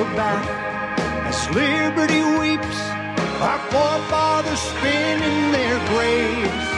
America 0.00 0.16
back 0.16 0.46
as 1.26 1.48
liberty 1.50 2.22
weeps, 2.38 2.80
our 3.40 3.58
forefathers 3.70 4.58
spin 4.58 5.22
in 5.22 5.52
their 5.52 5.78
graves. 5.88 6.68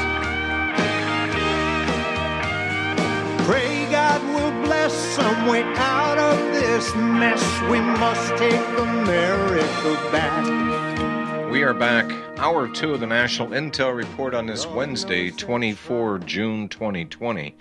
Pray 3.46 3.86
God 3.90 4.20
will 4.34 4.66
bless 4.66 4.92
some 4.92 5.46
way 5.46 5.62
out 5.62 6.18
of 6.18 6.38
this 6.52 6.94
mess. 6.96 7.42
We 7.70 7.80
must 7.80 8.36
take 8.36 8.60
America 8.78 10.10
back. 10.10 11.50
We 11.50 11.62
are 11.62 11.74
back. 11.74 12.10
Hour 12.38 12.66
two 12.68 12.94
of 12.94 13.00
the 13.00 13.06
National 13.06 13.48
Intel 13.48 13.94
Report 13.94 14.34
on 14.34 14.46
this 14.46 14.66
Wednesday, 14.66 15.30
24 15.30 16.20
June 16.20 16.68
2020, 16.68 17.54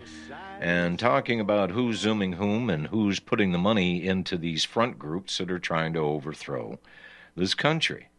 and 0.61 0.99
talking 0.99 1.39
about 1.39 1.71
who's 1.71 1.97
zooming 1.97 2.33
whom 2.33 2.69
and 2.69 2.85
who's 2.87 3.19
putting 3.19 3.51
the 3.51 3.57
money 3.57 4.05
into 4.05 4.37
these 4.37 4.63
front 4.63 4.99
groups 4.99 5.39
that 5.39 5.49
are 5.49 5.57
trying 5.57 5.91
to 5.91 5.99
overthrow 5.99 6.77
this 7.35 7.55
country. 7.55 8.09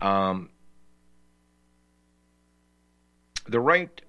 Um, 0.00 0.50
the 3.46 3.60
right 3.60 4.00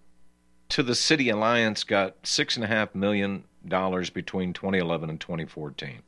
to 0.69 0.81
the 0.81 0.95
City 0.95 1.30
Alliance 1.30 1.83
got 1.83 2.25
six 2.25 2.55
and 2.55 2.66
a 2.66 2.67
half 2.67 2.95
million 2.95 3.43
dollars 3.67 4.09
between 4.09 4.52
2011 4.52 5.11
and 5.11 5.21
2014. 5.21 6.02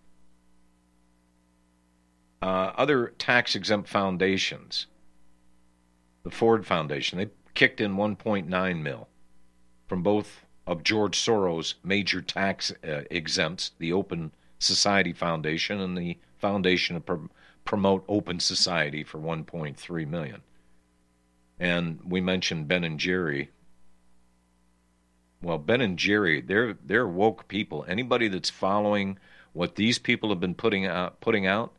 Uh, 2.42 2.46
other 2.46 3.14
tax 3.20 3.56
exempt 3.56 3.88
foundations, 3.88 4.88
the 6.24 6.32
Ford 6.32 6.66
Foundation, 6.66 7.20
they 7.20 7.30
kicked 7.54 7.80
in 7.80 7.96
1.9 7.96 8.82
mil 8.82 9.08
from 9.88 10.02
both 10.02 10.47
of 10.68 10.84
George 10.84 11.18
Soros' 11.18 11.76
major 11.82 12.22
tax 12.22 12.74
uh, 12.86 13.04
exempts, 13.10 13.72
the 13.80 13.94
Open 13.94 14.32
Society 14.60 15.14
Foundation 15.14 15.80
and 15.80 15.98
the 15.98 16.18
Foundation 16.38 16.96
to 16.96 17.00
Pro- 17.00 17.30
Promote 17.64 18.04
Open 18.08 18.40
Society 18.40 19.04
for 19.04 19.18
1.3 19.18 20.08
million. 20.08 20.42
And 21.60 22.00
we 22.06 22.22
mentioned 22.22 22.68
Ben 22.68 22.84
and 22.84 23.00
Jerry. 23.00 23.50
Well, 25.42 25.58
Ben 25.58 25.82
and 25.82 25.98
Jerry, 25.98 26.42
they're 26.42 26.74
they're 26.74 27.08
woke 27.08 27.48
people. 27.48 27.86
Anybody 27.88 28.28
that's 28.28 28.50
following 28.50 29.18
what 29.54 29.76
these 29.76 30.00
people 30.00 30.30
have 30.30 30.40
been 30.40 30.56
putting 30.56 30.86
out 30.86 31.20
putting 31.22 31.46
out, 31.46 31.74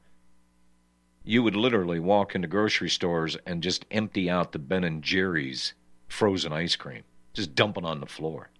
you 1.25 1.43
would 1.43 1.57
literally 1.57 2.01
walk 2.01 2.35
into 2.35 2.49
grocery 2.49 2.89
stores 2.89 3.37
and 3.47 3.62
just 3.62 3.85
empty 3.91 4.31
out 4.31 4.53
the 4.53 4.59
Ben 4.59 4.85
and 4.85 5.03
Jerry's 5.03 5.75
frozen 6.09 6.53
ice 6.53 6.77
cream, 6.77 7.03
just 7.35 7.55
dump 7.55 7.77
it 7.77 7.85
on 7.85 8.01
the 8.01 8.07
floor. 8.07 8.51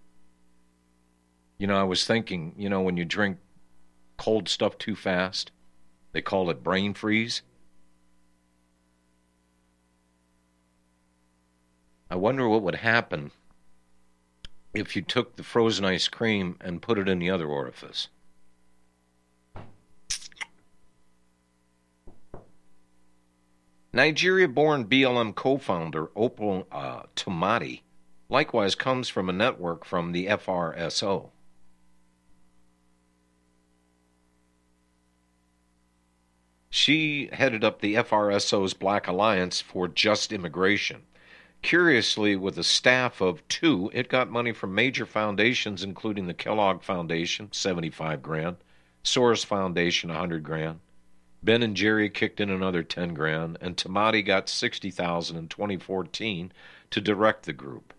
You 1.59 1.67
know, 1.67 1.77
I 1.77 1.83
was 1.83 2.05
thinking, 2.05 2.55
you 2.57 2.69
know, 2.69 2.81
when 2.81 2.95
you 2.95 3.03
drink 3.03 3.37
cold 4.17 4.47
stuff 4.47 4.77
too 4.77 4.95
fast, 4.95 5.51
they 6.13 6.21
call 6.21 6.49
it 6.49 6.63
brain 6.63 6.93
freeze. 6.93 7.41
I 12.09 12.15
wonder 12.15 12.47
what 12.47 12.63
would 12.63 12.75
happen 12.75 13.31
if 14.73 14.95
you 14.95 15.01
took 15.01 15.35
the 15.35 15.43
frozen 15.43 15.83
ice 15.83 16.07
cream 16.07 16.55
and 16.61 16.81
put 16.81 16.97
it 16.97 17.09
in 17.09 17.19
the 17.19 17.29
other 17.29 17.47
orifice. 17.47 18.07
Nigeria 23.91 24.47
born 24.47 24.85
BLM 24.85 25.35
co 25.35 25.57
founder 25.57 26.09
Opal 26.15 26.67
uh, 26.71 27.03
Tometi 27.17 27.81
likewise 28.29 28.75
comes 28.75 29.09
from 29.09 29.27
a 29.27 29.33
network 29.33 29.83
from 29.83 30.13
the 30.13 30.27
FRSO. 30.27 31.31
She 36.71 37.29
headed 37.33 37.63
up 37.63 37.81
the 37.81 37.95
FRSO's 37.95 38.75
Black 38.75 39.07
Alliance 39.07 39.59
for 39.59 39.87
Just 39.87 40.31
Immigration. 40.31 41.01
Curiously, 41.63 42.35
with 42.35 42.57
a 42.59 42.63
staff 42.63 43.21
of 43.21 43.45
two, 43.47 43.89
it 43.93 44.07
got 44.07 44.29
money 44.29 44.51
from 44.53 44.75
major 44.75 45.07
foundations, 45.07 45.83
including 45.83 46.27
the 46.27 46.33
Kellogg 46.33 46.83
Foundation, 46.83 47.51
75 47.51 48.21
grand, 48.21 48.57
Soros 49.03 49.43
Foundation, 49.43 50.09
100 50.09 50.43
grand. 50.43 50.79
Ben 51.41 51.63
and 51.63 51.75
Jerry 51.75 52.09
kicked 52.09 52.39
in 52.39 52.51
another 52.51 52.83
10 52.83 53.15
grand, 53.15 53.57
and 53.61 53.75
Tometi 53.75 54.23
got 54.23 54.47
60,000 54.47 55.37
in 55.37 55.47
2014 55.47 56.51
to 56.91 57.01
direct 57.01 57.45
the 57.45 57.53
group. 57.53 57.93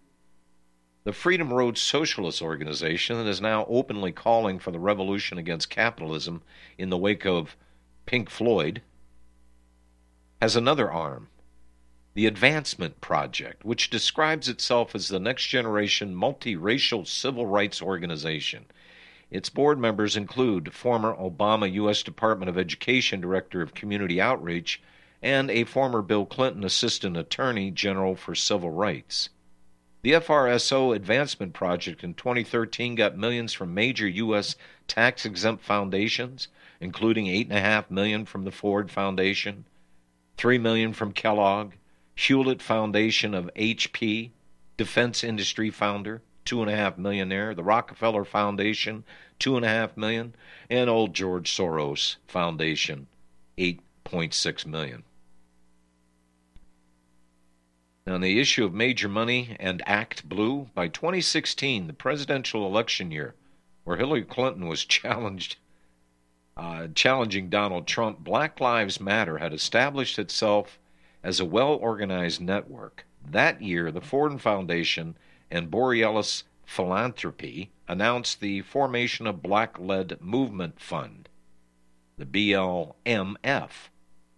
The 1.05 1.13
Freedom 1.13 1.53
Road 1.53 1.77
Socialist 1.77 2.41
Organization 2.41 3.27
is 3.27 3.41
now 3.41 3.67
openly 3.69 4.13
calling 4.13 4.59
for 4.59 4.71
the 4.71 4.79
revolution 4.79 5.39
against 5.39 5.71
capitalism 5.71 6.43
in 6.79 6.91
the 6.91 6.99
wake 6.99 7.27
of 7.27 7.57
Pink 8.07 8.31
Floyd 8.31 8.83
has 10.41 10.57
another 10.57 10.91
arm, 10.91 11.29
the 12.15 12.27
Advancement 12.27 13.01
Project, 13.01 13.65
which 13.65 13.91
describes 13.91 14.49
itself 14.49 14.95
as 14.95 15.09
the 15.09 15.21
next 15.21 15.47
generation 15.47 16.15
multiracial 16.15 17.07
civil 17.07 17.47
rights 17.47 17.81
organization. 17.81 18.67
Its 19.31 19.49
board 19.49 19.79
members 19.79 20.17
include 20.17 20.73
former 20.73 21.15
Obama 21.15 21.73
U.S. 21.75 22.03
Department 22.03 22.49
of 22.49 22.59
Education 22.59 23.21
Director 23.21 23.63
of 23.63 23.75
Community 23.75 24.21
Outreach 24.21 24.83
and 25.23 25.51
a 25.51 25.65
former 25.65 26.03
Bill 26.03 26.27
Clinton 26.27 26.65
Assistant 26.65 27.17
Attorney 27.17 27.71
General 27.71 28.17
for 28.17 28.35
Civil 28.35 28.71
Rights. 28.71 29.29
The 30.03 30.13
FRSO 30.13 30.97
Advancement 30.97 31.53
Project 31.53 32.03
in 32.03 32.15
2013 32.15 32.95
got 32.95 33.19
millions 33.19 33.53
from 33.53 33.75
major 33.75 34.09
U.S. 34.09 34.57
tax 34.89 35.27
exempt 35.27 35.63
foundations, 35.63 36.49
including 36.81 37.27
8.5 37.27 37.91
million 37.91 38.25
from 38.25 38.45
the 38.45 38.51
Ford 38.51 38.91
Foundation, 38.91 39.67
3 40.37 40.59
million 40.59 40.93
from 40.93 41.13
Kellogg, 41.13 41.73
Hewlett 42.15 42.63
Foundation 42.63 43.35
of 43.35 43.51
HP, 43.55 44.31
defense 44.77 45.23
industry 45.23 45.71
founder, 45.71 46.23
two 46.45 46.63
and 46.63 46.71
a 46.71 46.77
half 46.77 46.99
millionaire, 46.99 47.55
the 47.55 47.63
Rockefeller 47.63 48.25
Foundation, 48.25 49.05
two 49.39 49.57
and 49.57 49.65
a 49.65 49.69
half 49.69 49.97
million, 49.97 50.35
and 50.69 50.91
old 50.91 51.15
George 51.15 51.51
Soros 51.51 52.17
Foundation, 52.27 53.07
eight 53.59 53.81
point 54.05 54.35
six 54.35 54.67
million. 54.67 55.05
Now, 58.07 58.15
on 58.15 58.23
the 58.23 58.41
issue 58.41 58.65
of 58.65 58.75
major 58.75 59.09
money 59.09 59.57
and 59.61 59.83
Act 59.87 60.29
Blue, 60.29 60.71
by 60.75 60.89
2016, 60.89 61.87
the 61.87 61.93
presidential 61.93 62.67
election 62.67 63.11
year, 63.11 63.35
where 63.85 63.99
Hillary 63.99 64.25
Clinton 64.25 64.67
was 64.67 64.85
challenged, 64.87 65.57
uh, 66.57 66.89
challenging 66.95 67.49
Donald 67.49 67.87
Trump, 67.87 68.19
Black 68.21 68.61
Lives 68.61 69.01
Matter 69.01 69.39
had 69.39 69.53
established 69.53 70.19
itself 70.19 70.79
as 71.23 71.41
a 71.41 71.45
well 71.45 71.75
organized 71.75 72.41
network. 72.41 73.07
That 73.25 73.63
year, 73.63 73.91
the 73.91 74.01
Ford 74.01 74.41
Foundation 74.41 75.17
and 75.51 75.71
Borealis 75.71 76.45
Philanthropy 76.65 77.71
announced 77.89 78.41
the 78.41 78.63
formation 78.63 79.27
of 79.27 79.43
Black 79.43 79.79
Led 79.79 80.21
Movement 80.21 80.81
Fund, 80.81 81.29
the 82.17 82.25
BLMF, 82.25 83.89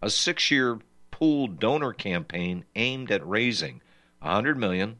a 0.00 0.10
six 0.10 0.50
year 0.50 0.78
pooled 1.10 1.60
donor 1.60 1.92
campaign 1.92 2.64
aimed 2.74 3.10
at 3.10 3.26
raising 3.26 3.82
100 4.20 4.56
million 4.56 4.98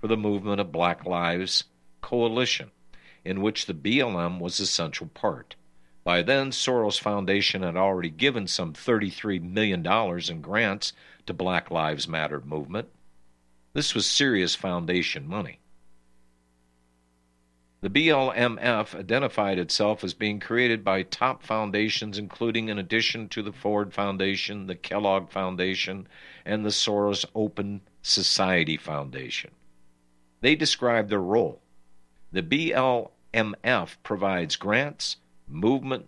for 0.00 0.06
the 0.06 0.16
movement 0.16 0.60
of 0.60 0.72
Black 0.72 1.04
Lives 1.04 1.64
Coalition, 2.00 2.70
in 3.24 3.42
which 3.42 3.66
the 3.66 3.74
BLM 3.74 4.38
was 4.38 4.60
a 4.60 4.66
central 4.66 5.10
part. 5.10 5.56
By 6.08 6.22
then, 6.22 6.52
Soros 6.52 6.98
Foundation 6.98 7.62
had 7.62 7.76
already 7.76 8.08
given 8.08 8.46
some 8.46 8.72
$33 8.72 9.42
million 9.42 9.86
in 9.86 10.40
grants 10.40 10.94
to 11.26 11.34
Black 11.34 11.70
Lives 11.70 12.08
Matter 12.08 12.40
movement. 12.40 12.88
This 13.74 13.94
was 13.94 14.06
serious 14.06 14.54
foundation 14.54 15.28
money. 15.28 15.58
The 17.82 17.90
BLMF 17.90 18.98
identified 18.98 19.58
itself 19.58 20.02
as 20.02 20.14
being 20.14 20.40
created 20.40 20.82
by 20.82 21.02
top 21.02 21.42
foundations, 21.42 22.16
including, 22.16 22.70
in 22.70 22.78
addition 22.78 23.28
to 23.28 23.42
the 23.42 23.52
Ford 23.52 23.92
Foundation, 23.92 24.66
the 24.66 24.76
Kellogg 24.76 25.28
Foundation, 25.28 26.08
and 26.46 26.64
the 26.64 26.70
Soros 26.70 27.26
Open 27.34 27.82
Society 28.00 28.78
Foundation. 28.78 29.50
They 30.40 30.56
describe 30.56 31.10
their 31.10 31.20
role. 31.20 31.60
The 32.32 32.42
BLMF 32.42 33.96
provides 34.02 34.56
grants, 34.56 35.18
movement 35.48 36.06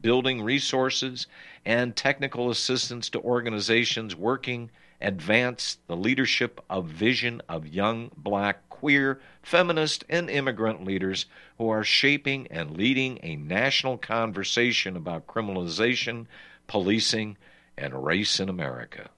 building 0.00 0.42
resources, 0.42 1.26
and 1.64 1.96
technical 1.96 2.50
assistance 2.50 3.08
to 3.10 3.20
organizations 3.20 4.14
working 4.14 4.70
advance 5.00 5.78
the 5.88 5.96
leadership 5.96 6.60
of 6.70 6.86
vision 6.86 7.42
of 7.48 7.66
young 7.66 8.10
black 8.16 8.68
queer 8.68 9.20
feminist 9.42 10.04
and 10.08 10.30
immigrant 10.30 10.84
leaders 10.84 11.26
who 11.58 11.68
are 11.68 11.84
shaping 11.84 12.46
and 12.48 12.76
leading 12.76 13.18
a 13.22 13.36
national 13.36 13.98
conversation 13.98 14.96
about 14.96 15.26
criminalization 15.26 16.26
policing 16.66 17.36
and 17.76 18.04
race 18.04 18.40
in 18.40 18.48
america. 18.48 19.10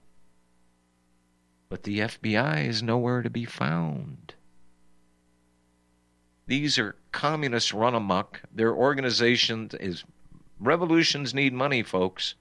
But 1.69 1.83
the 1.83 1.99
fbi 1.99 2.67
is 2.67 2.83
nowhere 2.83 3.21
to 3.21 3.29
be 3.29 3.45
found. 3.45 4.33
These 6.45 6.77
are 6.77 6.95
communists 7.11 7.73
run 7.73 7.95
amok. 7.95 8.41
Their 8.53 8.73
organization 8.73 9.69
is 9.79 10.03
revolutions 10.59 11.33
need 11.33 11.53
money, 11.53 11.83
folks. 11.83 12.35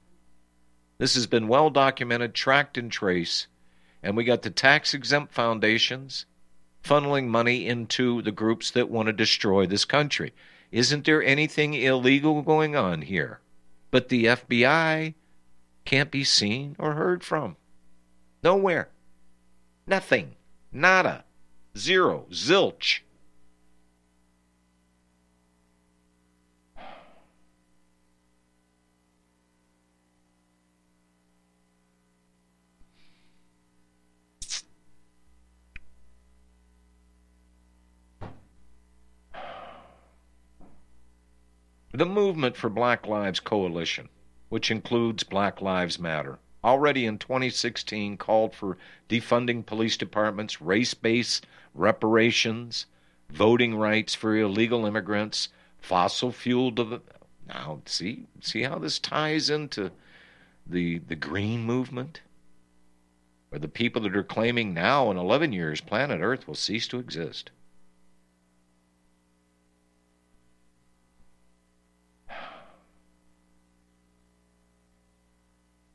This 0.99 1.15
has 1.15 1.27
been 1.27 1.49
well 1.49 1.71
documented, 1.71 2.35
tracked 2.35 2.77
and 2.77 2.91
traced. 2.91 3.47
And 4.03 4.17
we 4.17 4.25
got 4.25 4.43
the 4.43 4.51
tax 4.51 4.95
exempt 4.95 5.33
foundations 5.33 6.27
funneling 6.85 7.27
money 7.27 7.67
into 7.67 8.23
the 8.23 8.33
groups 8.33 8.71
that 8.71 8.91
want 8.91 9.07
to 9.07 9.13
destroy 9.13 9.67
this 9.67 9.85
country. 9.85 10.33
Isn't 10.71 11.05
there 11.05 11.23
anything 11.23 11.75
illegal 11.75 12.43
going 12.43 12.77
on 12.77 13.03
here? 13.03 13.41
But 13.91 14.09
the 14.09 14.27
FBI 14.27 15.15
can't 15.85 16.11
be 16.11 16.25
seen 16.25 16.77
or 16.79 16.95
heard 16.95 17.25
from. 17.25 17.57
Nowhere. 18.43 18.89
Nothing. 19.87 20.37
Nada. 20.71 21.25
Zero. 21.77 22.27
Zilch. 22.31 23.01
The 41.93 42.05
Movement 42.05 42.55
for 42.55 42.69
Black 42.69 43.07
Lives 43.07 43.41
Coalition, 43.41 44.11
which 44.51 44.71
includes 44.71 45.23
Black 45.23 45.63
Lives 45.63 45.99
Matter, 45.99 46.39
already 46.63 47.07
in 47.07 47.17
2016 47.17 48.19
called 48.19 48.55
for 48.55 48.77
defunding 49.09 49.65
police 49.65 49.97
departments, 49.97 50.61
race 50.61 50.93
based 50.93 51.47
reparations, 51.73 52.85
voting 53.31 53.75
rights 53.75 54.15
for 54.15 54.37
illegal 54.37 54.85
immigrants, 54.85 55.49
fossil 55.79 56.31
fuel. 56.31 56.71
De- 56.71 57.01
now, 57.47 57.81
see, 57.87 58.27
see 58.43 58.65
how 58.65 58.79
this 58.79 58.99
ties 58.99 59.49
into 59.49 59.91
the, 60.67 60.99
the 60.99 61.17
green 61.17 61.63
movement? 61.65 62.21
Or 63.51 63.59
the 63.59 63.67
people 63.67 64.03
that 64.03 64.15
are 64.15 64.23
claiming 64.23 64.75
now 64.75 65.11
in 65.11 65.17
11 65.17 65.55
years 65.55 65.81
planet 65.81 66.21
Earth 66.21 66.47
will 66.47 66.55
cease 66.55 66.87
to 66.89 66.99
exist. 66.99 67.51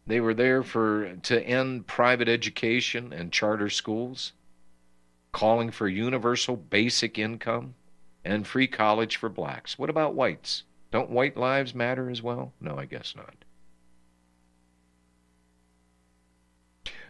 They 0.06 0.20
were 0.20 0.34
there 0.34 0.64
for 0.64 1.16
to 1.16 1.42
end 1.42 1.88
private 1.88 2.28
education 2.28 3.14
and 3.14 3.32
charter 3.32 3.70
schools, 3.70 4.34
calling 5.32 5.72
for 5.72 5.88
universal 5.88 6.58
basic 6.58 7.18
income 7.18 7.76
and 8.26 8.46
free 8.46 8.68
college 8.68 9.16
for 9.16 9.30
blacks. 9.30 9.80
What 9.80 9.90
about 9.90 10.14
whites? 10.14 10.64
Don't 10.92 11.10
white 11.10 11.38
lives 11.38 11.74
matter 11.74 12.10
as 12.10 12.22
well? 12.22 12.54
No, 12.60 12.78
I 12.78 12.86
guess 12.86 13.16
not. 13.16 13.36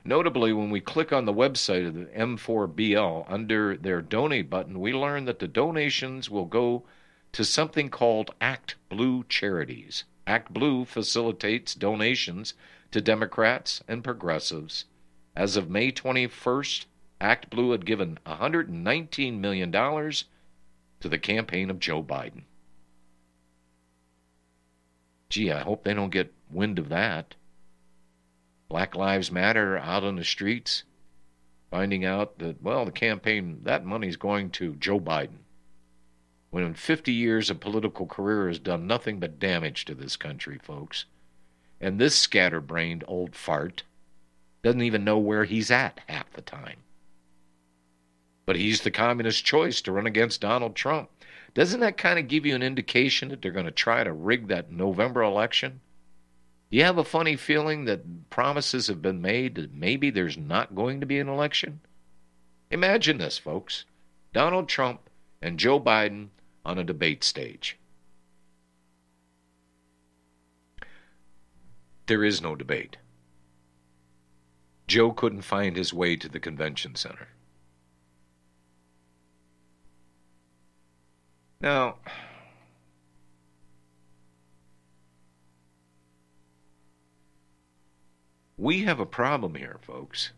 Notably, 0.06 0.51
when 0.51 0.69
we 0.69 0.81
click 0.81 1.13
on 1.13 1.25
the 1.25 1.34
website 1.34 1.88
of 1.88 1.94
the 1.94 2.06
M4BL 2.06 3.25
under 3.28 3.78
their 3.78 4.01
donate 4.01 4.50
button, 4.50 4.80
we 4.80 4.94
learn 4.94 5.25
that 5.25 5.39
the 5.39 5.48
donations 5.48 6.30
will 6.30 6.46
go 6.46 6.84
to 7.31 7.46
something 7.46 7.89
called 7.89 8.36
Act 8.42 8.75
Blue 8.89 9.24
Charities. 9.30 10.04
Act 10.28 10.54
Blue 10.54 10.86
facilitates 10.86 11.74
donations 11.74 12.54
to 12.94 13.01
Democrats 13.01 13.84
and 13.88 14.04
progressives. 14.04 14.86
As 15.36 15.57
of 15.57 15.68
May 15.69 15.92
21st, 15.92 16.86
Act 17.19 17.50
Blue 17.50 17.72
had 17.72 17.88
given 17.88 18.19
$119 18.25 19.40
million 19.40 19.72
to 19.72 21.10
the 21.10 21.18
campaign 21.18 21.72
of 21.72 21.80
Joe 21.80 22.04
Biden. 22.04 22.44
Gee, 25.30 25.51
I 25.51 25.62
hope 25.62 25.84
they 25.84 25.95
don't 25.95 26.12
get 26.12 26.34
wind 26.51 26.78
of 26.78 26.90
that. 26.90 27.34
Black 28.69 28.96
Lives 28.96 29.31
Matter 29.31 29.75
out 29.75 30.04
on 30.04 30.18
the 30.18 30.24
streets, 30.24 30.84
finding 31.72 32.06
out 32.06 32.38
that, 32.38 32.62
well, 32.62 32.86
the 32.86 32.92
campaign, 32.92 33.62
that 33.63 33.84
money's 33.84 34.18
going 34.18 34.51
to 34.51 34.75
Joe 34.75 35.00
Biden. 35.00 35.39
When 36.51 36.63
in 36.63 36.75
50 36.75 37.12
years 37.12 37.50
of 37.50 37.60
political 37.60 38.06
career 38.06 38.48
has 38.48 38.60
done 38.60 38.86
nothing 38.86 39.19
but 39.19 39.39
damage 39.39 39.86
to 39.86 39.96
this 39.96 40.16
country, 40.16 40.60
folks. 40.62 41.06
And 41.84 42.00
this 42.00 42.16
scatterbrained 42.16 43.04
old 43.10 43.36
fart 43.36 43.84
doesn't 44.62 44.84
even 44.84 45.04
know 45.04 45.18
where 45.18 45.44
he's 45.44 45.70
at 45.70 46.00
half 46.08 46.32
the 46.32 46.42
time. 46.42 46.78
But 48.46 48.56
he's 48.56 48.82
the 48.82 48.90
communist 48.90 49.44
choice 49.44 49.82
to 49.82 49.92
run 49.92 50.08
against 50.08 50.40
Donald 50.40 50.78
Trump. 50.78 51.10
Doesn't 51.54 51.82
that 51.82 51.98
kind 51.98 52.18
of 52.18 52.30
give 52.30 52.46
you 52.46 52.56
an 52.56 52.63
indication 52.63 53.28
that 53.30 53.42
they're 53.42 53.52
going 53.52 53.66
to 53.66 53.72
try 53.72 54.02
to 54.02 54.13
rig 54.13 54.48
that 54.48 54.72
November 54.72 55.24
election? 55.24 55.82
You 56.70 56.86
have 56.86 56.98
a 56.98 57.04
funny 57.04 57.36
feeling 57.36 57.84
that 57.84 58.30
promises 58.30 58.88
have 58.88 59.02
been 59.02 59.22
made 59.22 59.56
that 59.56 59.74
maybe 59.74 60.10
there's 60.10 60.38
not 60.38 60.75
going 60.75 61.02
to 61.02 61.06
be 61.06 61.20
an 61.20 61.28
election? 61.28 61.82
Imagine 62.72 63.18
this, 63.18 63.38
folks 63.38 63.84
Donald 64.32 64.70
Trump 64.70 65.10
and 65.42 65.60
Joe 65.60 65.82
Biden 65.82 66.30
on 66.63 66.80
a 66.80 66.86
debate 66.86 67.25
stage. 67.25 67.78
There 72.05 72.24
is 72.24 72.41
no 72.41 72.55
debate. 72.55 72.98
Joe 74.88 75.12
couldn't 75.12 75.43
find 75.43 75.75
his 75.75 75.93
way 75.93 76.15
to 76.17 76.27
the 76.27 76.39
convention 76.39 76.95
center. 76.95 77.29
Now, 81.62 81.95
we 88.57 88.83
have 88.83 89.00
a 89.00 89.05
problem 89.05 89.55
here, 89.55 89.77
folks. 89.81 90.31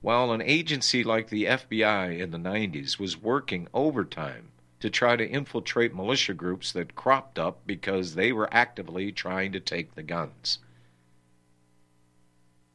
While 0.00 0.32
an 0.32 0.42
agency 0.42 1.04
like 1.04 1.28
the 1.28 1.44
FBI 1.44 2.18
in 2.18 2.32
the 2.32 2.38
90s 2.38 2.98
was 2.98 3.16
working 3.16 3.68
overtime 3.72 4.50
to 4.80 4.90
try 4.90 5.16
to 5.16 5.28
infiltrate 5.28 5.94
militia 5.94 6.34
groups 6.34 6.72
that 6.72 6.94
cropped 6.94 7.38
up 7.38 7.60
because 7.66 8.14
they 8.14 8.32
were 8.32 8.52
actively 8.52 9.10
trying 9.10 9.52
to 9.52 9.60
take 9.60 9.94
the 9.94 10.02
guns. 10.02 10.58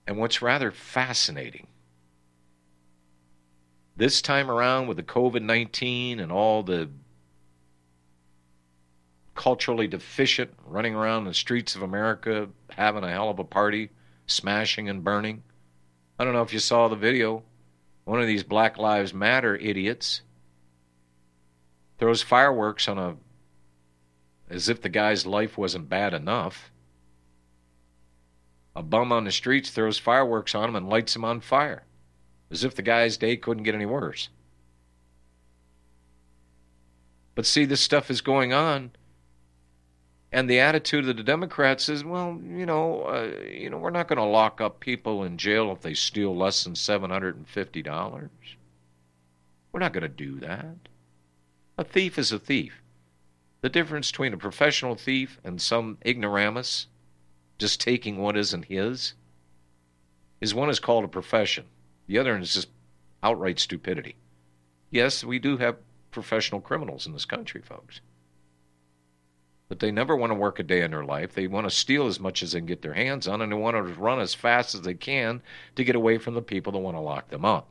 And 0.05 0.17
what's 0.17 0.41
rather 0.41 0.71
fascinating, 0.71 1.67
this 3.95 4.21
time 4.21 4.51
around 4.51 4.87
with 4.87 4.97
the 4.97 5.03
COVID 5.03 5.41
19 5.41 6.19
and 6.19 6.31
all 6.31 6.63
the 6.63 6.89
culturally 9.35 9.87
deficient 9.87 10.51
running 10.65 10.93
around 10.93 11.23
the 11.23 11.33
streets 11.33 11.75
of 11.75 11.81
America 11.81 12.49
having 12.71 13.03
a 13.03 13.09
hell 13.09 13.29
of 13.29 13.39
a 13.39 13.43
party, 13.43 13.89
smashing 14.27 14.89
and 14.89 15.03
burning. 15.03 15.43
I 16.19 16.23
don't 16.23 16.33
know 16.33 16.41
if 16.41 16.53
you 16.53 16.59
saw 16.59 16.87
the 16.87 16.95
video. 16.95 17.43
One 18.03 18.19
of 18.19 18.27
these 18.27 18.43
Black 18.43 18.77
Lives 18.77 19.13
Matter 19.13 19.55
idiots 19.55 20.21
throws 22.03 22.21
fireworks 22.21 22.89
on 22.89 22.97
a 22.97 23.15
as 24.49 24.67
if 24.67 24.81
the 24.81 24.89
guy's 24.89 25.25
life 25.25 25.57
wasn't 25.57 25.87
bad 25.87 26.13
enough. 26.13 26.69
A 28.75 28.83
bum 28.83 29.13
on 29.13 29.23
the 29.23 29.31
streets 29.31 29.69
throws 29.69 29.97
fireworks 29.97 30.53
on 30.53 30.67
him 30.67 30.75
and 30.75 30.89
lights 30.89 31.15
him 31.15 31.23
on 31.23 31.39
fire, 31.39 31.83
as 32.51 32.65
if 32.65 32.75
the 32.75 32.81
guy's 32.81 33.15
day 33.15 33.37
couldn't 33.37 33.63
get 33.63 33.73
any 33.73 33.85
worse. 33.85 34.27
But 37.35 37.45
see, 37.45 37.63
this 37.63 37.79
stuff 37.79 38.11
is 38.11 38.19
going 38.19 38.51
on, 38.51 38.91
and 40.29 40.49
the 40.49 40.59
attitude 40.59 41.07
of 41.07 41.15
the 41.15 41.23
Democrats 41.23 41.87
is, 41.87 42.03
well, 42.03 42.37
you 42.45 42.65
know, 42.65 43.03
uh, 43.03 43.45
you 43.49 43.69
know, 43.69 43.77
we're 43.77 43.91
not 43.91 44.09
going 44.09 44.17
to 44.17 44.25
lock 44.25 44.59
up 44.59 44.81
people 44.81 45.23
in 45.23 45.37
jail 45.37 45.71
if 45.71 45.79
they 45.79 45.93
steal 45.93 46.35
less 46.35 46.65
than 46.65 46.75
seven 46.75 47.11
hundred 47.11 47.37
and 47.37 47.47
fifty 47.47 47.81
dollars. 47.81 48.29
We're 49.71 49.79
not 49.79 49.93
going 49.93 50.01
to 50.01 50.09
do 50.09 50.41
that. 50.41 50.75
A 51.75 51.83
thief 51.83 52.19
is 52.19 52.31
a 52.31 52.37
thief. 52.37 52.83
The 53.61 53.69
difference 53.69 54.11
between 54.11 54.33
a 54.33 54.37
professional 54.37 54.95
thief 54.95 55.39
and 55.43 55.61
some 55.61 55.97
ignoramus 56.05 56.87
just 57.57 57.81
taking 57.81 58.17
what 58.17 58.37
isn't 58.37 58.65
his 58.65 59.13
is 60.39 60.53
one 60.53 60.69
is 60.69 60.79
called 60.79 61.03
a 61.03 61.07
profession. 61.07 61.65
The 62.07 62.19
other 62.19 62.37
is 62.37 62.53
just 62.53 62.69
outright 63.23 63.59
stupidity. 63.59 64.17
Yes, 64.91 65.23
we 65.23 65.39
do 65.39 65.57
have 65.57 65.77
professional 66.11 66.61
criminals 66.61 67.07
in 67.07 67.13
this 67.13 67.25
country, 67.25 67.61
folks. 67.61 68.01
But 69.67 69.79
they 69.79 69.91
never 69.91 70.15
want 70.15 70.31
to 70.31 70.37
work 70.37 70.59
a 70.59 70.63
day 70.63 70.81
in 70.81 70.91
their 70.91 71.05
life. 71.05 71.33
They 71.33 71.47
want 71.47 71.65
to 71.65 71.75
steal 71.75 72.05
as 72.05 72.19
much 72.19 72.43
as 72.43 72.51
they 72.51 72.59
can 72.59 72.67
get 72.67 72.83
their 72.83 72.93
hands 72.93 73.27
on, 73.27 73.41
and 73.41 73.51
they 73.51 73.55
want 73.55 73.75
to 73.75 73.81
run 73.81 74.19
as 74.19 74.35
fast 74.35 74.75
as 74.75 74.81
they 74.81 74.93
can 74.93 75.41
to 75.75 75.83
get 75.83 75.95
away 75.95 76.19
from 76.19 76.35
the 76.35 76.41
people 76.43 76.73
that 76.73 76.79
want 76.79 76.97
to 76.97 77.01
lock 77.01 77.29
them 77.29 77.45
up. 77.45 77.69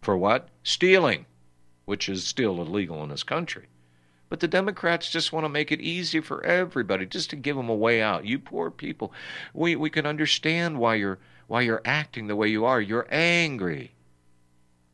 For 0.00 0.16
what? 0.16 0.48
Stealing, 0.64 1.26
which 1.88 2.06
is 2.06 2.22
still 2.22 2.60
illegal 2.60 3.02
in 3.02 3.08
this 3.08 3.22
country. 3.22 3.66
But 4.28 4.40
the 4.40 4.46
Democrats 4.46 5.10
just 5.10 5.32
want 5.32 5.44
to 5.44 5.48
make 5.48 5.72
it 5.72 5.80
easy 5.80 6.20
for 6.20 6.44
everybody, 6.44 7.06
just 7.06 7.30
to 7.30 7.36
give 7.36 7.56
them 7.56 7.70
a 7.70 7.74
way 7.74 8.02
out. 8.02 8.26
You 8.26 8.38
poor 8.38 8.70
people, 8.70 9.10
we 9.54 9.74
we 9.74 9.88
can 9.88 10.04
understand 10.04 10.78
why 10.78 10.96
you're 10.96 11.18
why 11.46 11.62
you're 11.62 11.80
acting 11.86 12.26
the 12.26 12.36
way 12.36 12.48
you 12.48 12.66
are. 12.66 12.78
You're 12.78 13.06
angry. 13.10 13.92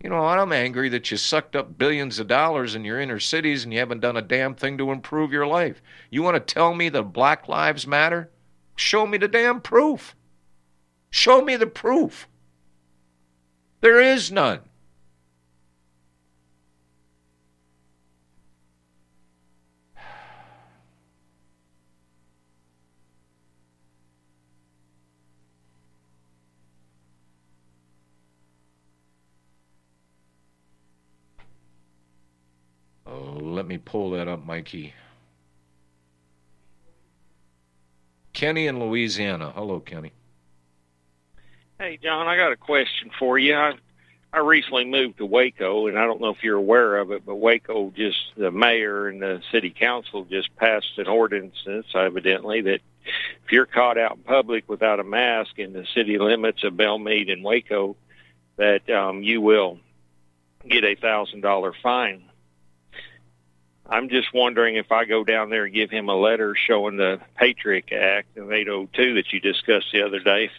You 0.00 0.10
know, 0.10 0.24
I'm 0.24 0.52
angry 0.52 0.88
that 0.90 1.10
you 1.10 1.16
sucked 1.16 1.56
up 1.56 1.76
billions 1.76 2.20
of 2.20 2.28
dollars 2.28 2.76
in 2.76 2.84
your 2.84 3.00
inner 3.00 3.18
cities 3.18 3.64
and 3.64 3.72
you 3.72 3.80
haven't 3.80 4.00
done 4.00 4.16
a 4.16 4.22
damn 4.22 4.54
thing 4.54 4.78
to 4.78 4.92
improve 4.92 5.32
your 5.32 5.48
life. 5.48 5.82
You 6.10 6.22
want 6.22 6.36
to 6.36 6.54
tell 6.54 6.74
me 6.74 6.90
that 6.90 7.02
Black 7.12 7.48
Lives 7.48 7.88
Matter? 7.88 8.30
Show 8.76 9.04
me 9.04 9.18
the 9.18 9.26
damn 9.26 9.60
proof. 9.60 10.14
Show 11.10 11.42
me 11.42 11.56
the 11.56 11.66
proof. 11.66 12.28
There 13.80 14.00
is 14.00 14.30
none. 14.30 14.60
Pull 33.94 34.10
that 34.10 34.26
up, 34.26 34.44
Mikey. 34.44 34.92
Kenny 38.32 38.66
in 38.66 38.80
Louisiana. 38.80 39.52
Hello, 39.54 39.78
Kenny. 39.78 40.10
Hey, 41.78 42.00
John, 42.02 42.26
I 42.26 42.36
got 42.36 42.50
a 42.50 42.56
question 42.56 43.12
for 43.16 43.38
you. 43.38 43.54
I, 43.54 43.74
I 44.32 44.40
recently 44.40 44.84
moved 44.84 45.18
to 45.18 45.26
Waco, 45.26 45.86
and 45.86 45.96
I 45.96 46.06
don't 46.06 46.20
know 46.20 46.30
if 46.30 46.42
you're 46.42 46.56
aware 46.56 46.96
of 46.96 47.12
it, 47.12 47.24
but 47.24 47.36
Waco 47.36 47.92
just, 47.96 48.18
the 48.36 48.50
mayor 48.50 49.06
and 49.06 49.22
the 49.22 49.40
city 49.52 49.70
council 49.70 50.24
just 50.24 50.56
passed 50.56 50.98
an 50.98 51.06
ordinance, 51.06 51.54
evidently, 51.94 52.62
that 52.62 52.80
if 53.44 53.52
you're 53.52 53.64
caught 53.64 53.96
out 53.96 54.16
in 54.16 54.24
public 54.24 54.68
without 54.68 54.98
a 54.98 55.04
mask 55.04 55.56
in 55.60 55.72
the 55.72 55.86
city 55.94 56.18
limits 56.18 56.64
of 56.64 56.72
Bellmead 56.72 57.30
and 57.30 57.44
Waco, 57.44 57.94
that 58.56 58.90
um, 58.90 59.22
you 59.22 59.40
will 59.40 59.78
get 60.68 60.82
a 60.82 60.96
thousand 60.96 61.42
dollar 61.42 61.72
fine. 61.80 62.24
I'm 63.86 64.08
just 64.08 64.32
wondering 64.32 64.76
if 64.76 64.90
I 64.90 65.04
go 65.04 65.24
down 65.24 65.50
there 65.50 65.64
and 65.64 65.74
give 65.74 65.90
him 65.90 66.08
a 66.08 66.16
letter 66.16 66.54
showing 66.54 66.96
the 66.96 67.20
Patriot 67.34 67.92
Act 67.92 68.36
of 68.38 68.50
802 68.50 69.14
that 69.14 69.32
you 69.32 69.40
discussed 69.40 69.88
the 69.92 70.02
other 70.02 70.20
day, 70.20 70.50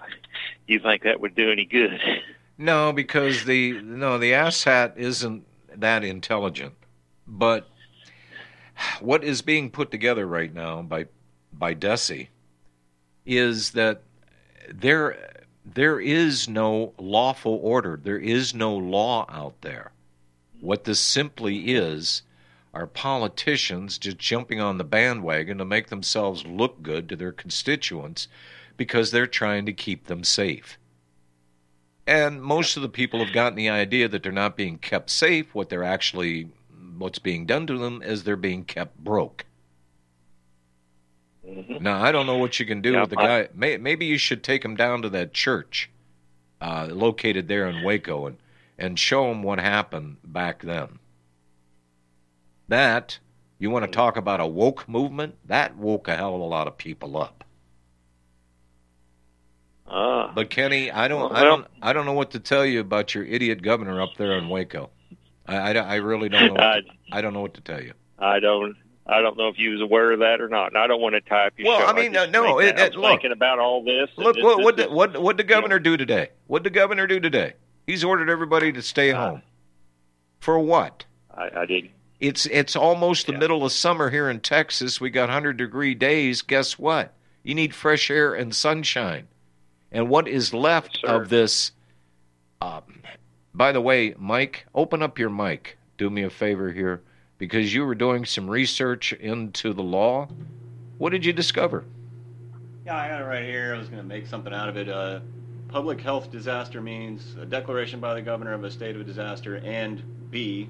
you 0.68 0.80
think 0.80 1.04
that 1.04 1.20
would 1.20 1.36
do 1.36 1.52
any 1.52 1.66
good? 1.66 2.00
No, 2.58 2.94
because 2.94 3.46
the 3.46 3.82
no 3.82 4.18
the 4.18 4.32
asshat 4.32 4.96
isn't 4.98 5.46
that 5.76 6.04
intelligent. 6.04 6.74
But 7.28 7.68
what 9.00 9.24
is 9.24 9.42
being 9.42 9.70
put 9.70 9.92
together 9.92 10.26
right 10.26 10.54
now 10.54 10.82
by 10.82 11.08
by 11.52 11.74
DESE 11.74 12.28
is 13.26 13.72
that 13.72 14.04
there 14.72 15.44
there 15.66 16.00
is 16.00 16.48
no 16.48 16.94
lawful 16.98 17.60
order. 17.62 18.00
There 18.02 18.20
is 18.20 18.54
no 18.54 18.76
law 18.76 19.26
out 19.30 19.62
there. 19.62 19.92
What 20.62 20.84
this 20.84 21.00
simply 21.00 21.74
is 21.74 22.22
are 22.76 22.86
politicians 22.86 23.98
just 23.98 24.18
jumping 24.18 24.60
on 24.60 24.78
the 24.78 24.84
bandwagon 24.84 25.58
to 25.58 25.66
make 25.66 25.88
themselves 25.88 26.46
look 26.46 26.84
good 26.84 27.08
to 27.08 27.16
their 27.16 27.32
constituents 27.32 28.28
because 28.76 29.10
they're 29.10 29.26
trying 29.26 29.66
to 29.66 29.72
keep 29.72 30.08
them 30.08 30.26
safe. 30.26 30.78
And 32.06 32.44
most 32.44 32.76
of 32.76 32.84
the 32.84 32.90
people 32.90 33.24
have 33.24 33.34
gotten 33.34 33.56
the 33.56 33.70
idea 33.70 34.10
that 34.10 34.22
they're 34.22 34.32
not 34.32 34.58
being 34.58 34.78
kept 34.78 35.10
safe. 35.10 35.56
What 35.56 35.70
they're 35.70 35.84
actually, 35.84 36.50
what's 36.98 37.18
being 37.18 37.46
done 37.46 37.66
to 37.68 37.78
them 37.78 38.04
is 38.04 38.24
they're 38.24 38.36
being 38.36 38.66
kept 38.66 39.02
broke. 39.02 39.46
Mm-hmm. 41.48 41.82
Now, 41.82 42.04
I 42.04 42.12
don't 42.12 42.28
know 42.28 42.38
what 42.38 42.60
you 42.60 42.66
can 42.66 42.82
do 42.82 43.00
with 43.00 43.10
the 43.10 43.16
guy. 43.16 43.48
May, 43.54 43.78
maybe 43.78 44.06
you 44.06 44.18
should 44.18 44.44
take 44.44 44.66
him 44.66 44.76
down 44.76 45.02
to 45.04 45.10
that 45.10 45.34
church 45.34 45.90
uh, 46.60 46.90
located 46.92 47.48
there 47.48 47.68
in 47.68 47.84
Waco 47.84 48.28
and, 48.28 48.38
and 48.78 49.00
show 49.00 49.32
him 49.32 49.44
what 49.44 49.60
happened 49.60 50.18
back 50.26 50.62
then. 50.62 51.00
That, 52.68 53.20
you 53.60 53.70
want 53.70 53.86
to 53.86 53.92
talk 53.92 54.18
about 54.18 54.40
a 54.40 54.48
woke 54.48 54.88
movement? 54.88 55.36
That 55.46 55.78
woke 55.78 56.08
a 56.08 56.16
hell 56.16 56.36
of 56.36 56.42
a 56.42 56.46
lot 56.46 56.68
of 56.68 56.78
people 56.78 57.18
up. 57.18 57.44
Uh, 59.88 60.32
but 60.34 60.50
Kenny, 60.50 60.90
I 60.90 61.08
don't, 61.08 61.32
well, 61.32 61.36
I 61.36 61.44
don't, 61.44 61.68
I 61.82 61.94
don't 61.94 62.06
know 62.06 62.14
what 62.14 62.32
to 62.32 62.40
tell 62.40 62.66
you 62.66 62.80
about 62.80 63.14
your 63.14 63.24
idiot 63.24 63.62
governor 63.62 64.02
up 64.02 64.18
there 64.18 64.38
in 64.38 64.50
Waco. 64.50 64.90
I, 65.48 65.56
I, 65.56 65.74
I 65.74 65.96
really 65.96 66.30
don't 66.30 66.56
know. 66.56 66.64
I, 66.64 66.82
to, 66.82 66.88
I 67.12 67.22
don't 67.22 67.34
know 67.34 67.42
what 67.42 67.54
to 67.56 67.62
tell 67.62 67.82
you. 67.82 67.94
I 68.18 68.40
don't. 68.40 68.76
I 69.08 69.22
don't 69.22 69.38
know 69.38 69.50
if 69.50 69.60
you 69.60 69.70
was 69.70 69.82
aware 69.82 70.12
of 70.12 70.20
that 70.20 70.42
or 70.42 70.50
not. 70.50 70.70
And 70.70 70.78
I 70.80 70.88
don't 70.88 71.00
want 71.00 71.14
to 71.14 71.22
type 71.22 71.54
your 71.58 71.68
well, 71.68 71.80
show. 71.82 71.86
I 71.86 71.94
mean, 71.94 72.18
I 72.18 72.26
no, 72.26 72.60
it, 72.60 72.80
it, 72.80 72.96
look, 72.96 73.12
thinking 73.12 73.32
about 73.32 73.60
all 73.60 73.84
this. 73.84 74.10
Look, 74.18 74.36
what 74.38 74.64
what 74.64 74.78
did, 74.78 74.92
what 74.92 75.22
what 75.22 75.38
the 75.38 75.44
governor 75.44 75.78
do 75.78 75.96
today? 75.96 76.30
What 76.48 76.64
did 76.64 76.74
the 76.74 76.76
governor 76.76 77.06
do 77.06 77.20
today? 77.20 77.54
He's 77.86 78.04
ordered 78.04 78.32
everybody 78.32 78.72
to 78.72 78.82
stay 78.82 79.12
uh, 79.12 79.30
home. 79.30 79.42
For 80.40 80.58
what? 80.58 81.06
I, 81.32 81.50
I 81.56 81.66
didn't. 81.68 81.92
It's 82.28 82.46
it's 82.48 82.76
almost 82.76 83.28
the 83.28 83.34
yeah. 83.34 83.40
middle 83.40 83.66
of 83.66 83.72
summer 83.72 84.10
here 84.10 84.30
in 84.30 84.40
Texas. 84.40 85.00
We 85.00 85.10
got 85.10 85.30
100 85.30 85.58
degree 85.58 85.94
days. 85.94 86.42
Guess 86.42 86.80
what? 86.80 87.14
You 87.44 87.56
need 87.56 87.76
fresh 87.76 88.10
air 88.10 88.34
and 88.34 88.56
sunshine. 88.56 89.28
And 89.92 90.10
what 90.10 90.28
is 90.28 90.54
left 90.54 91.00
yes, 91.04 91.12
of 91.12 91.30
this 91.30 91.72
um, 92.62 92.84
by 93.54 93.72
the 93.72 93.82
way, 93.82 94.14
Mike, 94.18 94.66
open 94.74 95.02
up 95.02 95.18
your 95.18 95.30
mic. 95.30 95.78
Do 95.98 96.10
me 96.10 96.24
a 96.24 96.30
favor 96.30 96.72
here 96.72 97.02
because 97.38 97.74
you 97.74 97.86
were 97.86 97.96
doing 97.96 98.26
some 98.26 98.50
research 98.50 99.14
into 99.14 99.74
the 99.74 99.84
law. 99.84 100.28
What 100.98 101.12
did 101.12 101.24
you 101.24 101.32
discover? 101.32 101.86
Yeah, 102.86 102.98
I 102.98 103.08
got 103.08 103.22
it 103.22 103.26
right 103.26 103.46
here. 103.46 103.74
I 103.74 103.78
was 103.78 103.88
going 103.88 104.02
to 104.02 104.08
make 104.08 104.28
something 104.28 104.54
out 104.54 104.68
of 104.68 104.78
it. 104.78 104.90
Uh, 104.90 105.22
public 105.70 106.02
health 106.02 106.32
disaster 106.32 106.82
means 106.82 107.36
a 107.40 107.46
declaration 107.46 108.00
by 108.00 108.14
the 108.14 108.22
governor 108.22 108.54
of 108.54 108.64
a 108.64 108.72
state 108.72 108.96
of 108.96 109.06
disaster, 109.06 109.58
and 109.58 110.04
B, 110.32 110.70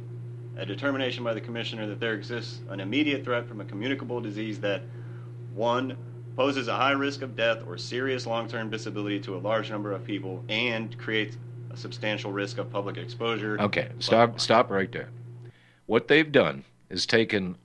a 0.57 0.65
determination 0.65 1.23
by 1.23 1.33
the 1.33 1.41
commissioner 1.41 1.87
that 1.87 1.99
there 1.99 2.13
exists 2.13 2.61
an 2.69 2.79
immediate 2.79 3.23
threat 3.23 3.47
from 3.47 3.61
a 3.61 3.65
communicable 3.65 4.21
disease 4.21 4.59
that, 4.59 4.81
one, 5.53 5.97
poses 6.35 6.67
a 6.67 6.75
high 6.75 6.91
risk 6.91 7.21
of 7.21 7.35
death 7.35 7.63
or 7.67 7.77
serious 7.77 8.25
long 8.25 8.47
term 8.47 8.69
disability 8.69 9.19
to 9.21 9.35
a 9.35 9.39
large 9.39 9.69
number 9.69 9.91
of 9.91 10.03
people, 10.03 10.43
and 10.49 10.97
creates 10.97 11.37
a 11.71 11.77
substantial 11.77 12.31
risk 12.31 12.57
of 12.57 12.69
public 12.69 12.97
exposure. 12.97 13.59
Okay, 13.59 13.89
stop, 13.99 14.39
stop 14.39 14.69
right 14.69 14.91
there. 14.91 15.09
What 15.85 16.07
they've 16.07 16.31
done 16.31 16.63
is 16.89 17.05
taken, 17.05 17.57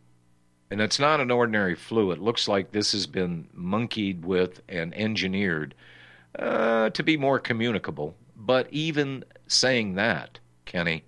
and 0.70 0.80
it's 0.80 0.98
not 0.98 1.20
an 1.20 1.30
ordinary 1.30 1.74
flu. 1.74 2.10
It 2.10 2.20
looks 2.20 2.48
like 2.48 2.72
this 2.72 2.92
has 2.92 3.06
been 3.06 3.48
monkeyed 3.52 4.24
with 4.24 4.62
and 4.68 4.94
engineered 4.94 5.74
uh, 6.38 6.90
to 6.90 7.02
be 7.02 7.16
more 7.16 7.38
communicable. 7.38 8.14
But 8.36 8.68
even 8.70 9.24
saying 9.46 9.94
that, 9.94 10.38
Kenny, 10.64 11.04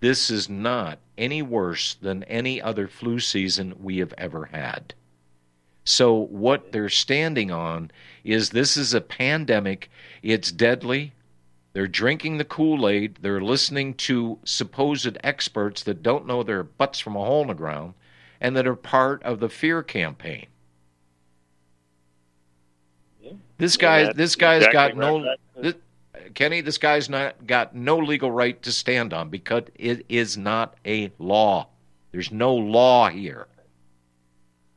this 0.00 0.30
is 0.30 0.48
not 0.48 0.98
any 1.16 1.42
worse 1.42 1.94
than 1.94 2.24
any 2.24 2.60
other 2.60 2.88
flu 2.88 3.20
season 3.20 3.74
we 3.80 3.98
have 3.98 4.14
ever 4.16 4.46
had. 4.46 4.94
So, 5.84 6.14
what 6.14 6.72
they're 6.72 6.88
standing 6.88 7.50
on 7.50 7.90
is 8.24 8.50
this 8.50 8.76
is 8.76 8.94
a 8.94 9.00
pandemic. 9.00 9.90
It's 10.22 10.52
deadly. 10.52 11.12
They're 11.72 11.86
drinking 11.86 12.38
the 12.38 12.44
Kool 12.44 12.88
Aid. 12.88 13.18
They're 13.20 13.40
listening 13.40 13.94
to 13.94 14.38
supposed 14.44 15.16
experts 15.22 15.82
that 15.84 16.02
don't 16.02 16.26
know 16.26 16.42
their 16.42 16.62
butts 16.62 16.98
from 16.98 17.16
a 17.16 17.24
hole 17.24 17.42
in 17.42 17.48
the 17.48 17.54
ground 17.54 17.94
and 18.40 18.56
that 18.56 18.66
are 18.66 18.76
part 18.76 19.22
of 19.22 19.40
the 19.40 19.48
fear 19.48 19.82
campaign. 19.82 20.46
This 23.58 23.76
guy, 23.76 24.02
yeah, 24.02 24.12
this 24.14 24.36
guy's 24.36 24.64
exactly 24.64 24.72
got 24.72 24.96
no. 24.96 25.34
This, 25.60 25.74
Kenny, 26.34 26.60
this 26.60 26.78
guy's 26.78 27.08
not 27.08 27.46
got 27.46 27.74
no 27.74 27.98
legal 27.98 28.30
right 28.30 28.60
to 28.62 28.72
stand 28.72 29.12
on 29.12 29.28
because 29.28 29.64
it 29.76 30.04
is 30.08 30.36
not 30.36 30.74
a 30.84 31.12
law. 31.18 31.68
There's 32.12 32.32
no 32.32 32.54
law 32.54 33.08
here. 33.08 33.46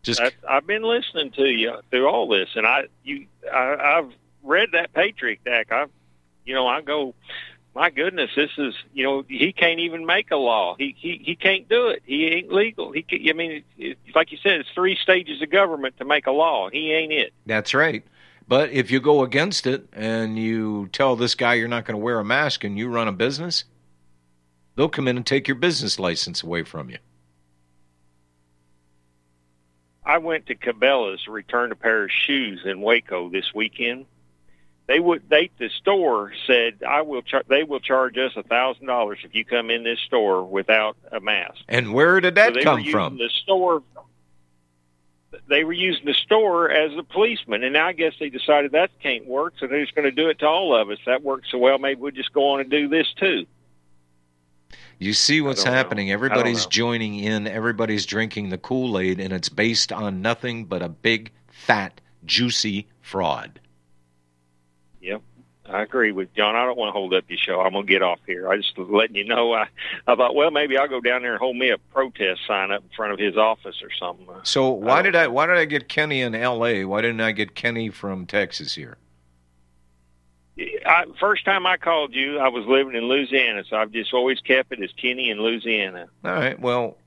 Just 0.04 0.22
I, 0.22 0.32
I've 0.48 0.68
been 0.68 0.84
listening 0.84 1.32
to 1.32 1.46
you 1.46 1.76
through 1.90 2.08
all 2.08 2.28
this, 2.28 2.50
and 2.56 2.68
I 2.68 2.88
you 3.04 3.26
I, 3.52 3.98
I've 3.98 4.12
read 4.44 4.70
that 4.74 4.94
Patriot 4.94 5.40
Act. 5.48 5.72
I, 5.72 5.86
you 6.46 6.54
know, 6.54 6.68
I 6.68 6.82
go, 6.82 7.16
my 7.74 7.90
goodness, 7.90 8.30
this 8.36 8.52
is 8.58 8.76
you 8.94 9.04
know 9.04 9.24
he 9.28 9.54
can't 9.54 9.80
even 9.80 10.06
make 10.06 10.30
a 10.32 10.36
law. 10.36 10.76
He 10.78 10.96
he 10.98 11.22
he 11.24 11.36
can't 11.36 11.68
do 11.70 11.88
it. 11.88 12.04
He 12.06 12.28
ain't 12.28 12.52
legal. 12.52 12.92
He 12.92 13.02
can, 13.02 13.20
I 13.28 13.34
mean, 13.34 13.64
it, 13.78 13.98
like 14.14 14.32
you 14.32 14.38
said, 14.44 14.60
it's 14.60 14.70
three 14.76 14.98
stages 15.02 15.42
of 15.42 15.50
government 15.50 15.98
to 15.98 16.06
make 16.06 16.28
a 16.28 16.32
law. 16.32 16.70
He 16.70 16.92
ain't 16.92 17.14
it. 17.14 17.34
That's 17.46 17.74
right. 17.74 18.04
But 18.54 18.70
if 18.70 18.92
you 18.92 19.00
go 19.00 19.24
against 19.24 19.66
it 19.66 19.90
and 19.94 20.38
you 20.38 20.88
tell 20.92 21.16
this 21.16 21.34
guy 21.34 21.56
you're 21.56 21.68
not 21.68 21.86
going 21.86 22.00
to 22.00 22.04
wear 22.04 22.20
a 22.20 22.24
mask 22.24 22.64
and 22.64 22.78
you 22.78 22.88
run 22.88 23.08
a 23.08 23.12
business, 23.12 23.64
they'll 24.76 24.90
come 24.90 25.08
in 25.08 25.18
and 25.18 25.26
take 25.26 25.48
your 25.48 25.56
business 25.56 25.98
license 25.98 26.44
away 26.44 26.62
from 26.62 26.92
you. 26.92 27.00
I 30.06 30.20
went 30.20 30.46
to 30.46 30.56
Cabela's 30.56 31.24
to 31.24 31.32
return 31.32 31.72
a 31.72 31.76
pair 31.76 32.04
of 32.04 32.12
shoes 32.12 32.62
in 32.64 32.82
Waco 32.82 33.28
this 33.28 33.56
weekend. 33.56 34.06
They 34.86 35.00
would 35.00 35.28
they 35.28 35.50
the 35.58 35.70
store 35.70 36.32
said 36.46 36.84
I 36.88 37.02
will 37.02 37.24
char- 37.24 37.46
they 37.48 37.64
will 37.64 37.80
charge 37.80 38.20
us 38.20 38.34
a 38.36 38.44
thousand 38.44 38.86
dollars 38.86 39.18
if 39.24 39.34
you 39.34 39.46
come 39.46 39.72
in 39.72 39.84
this 39.84 40.00
store 40.02 40.44
without 40.44 40.96
a 41.12 41.20
mask. 41.20 41.58
And 41.68 41.92
where 41.92 42.20
did 42.20 42.36
that 42.36 42.54
so 42.54 42.62
come 42.62 42.84
from? 42.84 43.18
The 43.18 43.30
store 43.30 43.82
they 45.48 45.64
were 45.64 45.74
using 45.74 46.06
the 46.06 46.14
store 46.14 46.70
as 46.70 46.92
a 46.98 47.04
policeman, 47.04 47.64
and 47.64 47.74
now 47.74 47.88
I 47.88 47.94
guess 47.94 48.14
they 48.20 48.30
decided 48.30 48.72
that 48.72 48.92
can't 49.02 49.26
work, 49.26 49.54
so 49.60 49.68
they're 49.68 49.82
just 49.82 49.96
going 49.96 50.06
to 50.06 50.12
do 50.12 50.30
it 50.30 50.40
to 50.40 50.46
all 50.46 50.80
of 50.80 50.90
us. 50.90 51.00
That 51.06 51.24
works 51.24 51.50
so 51.52 51.58
well, 51.58 51.78
maybe 51.78 52.02
we'll 52.02 52.12
just 52.12 52.34
go 52.34 52.50
on 52.50 52.60
and 52.60 52.70
do 52.70 52.88
this 52.88 53.08
too. 53.20 53.46
You 55.00 55.14
see 55.14 55.42
what's 55.42 55.64
don't 55.64 55.74
know. 55.74 55.78
happening. 55.78 56.12
Everybody's 56.12 56.66
joining 56.66 57.16
in. 57.16 57.48
Everybody's 57.48 58.06
drinking 58.06 58.50
the 58.50 58.58
Kool 58.58 58.98
Aid, 58.98 59.20
and 59.20 59.34
it's 59.34 59.50
based 59.50 59.92
on 59.92 60.22
nothing 60.22 60.66
but 60.66 60.82
a 60.82 60.90
big, 60.90 61.32
fat, 61.48 62.00
juicy 62.26 62.88
fraud. 63.02 63.60
Yep. 65.02 65.22
I 65.74 65.82
agree 65.82 66.12
with 66.12 66.32
John. 66.36 66.56
I 66.56 66.66
don't 66.66 66.78
want 66.78 66.90
to 66.90 66.92
hold 66.92 67.16
up 67.16 67.24
your 67.28 67.40
show. 67.40 67.60
I'm 67.60 67.74
gonna 67.74 67.88
get 67.88 68.04
off 68.04 68.20
here. 68.28 68.48
I 68.48 68.58
just 68.58 68.78
was 68.78 68.88
letting 68.90 69.16
you 69.16 69.24
know. 69.24 69.54
I, 69.54 69.66
I 70.06 70.16
thought, 70.16 70.36
well, 70.36 70.52
maybe 70.52 70.78
I'll 70.78 70.88
go 70.88 71.02
down 71.02 71.24
there 71.24 71.32
and 71.32 71.40
hold 71.40 71.58
me 71.58 71.72
a 71.72 71.80
protest 71.80 72.42
sign 72.48 72.72
up 72.72 72.84
in 72.84 72.90
front 72.96 73.12
of 73.12 73.18
his 73.18 73.38
office 73.38 73.82
or 73.82 73.90
something. 73.92 74.28
So 74.44 74.70
why 74.70 75.02
don't 75.02 75.14
did 75.14 75.16
I 75.16 75.28
why 75.28 75.48
did 75.48 75.58
I 75.58 75.66
get 75.66 75.90
Kenny 75.90 76.22
in 76.22 76.36
L.A.? 76.36 76.86
Why 76.86 77.02
didn't 77.02 77.22
I 77.22 77.32
get 77.32 77.56
Kenny 77.56 77.90
from 77.90 78.28
Texas 78.28 78.76
here? 78.76 78.98
I, 80.86 81.06
first 81.20 81.44
time 81.44 81.66
I 81.66 81.78
called 81.78 82.14
you, 82.14 82.38
I 82.38 82.50
was 82.50 82.66
living 82.68 82.94
in 82.94 83.06
Louisiana, 83.06 83.64
so 83.68 83.76
I've 83.76 83.92
just 83.92 84.14
always 84.14 84.40
kept 84.40 84.72
it 84.72 84.84
as 84.84 84.92
Kenny 84.92 85.32
in 85.32 85.40
Louisiana. 85.42 86.06
All 86.24 86.34
right. 86.34 86.60
Well, 86.60 86.98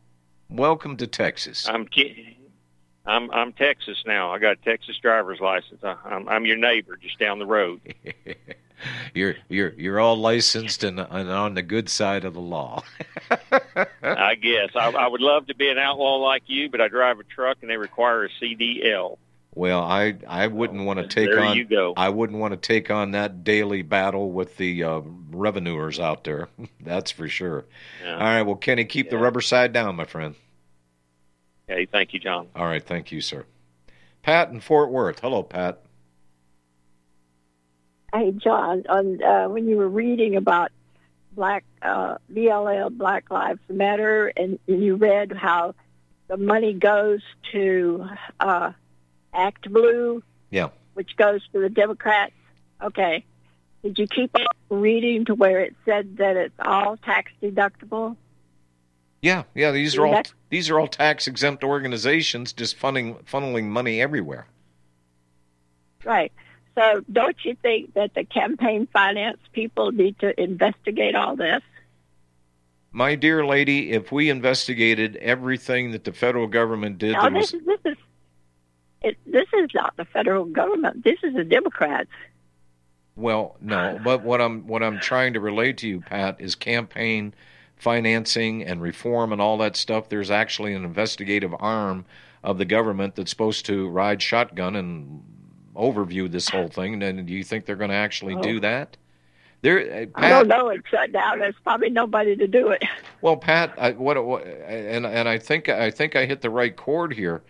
welcome 0.51 0.97
to 0.97 1.07
Texas. 1.07 1.69
I'm 1.69 1.87
Ke- 1.87 2.35
I'm 3.07 3.31
I'm 3.31 3.53
Texas 3.53 4.03
now. 4.07 4.33
I 4.33 4.39
got 4.39 4.53
a 4.53 4.57
Texas 4.57 4.97
driver's 4.99 5.41
license. 5.41 5.83
I, 5.83 5.97
I'm 6.05 6.29
I'm 6.29 6.47
your 6.47 6.57
neighbor 6.57 6.97
just 6.97 7.19
down 7.19 7.39
the 7.39 7.47
road. 7.47 7.81
you're 9.15 9.37
you're 9.49 9.73
you're 9.75 10.01
all 10.01 10.17
licensed 10.17 10.85
and, 10.85 10.99
and 10.99 11.31
on 11.31 11.55
the 11.55 11.63
good 11.63 11.89
side 11.89 12.25
of 12.25 12.35
the 12.35 12.41
law. 12.41 12.83
I 14.03 14.35
guess 14.35 14.71
I, 14.75 14.91
I 14.91 15.07
would 15.07 15.21
love 15.21 15.47
to 15.47 15.55
be 15.55 15.69
an 15.69 15.79
outlaw 15.79 16.17
like 16.17 16.45
you, 16.47 16.69
but 16.69 16.81
I 16.81 16.89
drive 16.89 17.21
a 17.21 17.25
truck 17.25 17.59
and 17.61 17.71
they 17.71 17.77
require 17.77 18.25
a 18.25 18.29
CDL. 18.29 19.19
Well, 19.57 19.81
I 19.81 20.17
I 20.29 20.49
wouldn't 20.49 20.85
want 20.85 20.99
to 20.99 21.07
take 21.07 21.31
there 21.31 21.41
on 21.41 21.57
you 21.57 21.65
go. 21.65 21.95
I 21.97 22.11
wouldn't 22.11 22.39
want 22.39 22.53
to 22.53 22.59
take 22.59 22.91
on 22.91 23.13
that 23.13 23.43
daily 23.43 23.81
battle 23.81 24.31
with 24.31 24.59
the 24.59 24.85
uh, 24.85 25.01
revenuers 25.31 25.99
out 25.99 26.25
there. 26.25 26.49
That's 26.81 27.11
for 27.11 27.27
sure. 27.27 27.65
Yeah. 28.05 28.15
All 28.15 28.21
right. 28.21 28.43
Well, 28.43 28.57
Kenny, 28.57 28.85
keep 28.85 29.09
the 29.09 29.17
rubber 29.17 29.41
side 29.41 29.73
down, 29.73 29.97
my 29.97 30.05
friend. 30.05 30.35
Okay, 31.69 31.87
thank 31.87 32.13
you, 32.15 32.21
John. 32.21 32.49
All 32.55 32.67
right. 32.67 32.85
Thank 32.85 33.11
you, 33.11 33.21
sir. 33.21 33.45
Pat 34.23 34.51
in 34.51 34.61
Fort 34.61 34.91
Worth. 34.91 35.21
Hello, 35.21 35.43
Pat. 35.43 35.81
Hey, 38.15 38.33
John, 38.33 38.85
on 38.89 39.23
uh, 39.23 39.49
when 39.49 39.69
you 39.69 39.77
were 39.77 39.89
reading 39.89 40.37
about 40.37 40.71
Black 41.33 41.65
uh, 41.83 42.19
BLL, 42.33 42.97
Black 42.97 43.31
Lives 43.31 43.61
Matter, 43.69 44.33
and 44.37 44.59
you 44.67 44.95
read 44.95 45.33
how 45.33 45.75
the 46.29 46.37
money 46.37 46.73
goes 46.73 47.21
to 47.53 48.07
uh, 48.41 48.73
Act 49.35 49.71
Blue, 49.71 50.23
Yeah. 50.51 50.69
which 50.95 51.17
goes 51.17 51.43
to 51.53 51.61
the 51.61 51.69
Democrats. 51.69 52.33
Okay, 52.83 53.25
did 53.83 53.99
you 53.99 54.07
keep 54.07 54.35
reading 54.71 55.25
to 55.27 55.35
where 55.35 55.61
it 55.61 55.75
said 55.85 56.17
that 56.19 56.37
it's 56.37 56.55
all 56.59 56.97
tax 56.97 57.33
deductible? 57.43 58.17
Yeah. 59.27 59.43
Yeah. 59.55 59.73
These 59.73 59.97
are 59.97 60.07
all 60.07 60.23
these 60.51 60.71
are 60.71 60.79
all 60.79 60.87
tax 60.87 61.27
exempt 61.27 61.65
organizations 61.65 62.53
just 62.53 62.77
funding 62.77 63.17
funneling 63.31 63.65
money 63.65 64.01
everywhere. 64.01 64.47
Right. 66.05 66.33
So, 66.77 67.03
don't 67.11 67.37
you 67.43 67.57
think 67.61 67.95
that 67.95 68.15
the 68.15 68.23
campaign 68.23 68.87
finance 68.93 69.39
people 69.53 69.91
need 69.91 70.19
to 70.21 70.41
investigate 70.41 71.17
all 71.17 71.35
this? 71.35 71.63
My 72.93 73.17
dear 73.17 73.45
lady, 73.45 73.91
if 73.93 74.13
we 74.13 74.31
investigated 74.31 75.17
everything 75.17 75.91
that 75.91 76.05
the 76.05 76.13
federal 76.13 76.47
government 76.47 76.99
did, 76.99 77.15
No, 77.15 77.29
this 77.31 77.53
was 77.53 77.55
is 77.55 77.67
this 77.67 77.81
is 77.85 77.99
it, 79.03 79.17
this 79.27 79.49
is 79.55 79.71
not 79.75 79.97
the 79.97 80.05
federal 80.05 80.45
government. 80.45 81.03
This 81.03 81.19
is 81.25 81.35
the 81.35 81.45
Democrats. 81.45 82.11
Well, 83.17 83.57
no, 83.61 83.99
but 84.05 84.23
what 84.23 84.41
I'm 84.41 84.69
what 84.69 84.85
I'm 84.85 85.01
trying 85.01 85.33
to 85.33 85.41
relate 85.41 85.79
to 85.79 85.89
you, 85.89 86.01
Pat, 86.01 86.37
is 86.39 86.55
campaign 86.55 87.35
financing 87.77 88.65
and 88.65 88.81
reform 88.81 89.33
and 89.33 89.41
all 89.41 89.59
that 89.59 89.77
stuff. 89.77 90.09
There's 90.09 90.31
actually 90.31 90.75
an 90.75 90.85
investigative 90.85 91.55
arm 91.59 92.05
of 92.43 92.59
the 92.59 92.65
government 92.65 93.17
that's 93.17 93.31
supposed 93.31 93.67
to 93.67 93.89
ride 93.89 94.23
shotgun 94.23 94.77
and 94.77 95.23
overview 95.75 96.31
this 96.31 96.49
whole 96.49 96.69
thing. 96.69 97.03
And 97.03 97.27
do 97.27 97.33
you 97.33 97.45
think 97.45 97.67
they're 97.67 97.77
going 97.77 97.91
to 97.91 97.97
actually 97.97 98.37
do 98.37 98.61
that? 98.61 98.97
There, 99.63 100.03
uh, 100.03 100.07
I 100.15 100.29
don't 100.29 100.49
know. 100.49 100.69
It's 100.69 100.87
shut 100.89 101.13
down. 101.13 101.39
There's 101.39 101.55
probably 101.65 101.91
nobody 101.91 102.37
to 102.37 102.47
do 102.47 102.69
it. 102.69 102.83
Well, 103.23 103.39
Pat, 103.39 103.73
I, 103.79 103.93
what, 103.93 104.23
what 104.25 104.47
and 104.47 105.05
and 105.07 105.27
I 105.27 105.39
think 105.39 105.71
I 105.71 105.91
think 105.91 106.15
I 106.15 106.27
hit 106.27 106.43
the 106.43 106.51
right 106.51 106.77
chord 106.77 107.15
here. 107.15 107.43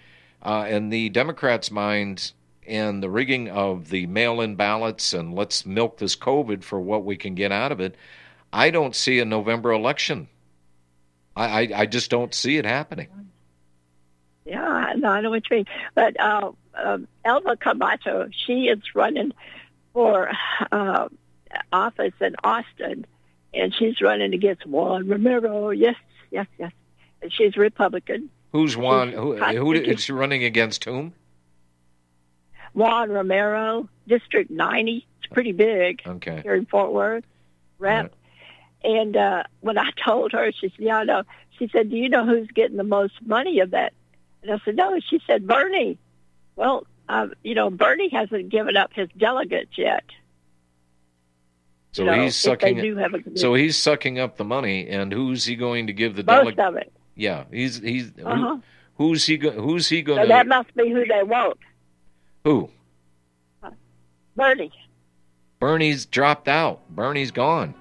Uh, 0.42 0.64
in 0.70 0.88
the 0.88 1.08
Democrats' 1.10 1.70
minds, 1.72 2.32
and 2.66 3.02
the 3.02 3.10
rigging 3.10 3.48
of 3.48 3.90
the 3.90 4.06
mail-in 4.06 4.56
ballots, 4.56 5.12
and 5.12 5.34
let's 5.34 5.66
milk 5.66 5.98
this 5.98 6.16
COVID 6.16 6.62
for 6.62 6.80
what 6.80 7.04
we 7.04 7.16
can 7.16 7.34
get 7.34 7.52
out 7.52 7.72
of 7.72 7.80
it. 7.80 7.94
I 8.56 8.70
don't 8.70 8.96
see 8.96 9.20
a 9.20 9.26
November 9.26 9.70
election. 9.72 10.28
I, 11.36 11.44
I, 11.44 11.80
I 11.82 11.86
just 11.86 12.10
don't 12.10 12.34
see 12.34 12.56
it 12.56 12.64
happening. 12.64 13.08
Yeah, 14.46 14.94
no, 14.96 15.08
I 15.08 15.20
know 15.20 15.28
what 15.28 15.42
you 15.50 15.58
mean. 15.58 15.66
But 15.94 16.18
uh, 16.18 16.52
um, 16.74 17.06
Elva 17.22 17.58
Camacho, 17.58 18.30
she 18.46 18.68
is 18.68 18.78
running 18.94 19.34
for 19.92 20.30
uh, 20.72 21.08
office 21.70 22.14
in 22.18 22.34
Austin, 22.42 23.04
and 23.52 23.74
she's 23.74 24.00
running 24.00 24.32
against 24.32 24.64
Juan 24.64 25.06
Romero. 25.06 25.68
Yes, 25.68 25.96
yes, 26.30 26.46
yes. 26.58 26.72
And 27.20 27.30
she's 27.30 27.58
Republican. 27.58 28.30
Who's 28.52 28.74
Juan? 28.74 29.12
Who, 29.12 29.36
who 29.36 29.74
think 29.74 29.86
is 29.86 30.04
she 30.04 30.12
running 30.12 30.44
against? 30.44 30.84
Whom? 30.84 31.12
Juan 32.72 33.10
Romero, 33.10 33.86
District 34.08 34.50
90. 34.50 35.06
It's 35.18 35.26
pretty 35.30 35.52
big. 35.52 36.00
Okay. 36.06 36.40
here 36.42 36.54
in 36.54 36.64
Fort 36.64 36.94
Worth, 36.94 37.24
rep. 37.78 38.14
And 38.86 39.16
uh, 39.16 39.42
when 39.60 39.76
I 39.76 39.90
told 40.06 40.32
her, 40.32 40.50
she 40.52 40.68
said, 40.68 40.78
"Yeah, 40.78 40.98
I 40.98 41.04
know." 41.04 41.22
She 41.58 41.68
said, 41.68 41.90
"Do 41.90 41.96
you 41.96 42.08
know 42.08 42.24
who's 42.24 42.48
getting 42.54 42.76
the 42.78 42.84
most 42.84 43.14
money 43.26 43.58
of 43.60 43.72
that?" 43.72 43.92
And 44.42 44.52
I 44.52 44.58
said, 44.64 44.76
"No." 44.76 44.98
She 45.10 45.20
said, 45.26 45.46
"Bernie." 45.46 45.98
Well, 46.54 46.86
uh, 47.08 47.26
you 47.42 47.54
know, 47.54 47.68
Bernie 47.68 48.08
hasn't 48.10 48.48
given 48.48 48.76
up 48.76 48.92
his 48.94 49.08
delegates 49.18 49.76
yet. 49.76 50.04
So 51.92 52.04
you 52.04 52.10
know, 52.10 52.22
he's 52.22 52.36
sucking. 52.36 52.76
do 52.76 52.96
have 52.96 53.14
a 53.14 53.38
So 53.38 53.54
he's 53.54 53.76
sucking 53.76 54.18
up 54.18 54.36
the 54.36 54.44
money, 54.44 54.86
and 54.88 55.12
who's 55.12 55.44
he 55.44 55.56
going 55.56 55.86
to 55.88 55.92
give 55.92 56.14
the 56.16 56.22
most 56.24 56.56
delegate? 56.56 56.58
of 56.60 56.76
it. 56.76 56.92
Yeah, 57.16 57.44
he's 57.50 57.78
he's 57.80 58.12
Uh-huh. 58.24 58.58
who's 58.96 59.24
he 59.26 59.36
go, 59.38 59.50
who's 59.50 59.88
he 59.88 60.02
going 60.02 60.18
So 60.18 60.22
to 60.24 60.28
that 60.28 60.46
must 60.46 60.74
be 60.76 60.90
who 60.90 61.04
they 61.06 61.22
want. 61.22 61.58
who? 62.44 62.70
Bernie. 64.36 64.72
Bernie's 65.58 66.04
dropped 66.04 66.48
out. 66.48 66.80
Bernie's 66.90 67.30
gone. 67.30 67.74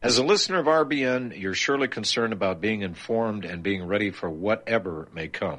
As 0.00 0.16
a 0.16 0.22
listener 0.22 0.60
of 0.60 0.66
RBN, 0.66 1.38
you're 1.38 1.54
surely 1.54 1.88
concerned 1.88 2.32
about 2.32 2.60
being 2.60 2.82
informed 2.82 3.44
and 3.44 3.64
being 3.64 3.84
ready 3.84 4.12
for 4.12 4.30
whatever 4.30 5.08
may 5.12 5.26
come. 5.26 5.58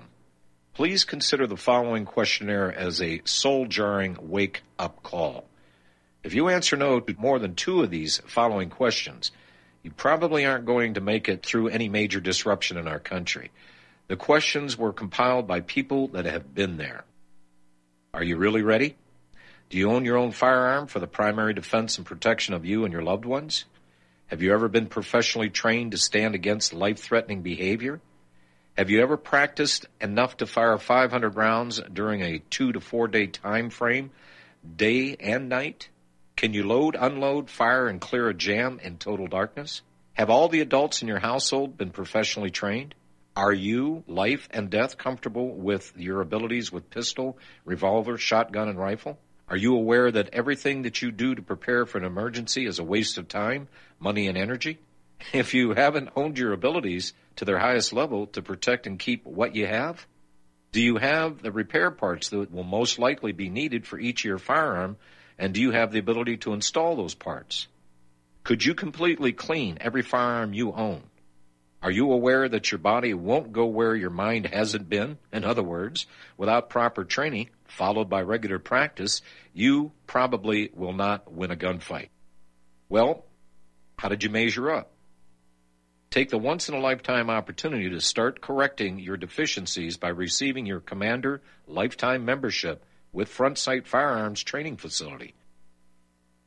Please 0.73 1.03
consider 1.03 1.45
the 1.45 1.57
following 1.57 2.05
questionnaire 2.05 2.71
as 2.71 3.01
a 3.01 3.21
soul 3.25 3.65
jarring 3.65 4.17
wake 4.21 4.63
up 4.79 5.03
call. 5.03 5.48
If 6.23 6.33
you 6.33 6.49
answer 6.49 6.75
no 6.75 6.99
to 6.99 7.15
more 7.17 7.39
than 7.39 7.55
two 7.55 7.81
of 7.81 7.89
these 7.89 8.21
following 8.25 8.69
questions, 8.69 9.31
you 9.83 9.91
probably 9.91 10.45
aren't 10.45 10.65
going 10.65 10.95
to 10.95 11.01
make 11.01 11.29
it 11.29 11.45
through 11.45 11.69
any 11.69 11.87
major 11.87 12.19
disruption 12.19 12.77
in 12.77 12.87
our 12.87 12.99
country. 12.99 13.51
The 14.07 14.17
questions 14.17 14.77
were 14.77 14.91
compiled 14.91 15.47
by 15.47 15.61
people 15.61 16.09
that 16.09 16.25
have 16.25 16.53
been 16.53 16.77
there. 16.77 17.05
Are 18.13 18.23
you 18.23 18.35
really 18.37 18.63
ready? 18.63 18.97
Do 19.69 19.77
you 19.77 19.91
own 19.91 20.03
your 20.03 20.17
own 20.17 20.31
firearm 20.31 20.87
for 20.87 20.99
the 20.99 21.07
primary 21.07 21.53
defense 21.53 21.97
and 21.97 22.05
protection 22.05 22.53
of 22.53 22.65
you 22.65 22.83
and 22.83 22.91
your 22.91 23.03
loved 23.03 23.23
ones? 23.23 23.65
Have 24.27 24.41
you 24.41 24.53
ever 24.53 24.67
been 24.67 24.87
professionally 24.87 25.49
trained 25.49 25.91
to 25.91 25.97
stand 25.97 26.35
against 26.35 26.73
life 26.73 26.99
threatening 26.99 27.43
behavior? 27.43 28.01
Have 28.77 28.89
you 28.89 29.01
ever 29.01 29.15
practiced 29.15 29.85
enough 30.01 30.37
to 30.37 30.47
fire 30.47 30.77
500 30.77 31.35
rounds 31.35 31.79
during 31.93 32.21
a 32.21 32.39
two 32.49 32.73
to 32.73 32.79
four 32.79 33.07
day 33.07 33.27
time 33.27 33.69
frame, 33.69 34.11
day 34.75 35.15
and 35.19 35.49
night? 35.49 35.89
Can 36.39 36.53
you 36.53 36.65
load, 36.65 36.95
unload, 36.97 37.49
fire, 37.49 37.89
and 37.89 37.99
clear 37.99 38.29
a 38.29 38.33
jam 38.33 38.79
in 38.81 38.97
total 38.97 39.27
darkness? 39.27 39.81
Have 40.13 40.29
all 40.29 40.47
the 40.47 40.61
adults 40.61 41.01
in 41.01 41.09
your 41.09 41.19
household 41.19 41.77
been 41.77 41.89
professionally 41.89 42.49
trained? 42.49 42.95
Are 43.35 43.51
you, 43.51 44.05
life 44.07 44.47
and 44.51 44.69
death, 44.69 44.97
comfortable 44.97 45.53
with 45.53 45.91
your 45.97 46.21
abilities 46.21 46.71
with 46.71 46.89
pistol, 46.89 47.37
revolver, 47.65 48.17
shotgun, 48.17 48.69
and 48.69 48.79
rifle? 48.79 49.19
Are 49.49 49.57
you 49.57 49.75
aware 49.75 50.09
that 50.09 50.29
everything 50.31 50.83
that 50.83 51.01
you 51.01 51.11
do 51.11 51.35
to 51.35 51.41
prepare 51.41 51.85
for 51.85 51.97
an 51.97 52.05
emergency 52.05 52.65
is 52.65 52.79
a 52.79 52.85
waste 52.85 53.17
of 53.17 53.27
time, 53.27 53.67
money, 53.99 54.27
and 54.27 54.37
energy? 54.37 54.79
If 55.33 55.53
you 55.53 55.73
haven't 55.73 56.11
honed 56.15 56.37
your 56.37 56.53
abilities 56.53 57.11
to 57.35 57.43
their 57.43 57.59
highest 57.59 57.91
level 57.91 58.27
to 58.27 58.41
protect 58.41 58.87
and 58.87 58.97
keep 58.97 59.25
what 59.25 59.57
you 59.57 59.67
have, 59.67 60.07
do 60.71 60.81
you 60.81 60.95
have 60.95 61.41
the 61.41 61.51
repair 61.51 61.91
parts 61.91 62.29
that 62.29 62.49
will 62.49 62.63
most 62.63 62.97
likely 62.97 63.33
be 63.33 63.49
needed 63.49 63.85
for 63.85 63.99
each 63.99 64.21
of 64.21 64.29
your 64.29 64.37
firearm, 64.37 64.95
and 65.39 65.53
do 65.53 65.61
you 65.61 65.71
have 65.71 65.91
the 65.91 65.99
ability 65.99 66.37
to 66.37 66.53
install 66.53 66.95
those 66.95 67.15
parts? 67.15 67.67
Could 68.43 68.63
you 68.63 68.75
completely 68.75 69.31
clean 69.31 69.77
every 69.79 70.01
firearm 70.01 70.53
you 70.53 70.73
own? 70.73 71.03
Are 71.81 71.91
you 71.91 72.11
aware 72.11 72.49
that 72.49 72.71
your 72.71 72.79
body 72.79 73.13
won't 73.13 73.53
go 73.53 73.65
where 73.65 73.95
your 73.95 74.09
mind 74.09 74.47
hasn't 74.47 74.89
been? 74.89 75.17
In 75.31 75.45
other 75.45 75.63
words, 75.63 76.07
without 76.35 76.69
proper 76.69 77.05
training, 77.05 77.49
followed 77.65 78.09
by 78.09 78.21
regular 78.21 78.59
practice, 78.59 79.21
you 79.53 79.93
probably 80.05 80.71
will 80.75 80.91
not 80.91 81.31
win 81.31 81.51
a 81.51 81.55
gunfight. 81.55 82.09
Well, 82.89 83.23
how 83.97 84.09
did 84.09 84.23
you 84.23 84.29
measure 84.29 84.69
up? 84.69 84.91
Take 86.09 86.31
the 86.31 86.37
once 86.37 86.67
in 86.67 86.75
a 86.75 86.79
lifetime 86.79 87.29
opportunity 87.29 87.89
to 87.91 88.01
start 88.01 88.41
correcting 88.41 88.99
your 88.99 89.15
deficiencies 89.15 89.95
by 89.95 90.09
receiving 90.09 90.65
your 90.65 90.79
Commander 90.81 91.41
lifetime 91.65 92.25
membership 92.25 92.83
with 93.11 93.27
Front 93.27 93.57
Sight 93.57 93.87
Firearms 93.87 94.43
Training 94.43 94.77
Facility. 94.77 95.33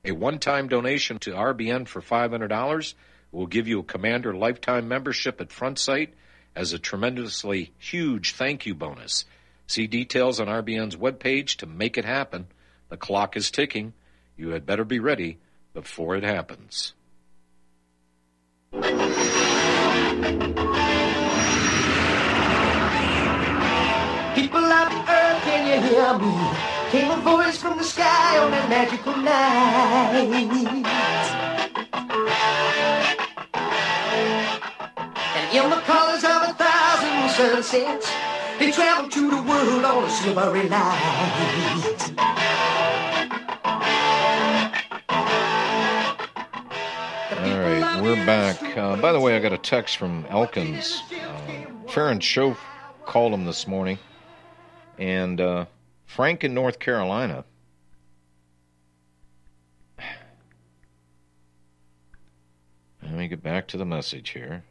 A 0.04 0.12
one 0.12 0.38
time 0.38 0.68
donation 0.68 1.18
to 1.20 1.30
RBN 1.32 1.86
for 1.86 2.00
$500 2.00 2.94
will 3.30 3.46
give 3.46 3.68
you 3.68 3.80
a 3.80 3.84
Commander 3.84 4.34
lifetime 4.34 4.88
membership 4.88 5.40
at 5.40 5.52
Front 5.52 5.78
Sight 5.78 6.14
as 6.54 6.72
a 6.72 6.78
tremendously 6.78 7.72
huge 7.78 8.32
thank 8.32 8.66
you 8.66 8.74
bonus. 8.74 9.24
See 9.66 9.86
details 9.86 10.38
on 10.38 10.48
RBN's 10.48 10.96
webpage 10.96 11.56
to 11.56 11.66
make 11.66 11.96
it 11.96 12.04
happen. 12.04 12.46
The 12.88 12.96
clock 12.96 13.36
is 13.36 13.50
ticking. 13.50 13.94
You 14.36 14.50
had 14.50 14.66
better 14.66 14.84
be 14.84 14.98
ready 14.98 15.38
before 15.72 16.16
it 16.16 16.24
happens. 16.24 16.92
People 24.34 24.60
can 24.60 25.31
you 25.74 25.80
hear 25.80 26.18
me? 26.18 26.32
Came 26.90 27.10
a 27.10 27.16
voice 27.22 27.56
from 27.56 27.78
the 27.78 27.84
sky 27.84 28.38
on 28.38 28.50
that 28.50 28.68
magical 28.68 29.16
night. 29.16 30.28
And 35.34 35.56
in 35.56 35.70
the 35.70 35.80
colors 35.82 36.24
of 36.24 36.42
a 36.50 36.54
thousand 36.54 37.30
sunsets, 37.30 38.10
they 38.58 38.70
traveled 38.70 39.10
to 39.12 39.30
the 39.30 39.42
world 39.42 39.84
on 39.84 40.04
a 40.04 40.10
silvery 40.10 40.68
light. 40.68 42.12
All 47.38 47.58
right, 47.58 48.02
we're 48.02 48.26
back. 48.26 48.76
Uh, 48.76 48.96
by 48.96 49.12
the 49.12 49.20
way, 49.20 49.34
I 49.36 49.40
got 49.40 49.52
a 49.52 49.58
text 49.58 49.96
from 49.96 50.26
Elkins. 50.28 51.02
Uh, 51.10 51.88
Farron 51.88 52.20
Schoaf 52.20 52.58
called 53.06 53.32
him 53.32 53.46
this 53.46 53.66
morning, 53.66 53.98
and 55.02 55.40
uh, 55.40 55.64
Frank 56.06 56.44
in 56.44 56.54
North 56.54 56.78
Carolina. 56.78 57.44
Let 63.02 63.12
me 63.12 63.26
get 63.26 63.42
back 63.42 63.66
to 63.68 63.76
the 63.76 63.84
message 63.84 64.30
here. 64.30 64.62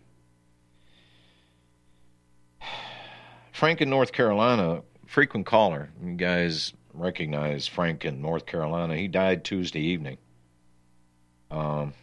Frank 3.51 3.81
in 3.81 3.89
North 3.89 4.13
Carolina, 4.13 4.83
frequent 5.05 5.45
caller. 5.45 5.89
You 6.01 6.13
guys 6.13 6.71
recognize 6.93 7.67
Frank 7.67 8.05
in 8.05 8.21
North 8.21 8.45
Carolina. 8.45 8.95
He 8.95 9.09
died 9.09 9.43
Tuesday 9.43 9.81
evening. 9.81 10.17
Um, 11.51 11.93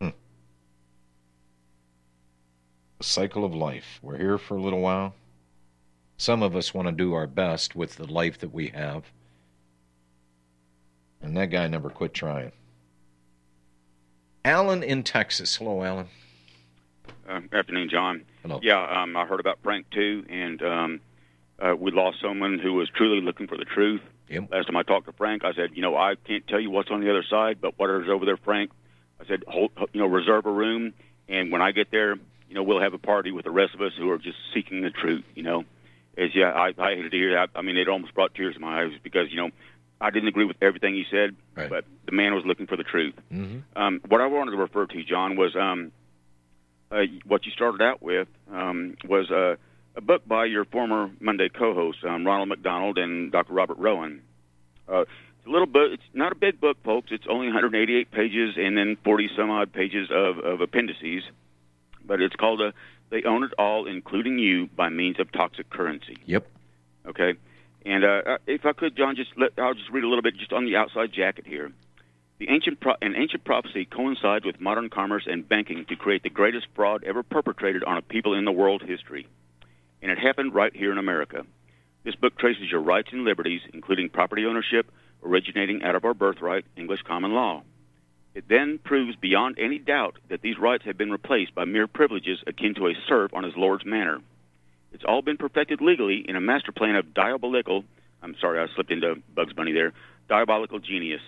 hmm. 0.00 0.08
Cycle 3.02 3.44
of 3.44 3.54
life. 3.54 4.00
We're 4.00 4.16
here 4.16 4.38
for 4.38 4.56
a 4.56 4.62
little 4.62 4.80
while. 4.80 5.14
Some 6.22 6.44
of 6.44 6.54
us 6.54 6.72
want 6.72 6.86
to 6.86 6.92
do 6.92 7.14
our 7.14 7.26
best 7.26 7.74
with 7.74 7.96
the 7.96 8.06
life 8.06 8.38
that 8.38 8.54
we 8.54 8.68
have. 8.68 9.10
And 11.20 11.36
that 11.36 11.46
guy 11.46 11.66
never 11.66 11.90
quit 11.90 12.14
trying. 12.14 12.52
Alan 14.44 14.84
in 14.84 15.02
Texas. 15.02 15.56
Hello, 15.56 15.82
Alan. 15.82 16.06
Uh, 17.28 17.40
afternoon, 17.52 17.88
John. 17.90 18.22
Hello. 18.42 18.60
Yeah, 18.62 19.02
um, 19.02 19.16
I 19.16 19.26
heard 19.26 19.40
about 19.40 19.58
Frank 19.64 19.90
too, 19.90 20.24
and 20.28 20.62
um, 20.62 21.00
uh, 21.58 21.74
we 21.76 21.90
lost 21.90 22.18
someone 22.22 22.60
who 22.60 22.74
was 22.74 22.88
truly 22.88 23.20
looking 23.20 23.48
for 23.48 23.56
the 23.56 23.64
truth. 23.64 24.02
Yep. 24.28 24.52
Last 24.52 24.66
time 24.66 24.76
I 24.76 24.84
talked 24.84 25.06
to 25.06 25.12
Frank, 25.14 25.44
I 25.44 25.52
said, 25.54 25.70
you 25.74 25.82
know, 25.82 25.96
I 25.96 26.14
can't 26.14 26.46
tell 26.46 26.60
you 26.60 26.70
what's 26.70 26.92
on 26.92 27.00
the 27.00 27.10
other 27.10 27.24
side, 27.28 27.60
but 27.60 27.76
whatever's 27.80 28.08
over 28.08 28.24
there, 28.24 28.36
Frank, 28.36 28.70
I 29.20 29.26
said, 29.26 29.42
hold, 29.48 29.72
you 29.92 30.00
know, 30.00 30.06
reserve 30.06 30.46
a 30.46 30.52
room, 30.52 30.94
and 31.28 31.50
when 31.50 31.62
I 31.62 31.72
get 31.72 31.90
there, 31.90 32.14
you 32.48 32.54
know, 32.54 32.62
we'll 32.62 32.80
have 32.80 32.94
a 32.94 32.98
party 32.98 33.32
with 33.32 33.44
the 33.44 33.50
rest 33.50 33.74
of 33.74 33.80
us 33.80 33.94
who 33.98 34.08
are 34.12 34.18
just 34.18 34.38
seeking 34.54 34.82
the 34.82 34.90
truth. 34.90 35.24
You 35.34 35.42
know, 35.42 35.64
as 36.18 36.30
yeah, 36.34 36.50
I, 36.50 36.72
I 36.78 36.94
hated 36.94 37.10
to 37.10 37.16
hear 37.16 37.32
that. 37.34 37.50
I 37.54 37.62
mean, 37.62 37.76
it 37.76 37.88
almost 37.88 38.14
brought 38.14 38.34
tears 38.34 38.54
to 38.54 38.60
my 38.60 38.82
eyes 38.82 38.92
because 39.02 39.30
you 39.30 39.36
know, 39.36 39.50
I 40.00 40.10
didn't 40.10 40.28
agree 40.28 40.44
with 40.44 40.56
everything 40.60 40.94
he 40.94 41.04
said, 41.10 41.36
Right. 41.56 41.70
but 41.70 41.84
the 42.06 42.12
man 42.12 42.34
was 42.34 42.44
looking 42.44 42.66
for 42.66 42.76
the 42.76 42.82
truth. 42.84 43.14
Mm-hmm. 43.32 43.78
Um, 43.80 44.00
what 44.08 44.20
I 44.20 44.26
wanted 44.26 44.50
to 44.52 44.56
refer 44.56 44.86
to, 44.86 45.04
John, 45.04 45.36
was 45.36 45.54
um, 45.56 45.92
uh, 46.90 47.02
what 47.26 47.46
you 47.46 47.52
started 47.52 47.80
out 47.82 48.02
with 48.02 48.28
um, 48.52 48.96
was 49.08 49.30
uh, 49.30 49.54
a 49.96 50.00
book 50.00 50.26
by 50.26 50.44
your 50.46 50.64
former 50.64 51.10
Monday 51.20 51.48
co-host, 51.48 51.98
um, 52.04 52.26
Ronald 52.26 52.48
MacDonald 52.48 52.98
and 52.98 53.30
Dr. 53.32 53.52
Robert 53.52 53.78
Rowen. 53.78 54.20
Uh, 54.88 55.02
it's 55.02 55.46
a 55.46 55.50
little 55.50 55.66
book. 55.66 55.92
It's 55.92 56.02
not 56.14 56.32
a 56.32 56.34
big 56.36 56.60
book, 56.60 56.76
folks. 56.84 57.08
It's 57.10 57.24
only 57.28 57.46
188 57.46 58.10
pages 58.10 58.54
and 58.56 58.76
then 58.76 58.96
40 59.04 59.30
some 59.36 59.50
odd 59.50 59.72
pages 59.72 60.08
of, 60.12 60.38
of 60.38 60.60
appendices. 60.60 61.22
but 62.04 62.20
it's 62.20 62.34
called 62.36 62.60
a. 62.60 62.72
They 63.12 63.24
own 63.24 63.44
it 63.44 63.52
all, 63.58 63.86
including 63.86 64.38
you, 64.38 64.68
by 64.74 64.88
means 64.88 65.20
of 65.20 65.30
toxic 65.30 65.68
currency. 65.68 66.16
Yep. 66.24 66.46
Okay. 67.06 67.34
And 67.84 68.04
uh, 68.04 68.22
uh, 68.26 68.38
if 68.46 68.64
I 68.64 68.72
could, 68.72 68.96
John, 68.96 69.16
just 69.16 69.30
let, 69.36 69.50
I'll 69.58 69.74
just 69.74 69.90
read 69.90 70.02
a 70.02 70.08
little 70.08 70.22
bit 70.22 70.34
just 70.38 70.50
on 70.50 70.64
the 70.64 70.76
outside 70.76 71.12
jacket 71.12 71.46
here. 71.46 71.70
The 72.38 72.48
ancient 72.48 72.80
pro- 72.80 72.96
an 73.02 73.14
ancient 73.14 73.44
prophecy 73.44 73.84
coincides 73.84 74.46
with 74.46 74.62
modern 74.62 74.88
commerce 74.88 75.24
and 75.26 75.46
banking 75.46 75.84
to 75.90 75.96
create 75.96 76.22
the 76.22 76.30
greatest 76.30 76.66
fraud 76.74 77.04
ever 77.04 77.22
perpetrated 77.22 77.84
on 77.84 77.98
a 77.98 78.02
people 78.02 78.32
in 78.32 78.46
the 78.46 78.50
world 78.50 78.82
history, 78.82 79.26
and 80.00 80.10
it 80.10 80.18
happened 80.18 80.54
right 80.54 80.74
here 80.74 80.90
in 80.90 80.96
America. 80.96 81.44
This 82.04 82.14
book 82.14 82.38
traces 82.38 82.70
your 82.70 82.80
rights 82.80 83.10
and 83.12 83.24
liberties, 83.24 83.60
including 83.74 84.08
property 84.08 84.46
ownership, 84.46 84.90
originating 85.22 85.82
out 85.82 85.94
of 85.96 86.06
our 86.06 86.14
birthright, 86.14 86.64
English 86.76 87.02
common 87.02 87.32
law. 87.32 87.62
It 88.34 88.48
then 88.48 88.78
proves 88.82 89.14
beyond 89.16 89.58
any 89.58 89.78
doubt 89.78 90.16
that 90.28 90.40
these 90.40 90.58
rights 90.58 90.84
have 90.84 90.96
been 90.96 91.10
replaced 91.10 91.54
by 91.54 91.64
mere 91.64 91.86
privileges 91.86 92.42
akin 92.46 92.74
to 92.74 92.86
a 92.86 92.94
serf 93.06 93.34
on 93.34 93.44
his 93.44 93.56
lord's 93.56 93.84
manor. 93.84 94.20
It's 94.92 95.04
all 95.04 95.22
been 95.22 95.36
perfected 95.36 95.80
legally 95.80 96.24
in 96.26 96.36
a 96.36 96.40
master 96.40 96.72
plan 96.72 96.96
of 96.96 97.14
diabolical, 97.14 97.84
I'm 98.22 98.34
sorry, 98.40 98.58
I 98.58 98.72
slipped 98.74 98.90
into 98.90 99.16
Bugs 99.34 99.52
Bunny 99.52 99.72
there, 99.72 99.92
diabolical 100.28 100.78
genius. 100.78 101.20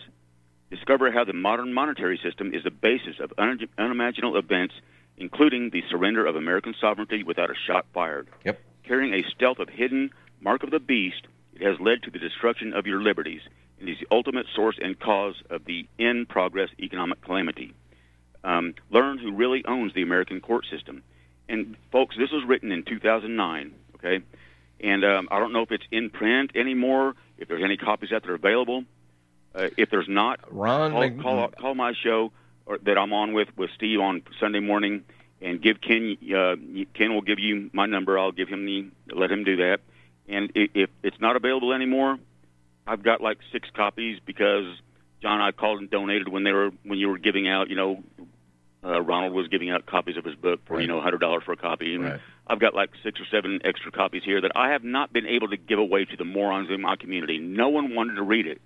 Discover 0.70 1.12
how 1.12 1.24
the 1.24 1.32
modern 1.32 1.72
monetary 1.72 2.18
system 2.22 2.54
is 2.54 2.64
the 2.64 2.70
basis 2.70 3.20
of 3.20 3.32
un- 3.36 3.60
unimaginable 3.76 4.38
events, 4.38 4.74
including 5.18 5.70
the 5.70 5.82
surrender 5.90 6.24
of 6.24 6.36
American 6.36 6.74
sovereignty 6.80 7.22
without 7.22 7.50
a 7.50 7.54
shot 7.66 7.86
fired. 7.92 8.28
Yep. 8.44 8.60
Carrying 8.82 9.14
a 9.14 9.28
stealth 9.34 9.58
of 9.58 9.68
hidden 9.68 10.10
mark 10.40 10.62
of 10.62 10.70
the 10.70 10.80
beast, 10.80 11.26
it 11.54 11.62
has 11.62 11.78
led 11.80 12.02
to 12.02 12.10
the 12.10 12.18
destruction 12.18 12.72
of 12.72 12.86
your 12.86 13.02
liberties 13.02 13.42
is 13.88 13.98
the 14.00 14.06
ultimate 14.10 14.46
source 14.54 14.76
and 14.80 14.98
cause 14.98 15.34
of 15.50 15.64
the 15.64 15.86
in 15.98 16.26
progress 16.26 16.70
economic 16.78 17.20
calamity. 17.22 17.74
Um, 18.42 18.74
learn 18.90 19.18
who 19.18 19.32
really 19.32 19.64
owns 19.66 19.94
the 19.94 20.02
American 20.02 20.40
court 20.40 20.66
system. 20.70 21.02
And 21.48 21.76
folks, 21.92 22.16
this 22.16 22.30
was 22.30 22.44
written 22.46 22.72
in 22.72 22.84
2009. 22.84 23.74
Okay, 23.96 24.24
and 24.80 25.04
um, 25.04 25.28
I 25.30 25.38
don't 25.38 25.52
know 25.52 25.62
if 25.62 25.72
it's 25.72 25.84
in 25.90 26.10
print 26.10 26.52
anymore. 26.54 27.14
If 27.38 27.48
there's 27.48 27.64
any 27.64 27.76
copies 27.76 28.12
out 28.12 28.22
there 28.22 28.34
available. 28.34 28.84
Uh, 29.54 29.68
if 29.76 29.88
there's 29.88 30.08
not, 30.08 30.40
Ron, 30.50 30.90
call, 30.90 31.00
Mc- 31.00 31.22
call, 31.22 31.48
call 31.48 31.74
my 31.76 31.92
show 32.02 32.32
or, 32.66 32.78
that 32.78 32.98
I'm 32.98 33.12
on 33.12 33.34
with 33.34 33.48
with 33.56 33.70
Steve 33.76 34.00
on 34.00 34.22
Sunday 34.40 34.60
morning, 34.60 35.04
and 35.40 35.62
give 35.62 35.80
Ken. 35.80 36.16
Uh, 36.22 36.56
Ken 36.94 37.14
will 37.14 37.22
give 37.22 37.38
you 37.38 37.70
my 37.72 37.86
number. 37.86 38.18
I'll 38.18 38.32
give 38.32 38.48
him 38.48 38.64
the 38.66 38.86
let 39.14 39.30
him 39.30 39.44
do 39.44 39.56
that. 39.56 39.78
And 40.28 40.50
if 40.54 40.90
it's 41.02 41.20
not 41.20 41.36
available 41.36 41.72
anymore, 41.72 42.18
I've 42.86 43.02
got 43.02 43.20
like 43.20 43.38
six 43.52 43.68
copies 43.74 44.18
because 44.24 44.66
John, 45.22 45.40
I 45.40 45.52
called 45.52 45.80
and 45.80 45.90
donated 45.90 46.28
when 46.28 46.44
they 46.44 46.52
were 46.52 46.70
when 46.82 46.98
you 46.98 47.08
were 47.08 47.18
giving 47.18 47.48
out. 47.48 47.70
You 47.70 47.76
know, 47.76 48.02
uh, 48.84 49.00
Ronald 49.00 49.32
was 49.32 49.48
giving 49.48 49.70
out 49.70 49.86
copies 49.86 50.16
of 50.16 50.24
his 50.24 50.34
book 50.34 50.60
for 50.66 50.80
you 50.80 50.86
know 50.86 51.00
hundred 51.00 51.20
dollars 51.20 51.42
for 51.44 51.52
a 51.52 51.56
copy, 51.56 51.94
and 51.94 52.04
Right. 52.04 52.20
I've 52.46 52.60
got 52.60 52.74
like 52.74 52.90
six 53.02 53.18
or 53.20 53.24
seven 53.30 53.60
extra 53.64 53.90
copies 53.90 54.22
here 54.22 54.40
that 54.42 54.52
I 54.54 54.70
have 54.72 54.84
not 54.84 55.12
been 55.12 55.26
able 55.26 55.48
to 55.48 55.56
give 55.56 55.78
away 55.78 56.04
to 56.04 56.16
the 56.16 56.24
morons 56.24 56.68
in 56.70 56.80
my 56.82 56.96
community. 56.96 57.38
No 57.38 57.70
one 57.70 57.94
wanted 57.94 58.16
to 58.16 58.22
read 58.22 58.46
it. 58.46 58.60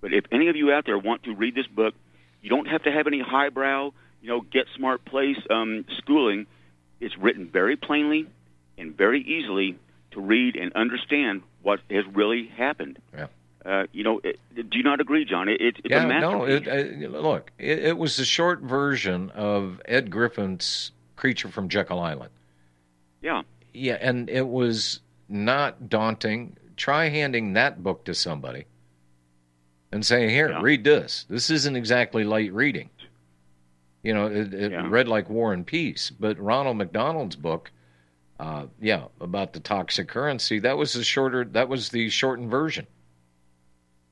But 0.00 0.12
if 0.12 0.24
any 0.30 0.48
of 0.48 0.54
you 0.54 0.70
out 0.70 0.86
there 0.86 0.98
want 0.98 1.24
to 1.24 1.34
read 1.34 1.54
this 1.56 1.66
book, 1.66 1.94
you 2.40 2.50
don't 2.50 2.66
have 2.66 2.84
to 2.84 2.92
have 2.92 3.06
any 3.06 3.20
highbrow, 3.20 3.92
you 4.22 4.28
know, 4.28 4.42
get 4.42 4.66
smart 4.76 5.04
place 5.04 5.38
um, 5.50 5.86
schooling. 5.98 6.46
It's 7.00 7.16
written 7.18 7.48
very 7.50 7.74
plainly 7.74 8.26
and 8.78 8.96
very 8.96 9.22
easily 9.22 9.78
to 10.14 10.20
read 10.20 10.56
and 10.56 10.72
understand 10.74 11.42
what 11.62 11.80
has 11.90 12.04
really 12.12 12.46
happened. 12.56 12.98
Yeah. 13.16 13.26
Uh, 13.64 13.86
you 13.92 14.04
know, 14.04 14.20
it, 14.22 14.38
do 14.54 14.76
you 14.76 14.82
not 14.82 15.00
agree, 15.00 15.24
John? 15.24 15.48
It, 15.48 15.58
it's 15.60 15.78
yeah, 15.84 16.04
a 16.04 16.20
no. 16.20 16.44
It, 16.44 16.68
uh, 16.68 17.08
look, 17.08 17.50
it, 17.58 17.78
it 17.78 17.98
was 17.98 18.16
the 18.16 18.24
short 18.24 18.60
version 18.60 19.30
of 19.30 19.80
Ed 19.86 20.10
Griffin's 20.10 20.90
Creature 21.16 21.48
from 21.48 21.68
Jekyll 21.70 21.98
Island. 22.00 22.30
yeah, 23.22 23.42
Yeah, 23.72 23.96
and 24.00 24.28
it 24.28 24.46
was 24.46 25.00
not 25.30 25.88
daunting. 25.88 26.56
Try 26.76 27.08
handing 27.08 27.54
that 27.54 27.82
book 27.82 28.04
to 28.04 28.14
somebody 28.14 28.66
and 29.92 30.04
saying, 30.04 30.28
"Here, 30.28 30.50
Yeah. 30.50 30.60
read 30.60 30.84
this. 30.84 31.24
This 31.30 31.48
isn't 31.48 31.74
exactly 31.76 32.24
light 32.24 32.52
reading." 32.52 32.90
You 34.02 34.12
know, 34.12 34.26
it, 34.26 34.52
it 34.52 34.72
Yeah. 34.72 34.86
read 34.90 35.08
like 35.08 35.30
War 35.30 35.54
and 35.54 35.66
Peace. 35.66 36.10
But 36.10 36.38
Ronald 36.38 36.76
MacDonald's 36.76 37.36
book, 37.36 37.70
uh, 38.44 38.66
yeah, 38.80 39.04
about 39.20 39.52
the 39.54 39.60
toxic 39.60 40.08
currency, 40.08 40.58
that 40.60 40.76
was 40.76 40.92
the 40.92 41.02
shorter. 41.04 41.44
That 41.44 41.68
was 41.68 41.88
the 41.88 42.10
shortened 42.10 42.50
version. 42.50 42.86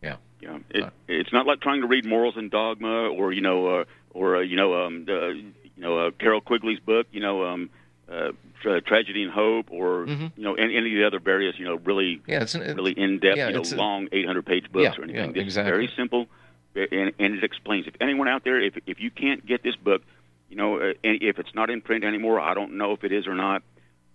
Yeah. 0.03 0.16
Yeah, 0.40 0.59
it, 0.71 0.92
it's 1.07 1.33
not 1.33 1.47
like 1.47 1.61
trying 1.61 1.83
to 1.83 1.87
read 1.87 2.05
Morals 2.05 2.35
and 2.37 2.51
Dogma 2.51 3.09
or 3.09 3.33
you 3.33 3.40
know 3.42 3.81
uh, 3.81 3.85
or 4.11 4.37
uh, 4.37 4.40
you 4.40 4.57
know 4.57 4.75
um, 4.87 5.07
uh, 5.09 5.29
you 5.29 5.53
know 5.77 5.99
uh, 5.99 6.11
Carroll 6.18 6.40
Quigley's 6.40 6.81
book, 6.81 7.07
you 7.12 7.21
know 7.21 7.45
um, 7.45 7.71
uh, 8.11 8.33
tra- 8.61 8.81
Tragedy 8.81 9.23
and 9.23 9.31
Hope, 9.31 9.66
or 9.71 10.07
Mhm. 10.07 10.33
you 10.37 10.42
know 10.42 10.55
any, 10.55 10.77
any 10.77 10.92
of 10.95 10.99
the 10.99 11.07
other 11.07 11.21
various 11.21 11.59
you 11.59 11.64
know 11.64 11.77
really 11.85 12.21
Yeah, 12.27 12.42
it's 12.42 12.55
an, 12.57 12.62
really 12.75 12.92
in 12.92 13.18
depth 13.21 13.37
yeah, 13.37 13.49
you 13.49 13.55
know 13.55 13.62
long 13.77 14.09
800 14.11 14.45
page 14.45 14.73
books 14.73 14.83
Yeah, 14.97 15.01
or 15.01 15.05
anything. 15.05 15.37
yeah, 15.37 15.42
exactly. 15.42 15.71
very 15.71 15.88
simple, 15.97 16.27
and, 16.75 17.12
and 17.21 17.35
it 17.37 17.45
explains. 17.45 17.87
If 17.87 17.95
anyone 18.01 18.27
out 18.27 18.42
there, 18.42 18.61
if 18.61 18.75
if 18.87 18.99
you 18.99 19.11
can't 19.12 19.47
get 19.47 19.62
this 19.62 19.77
book, 19.77 20.03
you 20.49 20.57
know, 20.57 20.79
uh, 20.81 20.92
and 21.05 21.23
if 21.23 21.38
it's 21.38 21.55
not 21.55 21.71
in 21.71 21.83
print 21.83 22.03
anymore, 22.03 22.40
I 22.40 22.55
don't 22.55 22.73
know 22.79 22.92
if 22.95 23.05
it 23.05 23.12
is 23.12 23.29
or 23.29 23.35
not. 23.37 23.62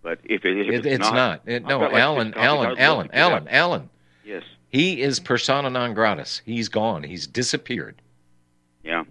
But 0.02 0.20
if, 0.24 0.46
it, 0.46 0.58
if 0.58 0.68
It, 0.68 0.74
it's, 0.76 0.86
it's 0.86 1.00
not, 1.00 1.14
not. 1.14 1.42
It- 1.46 1.66
no, 1.66 1.80
like 1.80 1.94
Alan, 1.94 2.34
Alan, 2.36 2.78
Alan, 2.78 3.10
Alan. 3.12 3.48
Alan. 3.50 3.90
Yes. 4.24 4.44
He 4.70 5.02
is 5.02 5.20
persona 5.20 5.70
non 5.70 5.94
gratis. 5.94 6.42
He's 6.46 6.70
gone. 6.70 7.04
He's 7.04 7.28
disappeared. 7.28 8.02
Yeah. 8.84 9.04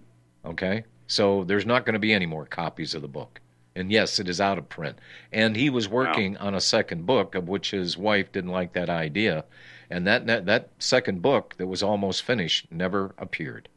Okay? 0.45 0.83
So 1.07 1.43
there's 1.43 1.65
not 1.65 1.85
going 1.85 1.93
to 1.93 1.99
be 1.99 2.13
any 2.13 2.25
more 2.25 2.45
copies 2.45 2.93
of 2.93 3.01
the 3.01 3.07
book. 3.07 3.41
And 3.75 3.91
yes, 3.91 4.19
it 4.19 4.27
is 4.27 4.41
out 4.41 4.57
of 4.57 4.69
print. 4.69 4.97
And 5.31 5.55
he 5.55 5.69
was 5.69 5.87
working 5.87 6.35
on 6.37 6.55
a 6.55 6.61
second 6.61 7.05
book, 7.05 7.35
of 7.35 7.47
which 7.47 7.71
his 7.71 7.97
wife 7.97 8.31
didn't 8.31 8.51
like 8.51 8.73
that 8.73 8.89
idea. 8.89 9.45
And 9.89 10.05
that, 10.07 10.25
that, 10.27 10.45
that 10.47 10.69
second 10.79 11.21
book 11.21 11.55
that 11.57 11.67
was 11.67 11.83
almost 11.83 12.23
finished 12.23 12.71
never 12.71 13.13
appeared. 13.17 13.69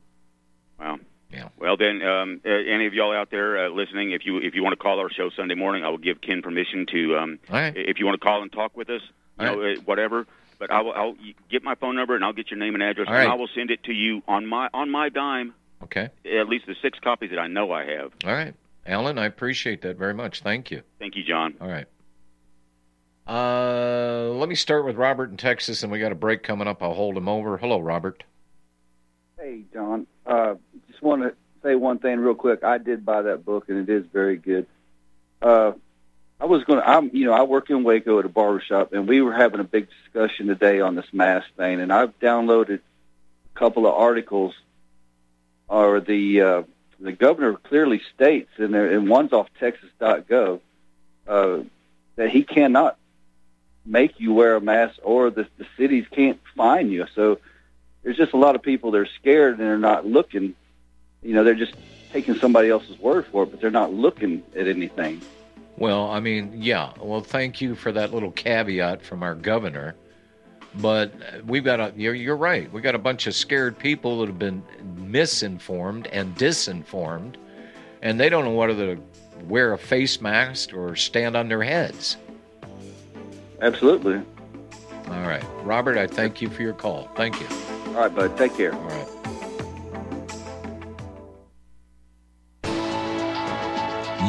Wow. 1.32 1.38
Yeah. 1.38 1.48
Well, 1.58 1.76
then, 1.76 2.02
um, 2.02 2.40
uh, 2.44 2.48
any 2.48 2.86
of 2.86 2.94
y'all 2.94 3.12
out 3.14 3.30
there 3.30 3.66
uh, 3.66 3.68
listening, 3.68 4.12
if 4.12 4.26
you 4.26 4.38
if 4.38 4.54
you 4.54 4.62
want 4.62 4.72
to 4.72 4.82
call 4.82 4.98
our 4.98 5.10
show 5.10 5.30
Sunday 5.30 5.54
morning, 5.54 5.84
I 5.84 5.88
will 5.88 5.98
give 5.98 6.20
Ken 6.20 6.42
permission 6.42 6.86
to. 6.86 7.16
Um, 7.16 7.38
All 7.48 7.56
right. 7.56 7.72
If 7.76 7.98
you 7.98 8.06
want 8.06 8.20
to 8.20 8.24
call 8.24 8.42
and 8.42 8.50
talk 8.52 8.76
with 8.76 8.90
us, 8.90 9.02
you 9.38 9.46
All 9.46 9.56
know, 9.56 9.62
uh, 9.62 9.74
whatever. 9.84 10.26
But 10.58 10.70
I 10.70 10.82
will. 10.82 10.92
I'll 10.92 11.14
get 11.50 11.62
my 11.62 11.74
phone 11.74 11.96
number 11.96 12.14
and 12.16 12.24
I'll 12.24 12.32
get 12.32 12.50
your 12.50 12.58
name 12.58 12.74
and 12.74 12.82
address, 12.82 13.06
All 13.08 13.14
and 13.14 13.26
right. 13.26 13.32
I 13.32 13.36
will 13.36 13.48
send 13.54 13.70
it 13.70 13.84
to 13.84 13.92
you 13.92 14.22
on 14.26 14.46
my 14.46 14.68
on 14.74 14.90
my 14.90 15.08
dime. 15.08 15.54
Okay. 15.84 16.10
At 16.26 16.48
least 16.48 16.66
the 16.66 16.74
six 16.82 16.98
copies 16.98 17.30
that 17.30 17.38
I 17.38 17.46
know 17.46 17.72
I 17.72 17.84
have. 17.86 18.12
All 18.24 18.32
right. 18.32 18.54
Alan, 18.86 19.18
I 19.18 19.26
appreciate 19.26 19.82
that 19.82 19.96
very 19.96 20.14
much. 20.14 20.40
Thank 20.42 20.70
you. 20.70 20.82
Thank 20.98 21.16
you, 21.16 21.22
John. 21.22 21.54
All 21.60 21.68
right. 21.68 21.86
Uh, 23.26 24.30
let 24.30 24.48
me 24.48 24.54
start 24.54 24.84
with 24.84 24.96
Robert 24.96 25.30
in 25.30 25.36
Texas, 25.36 25.82
and 25.82 25.92
we 25.92 26.00
got 26.00 26.10
a 26.10 26.16
break 26.16 26.42
coming 26.42 26.66
up. 26.66 26.82
I'll 26.82 26.94
hold 26.94 27.16
him 27.16 27.28
over. 27.28 27.56
Hello, 27.58 27.78
Robert. 27.78 28.24
Hey, 29.38 29.62
John. 29.72 30.06
Uh, 30.26 30.54
just 31.00 31.06
want 31.06 31.22
to 31.22 31.34
say 31.62 31.74
one 31.74 31.98
thing 31.98 32.20
real 32.20 32.34
quick. 32.34 32.62
I 32.62 32.76
did 32.76 33.06
buy 33.06 33.22
that 33.22 33.44
book, 33.44 33.68
and 33.68 33.88
it 33.88 33.92
is 33.92 34.04
very 34.12 34.36
good. 34.36 34.66
Uh, 35.40 35.72
I 36.38 36.44
was 36.44 36.62
going 36.64 36.78
to, 36.78 36.86
I'm, 36.86 37.10
you 37.14 37.24
know, 37.24 37.32
I 37.32 37.42
work 37.42 37.70
in 37.70 37.84
Waco 37.84 38.18
at 38.18 38.26
a 38.26 38.28
barber 38.28 38.60
shop, 38.60 38.92
and 38.92 39.08
we 39.08 39.22
were 39.22 39.32
having 39.32 39.60
a 39.60 39.64
big 39.64 39.88
discussion 39.88 40.46
today 40.46 40.80
on 40.80 40.94
this 40.94 41.06
mask 41.12 41.46
thing, 41.56 41.80
and 41.80 41.90
I've 41.90 42.18
downloaded 42.20 42.80
a 42.80 43.58
couple 43.58 43.86
of 43.86 43.94
articles, 43.94 44.54
or 45.68 46.00
the 46.00 46.40
uh, 46.40 46.62
the 46.98 47.12
governor 47.12 47.54
clearly 47.54 48.02
states, 48.14 48.50
and, 48.58 48.74
there, 48.74 48.92
and 48.92 49.08
one's 49.08 49.32
off 49.32 49.48
Texas.gov, 49.58 50.60
uh, 51.26 51.58
that 52.16 52.28
he 52.28 52.42
cannot 52.42 52.98
make 53.86 54.20
you 54.20 54.34
wear 54.34 54.56
a 54.56 54.60
mask, 54.60 54.98
or 55.02 55.30
the, 55.30 55.46
the 55.56 55.66
cities 55.78 56.04
can't 56.10 56.38
fine 56.54 56.90
you. 56.90 57.06
So 57.14 57.38
there's 58.02 58.18
just 58.18 58.34
a 58.34 58.36
lot 58.36 58.54
of 58.54 58.62
people 58.62 58.90
that 58.90 58.98
are 58.98 59.08
scared 59.18 59.58
and 59.58 59.66
they're 59.66 59.78
not 59.78 60.06
looking. 60.06 60.54
You 61.22 61.34
know, 61.34 61.44
they're 61.44 61.54
just 61.54 61.74
taking 62.12 62.34
somebody 62.34 62.70
else's 62.70 62.98
word 62.98 63.26
for 63.26 63.44
it, 63.44 63.50
but 63.50 63.60
they're 63.60 63.70
not 63.70 63.92
looking 63.92 64.42
at 64.56 64.66
anything. 64.66 65.20
Well, 65.76 66.10
I 66.10 66.20
mean, 66.20 66.52
yeah. 66.56 66.92
Well, 66.98 67.20
thank 67.20 67.60
you 67.60 67.74
for 67.74 67.92
that 67.92 68.12
little 68.12 68.32
caveat 68.32 69.02
from 69.02 69.22
our 69.22 69.34
governor. 69.34 69.94
But 70.76 71.12
we've 71.46 71.64
got 71.64 71.80
a, 71.80 71.92
you're, 71.96 72.14
you're 72.14 72.36
right. 72.36 72.72
We've 72.72 72.82
got 72.82 72.94
a 72.94 72.98
bunch 72.98 73.26
of 73.26 73.34
scared 73.34 73.78
people 73.78 74.20
that 74.20 74.26
have 74.28 74.38
been 74.38 74.62
misinformed 74.96 76.06
and 76.08 76.34
disinformed, 76.36 77.36
and 78.02 78.20
they 78.20 78.28
don't 78.28 78.44
know 78.44 78.54
whether 78.54 78.94
to 78.94 79.02
wear 79.48 79.72
a 79.72 79.78
face 79.78 80.20
mask 80.20 80.72
or 80.72 80.94
stand 80.94 81.36
on 81.36 81.48
their 81.48 81.62
heads. 81.62 82.16
Absolutely. 83.60 84.22
All 85.08 85.22
right. 85.22 85.44
Robert, 85.62 85.98
I 85.98 86.06
thank 86.06 86.40
you 86.40 86.48
for 86.48 86.62
your 86.62 86.72
call. 86.72 87.10
Thank 87.16 87.40
you. 87.40 87.46
All 87.88 87.94
right, 87.94 88.14
bud. 88.14 88.36
Take 88.38 88.56
care. 88.56 88.72
All 88.72 88.80
right. 88.80 89.19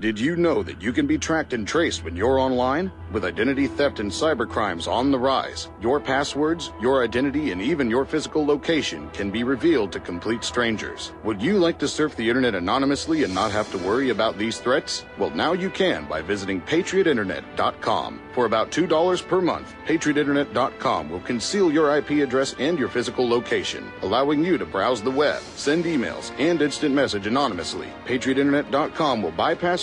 Did 0.00 0.18
you 0.18 0.34
know 0.34 0.62
that 0.62 0.80
you 0.80 0.94
can 0.94 1.06
be 1.06 1.18
tracked 1.18 1.52
and 1.52 1.68
traced 1.68 2.04
when 2.04 2.16
you're 2.16 2.38
online? 2.38 2.90
With 3.12 3.26
identity 3.26 3.66
theft 3.66 4.00
and 4.00 4.10
cybercrimes 4.10 4.88
on 4.90 5.10
the 5.10 5.18
rise, 5.18 5.68
your 5.78 6.00
passwords, 6.00 6.72
your 6.80 7.04
identity, 7.04 7.50
and 7.50 7.60
even 7.60 7.90
your 7.90 8.06
physical 8.06 8.46
location 8.46 9.10
can 9.10 9.30
be 9.30 9.44
revealed 9.44 9.92
to 9.92 10.00
complete 10.00 10.42
strangers. 10.42 11.12
Would 11.22 11.42
you 11.42 11.58
like 11.58 11.78
to 11.80 11.88
surf 11.88 12.16
the 12.16 12.26
internet 12.26 12.54
anonymously 12.54 13.24
and 13.24 13.34
not 13.34 13.50
have 13.52 13.70
to 13.72 13.78
worry 13.78 14.08
about 14.08 14.38
these 14.38 14.58
threats? 14.58 15.04
Well, 15.18 15.30
now 15.30 15.52
you 15.52 15.68
can 15.68 16.06
by 16.06 16.22
visiting 16.22 16.62
patriotinternet.com. 16.62 18.20
For 18.32 18.46
about 18.46 18.70
$2 18.70 19.28
per 19.28 19.40
month, 19.42 19.74
patriotinternet.com 19.86 21.10
will 21.10 21.20
conceal 21.20 21.70
your 21.70 21.94
IP 21.98 22.22
address 22.22 22.54
and 22.58 22.78
your 22.78 22.88
physical 22.88 23.28
location, 23.28 23.92
allowing 24.00 24.42
you 24.42 24.56
to 24.56 24.64
browse 24.64 25.02
the 25.02 25.10
web, 25.10 25.42
send 25.56 25.84
emails, 25.84 26.32
and 26.38 26.62
instant 26.62 26.94
message 26.94 27.26
anonymously. 27.26 27.88
patriotinternet.com 28.06 29.20
will 29.20 29.32
bypass 29.32 29.82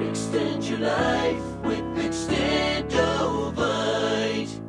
Extend 0.00 0.64
your 0.64 0.78
life 0.78 1.42
with 1.64 1.80
Extendovite. 1.96 4.62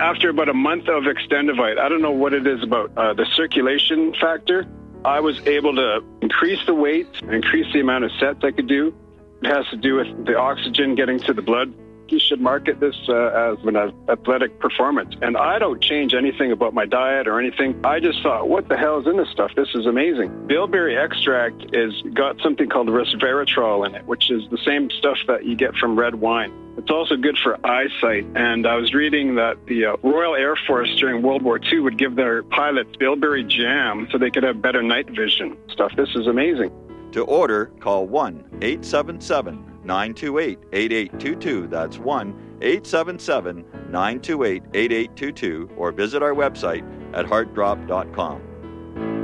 After 0.00 0.28
about 0.28 0.48
a 0.48 0.54
month 0.54 0.88
of 0.88 1.04
Extendovite, 1.04 1.78
I 1.78 1.88
don't 1.88 2.02
know 2.02 2.12
what 2.12 2.32
it 2.32 2.46
is 2.46 2.62
about 2.62 2.92
uh, 2.96 3.14
the 3.14 3.26
circulation 3.34 4.14
factor. 4.20 4.66
I 5.04 5.20
was 5.20 5.40
able 5.46 5.74
to 5.76 6.02
increase 6.20 6.64
the 6.66 6.74
weight, 6.74 7.08
increase 7.22 7.72
the 7.72 7.80
amount 7.80 8.04
of 8.04 8.10
sets 8.18 8.40
I 8.42 8.50
could 8.50 8.66
do. 8.66 8.94
It 9.42 9.48
has 9.48 9.66
to 9.70 9.76
do 9.76 9.96
with 9.96 10.26
the 10.26 10.36
oxygen 10.36 10.94
getting 10.94 11.18
to 11.20 11.32
the 11.32 11.42
blood. 11.42 11.72
You 12.08 12.18
should 12.18 12.40
market 12.40 12.80
this 12.80 12.96
uh, 13.08 13.52
as 13.52 13.58
an 13.64 13.76
athletic 14.08 14.58
performance. 14.60 15.14
And 15.22 15.36
I 15.36 15.58
don't 15.58 15.82
change 15.82 16.14
anything 16.14 16.52
about 16.52 16.74
my 16.74 16.86
diet 16.86 17.26
or 17.26 17.40
anything. 17.40 17.80
I 17.84 18.00
just 18.00 18.22
thought, 18.22 18.48
what 18.48 18.68
the 18.68 18.76
hell 18.76 19.00
is 19.00 19.06
in 19.06 19.16
this 19.16 19.28
stuff? 19.30 19.52
This 19.56 19.68
is 19.74 19.86
amazing. 19.86 20.46
Bilberry 20.46 20.96
extract 20.96 21.74
is 21.74 21.92
got 22.14 22.40
something 22.40 22.68
called 22.68 22.88
resveratrol 22.88 23.86
in 23.86 23.94
it, 23.94 24.04
which 24.06 24.30
is 24.30 24.48
the 24.50 24.58
same 24.58 24.90
stuff 24.90 25.18
that 25.26 25.44
you 25.44 25.56
get 25.56 25.74
from 25.76 25.98
red 25.98 26.16
wine. 26.16 26.52
It's 26.76 26.90
also 26.90 27.16
good 27.16 27.38
for 27.42 27.58
eyesight. 27.66 28.26
And 28.34 28.66
I 28.66 28.76
was 28.76 28.92
reading 28.92 29.36
that 29.36 29.66
the 29.66 29.86
uh, 29.86 29.96
Royal 30.02 30.34
Air 30.34 30.56
Force 30.66 30.94
during 30.96 31.22
World 31.22 31.42
War 31.42 31.58
II 31.58 31.80
would 31.80 31.98
give 31.98 32.16
their 32.16 32.42
pilots 32.42 32.94
bilberry 32.96 33.44
jam 33.44 34.08
so 34.12 34.18
they 34.18 34.30
could 34.30 34.42
have 34.42 34.60
better 34.60 34.82
night 34.82 35.08
vision. 35.10 35.56
Stuff. 35.70 35.92
This 35.96 36.10
is 36.14 36.26
amazing. 36.26 36.70
To 37.12 37.22
order, 37.22 37.66
call 37.80 38.06
1 38.06 38.58
877 38.60 39.75
928 39.86 40.58
8822. 40.72 41.68
That's 41.68 41.98
1 41.98 42.58
877 42.60 43.64
928 43.90 44.62
8822 44.74 45.70
or 45.76 45.92
visit 45.92 46.22
our 46.22 46.34
website 46.34 46.84
at 47.14 47.26
heartdrop.com. 47.26 48.42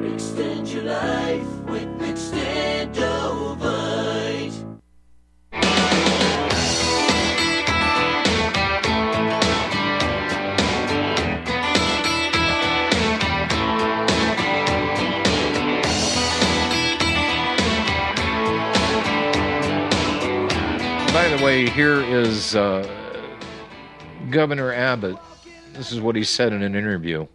Extend 0.04 0.68
your 0.68 0.84
life 0.84 1.48
with 1.64 1.88
Extendovite. 2.00 4.71
Way, 21.42 21.68
here 21.68 22.00
is 22.00 22.54
uh, 22.54 22.88
Governor 24.30 24.72
Abbott. 24.72 25.16
This 25.72 25.90
is 25.90 26.00
what 26.00 26.14
he 26.14 26.22
said 26.22 26.52
in 26.52 26.62
an 26.62 26.76
interview. 26.76 27.26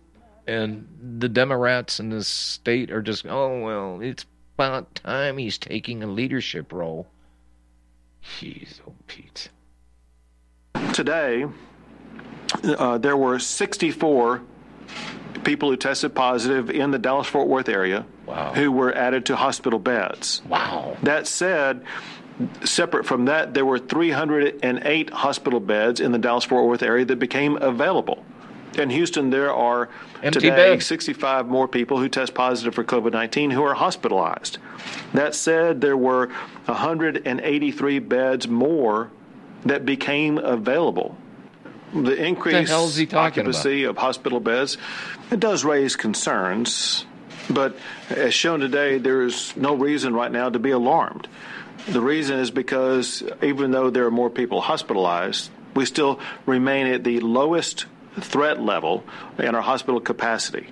And 0.47 0.87
the 1.19 1.27
Democrats 1.27 1.99
in 1.99 2.09
this 2.09 2.27
state 2.27 2.89
are 2.89 3.01
just, 3.01 3.25
oh, 3.25 3.59
well, 3.59 3.99
it's 3.99 4.25
about 4.55 4.95
time 4.95 5.37
he's 5.37 5.57
taking 5.57 6.03
a 6.03 6.07
leadership 6.07 6.71
role. 6.71 7.05
Jeez, 8.39 8.79
oh, 8.87 8.93
Pete. 9.07 9.49
Today, 10.93 11.45
uh, 12.63 12.97
there 12.97 13.17
were 13.17 13.39
64 13.39 14.41
people 15.43 15.69
who 15.69 15.75
tested 15.75 16.15
positive 16.15 16.69
in 16.69 16.91
the 16.91 16.99
Dallas 16.99 17.27
Fort 17.27 17.49
Worth 17.49 17.67
area 17.67 18.05
wow. 18.25 18.53
who 18.53 18.71
were 18.71 18.93
added 18.93 19.25
to 19.25 19.35
hospital 19.35 19.79
beds. 19.79 20.41
Wow. 20.47 20.95
That 21.03 21.27
said, 21.27 21.83
separate 22.63 23.05
from 23.05 23.25
that, 23.25 23.53
there 23.53 23.65
were 23.65 23.79
308 23.79 25.09
hospital 25.09 25.59
beds 25.59 25.99
in 25.99 26.11
the 26.11 26.17
Dallas 26.17 26.43
Fort 26.43 26.65
Worth 26.65 26.83
area 26.83 27.05
that 27.05 27.17
became 27.17 27.57
available. 27.57 28.23
In 28.77 28.89
Houston, 28.89 29.31
there 29.31 29.53
are 29.53 29.89
Empty 30.21 30.41
today 30.41 30.73
beds. 30.73 30.85
65 30.85 31.47
more 31.47 31.67
people 31.67 31.97
who 31.97 32.09
test 32.09 32.33
positive 32.33 32.75
for 32.75 32.83
COVID 32.83 33.11
19 33.11 33.49
who 33.51 33.63
are 33.63 33.73
hospitalized. 33.73 34.59
That 35.13 35.33
said, 35.33 35.81
there 35.81 35.97
were 35.97 36.27
183 36.65 37.99
beds 37.99 38.47
more 38.47 39.09
that 39.63 39.85
became 39.85 40.37
available. 40.37 41.17
The 41.93 42.23
increase 42.23 42.69
hell 42.69 42.85
is 42.85 42.97
he 42.97 43.05
talking 43.05 43.15
about? 43.15 43.55
occupancy 43.55 43.85
of 43.85 43.97
hospital 43.97 44.41
beds 44.41 44.77
it 45.31 45.39
does 45.39 45.63
raise 45.65 45.95
concerns, 45.95 47.05
but 47.49 47.77
as 48.09 48.33
shown 48.33 48.59
today, 48.59 48.97
there 48.97 49.23
is 49.23 49.55
no 49.55 49.73
reason 49.73 50.13
right 50.13 50.31
now 50.31 50.49
to 50.49 50.59
be 50.59 50.71
alarmed. 50.71 51.27
The 51.89 52.01
reason 52.01 52.39
is 52.39 52.51
because 52.51 53.23
even 53.41 53.71
though 53.71 53.89
there 53.89 54.05
are 54.05 54.11
more 54.11 54.29
people 54.29 54.59
hospitalized, 54.59 55.49
we 55.73 55.85
still 55.85 56.19
remain 56.45 56.87
at 56.87 57.03
the 57.03 57.21
lowest 57.21 57.85
threat 58.19 58.59
level 58.59 59.03
in 59.37 59.55
our 59.55 59.61
hospital 59.61 60.01
capacity. 60.01 60.67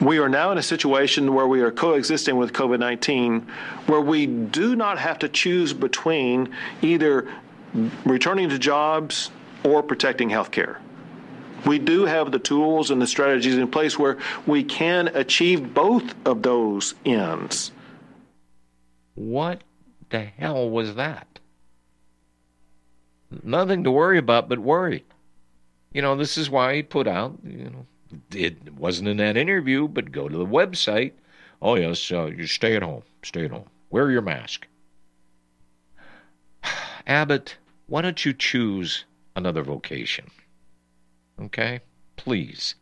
We 0.00 0.18
are 0.18 0.28
now 0.28 0.50
in 0.50 0.58
a 0.58 0.62
situation 0.62 1.34
where 1.34 1.46
we 1.46 1.60
are 1.60 1.70
coexisting 1.70 2.36
with 2.36 2.52
COVID 2.52 2.80
19, 2.80 3.46
where 3.86 4.00
we 4.00 4.26
do 4.26 4.74
not 4.74 4.98
have 4.98 5.20
to 5.20 5.28
choose 5.28 5.72
between 5.72 6.48
either 6.82 7.28
returning 8.04 8.48
to 8.48 8.58
jobs 8.58 9.30
or 9.62 9.82
protecting 9.82 10.30
health 10.30 10.50
care. 10.50 10.80
We 11.66 11.78
do 11.78 12.06
have 12.06 12.32
the 12.32 12.38
tools 12.38 12.90
and 12.90 13.00
the 13.00 13.06
strategies 13.06 13.56
in 13.56 13.68
place 13.68 13.98
where 13.98 14.18
we 14.46 14.64
can 14.64 15.08
achieve 15.08 15.74
both 15.74 16.14
of 16.26 16.42
those 16.42 16.94
ends. 17.04 17.70
What 19.14 19.62
the 20.10 20.20
hell 20.20 20.68
was 20.68 20.94
that? 20.96 21.38
Nothing 23.42 23.84
to 23.84 23.90
worry 23.90 24.18
about 24.18 24.48
but 24.48 24.58
worry. 24.58 25.04
You 25.92 26.02
know, 26.02 26.16
this 26.16 26.36
is 26.36 26.50
why 26.50 26.76
he 26.76 26.82
put 26.82 27.06
out, 27.06 27.38
you 27.44 27.64
know, 27.64 27.86
it 28.34 28.74
wasn't 28.74 29.08
in 29.08 29.16
that 29.18 29.36
interview, 29.36 29.88
but 29.88 30.12
go 30.12 30.28
to 30.28 30.36
the 30.36 30.46
website. 30.46 31.12
Oh, 31.62 31.76
yes, 31.76 32.10
uh, 32.10 32.26
you 32.26 32.46
stay 32.46 32.76
at 32.76 32.82
home. 32.82 33.02
Stay 33.22 33.44
at 33.44 33.50
home. 33.50 33.68
Wear 33.90 34.10
your 34.10 34.22
mask. 34.22 34.66
Abbott, 37.06 37.56
why 37.86 38.02
don't 38.02 38.24
you 38.24 38.32
choose 38.32 39.04
another 39.36 39.62
vocation? 39.62 40.30
Okay? 41.40 41.80
Please. 42.16 42.74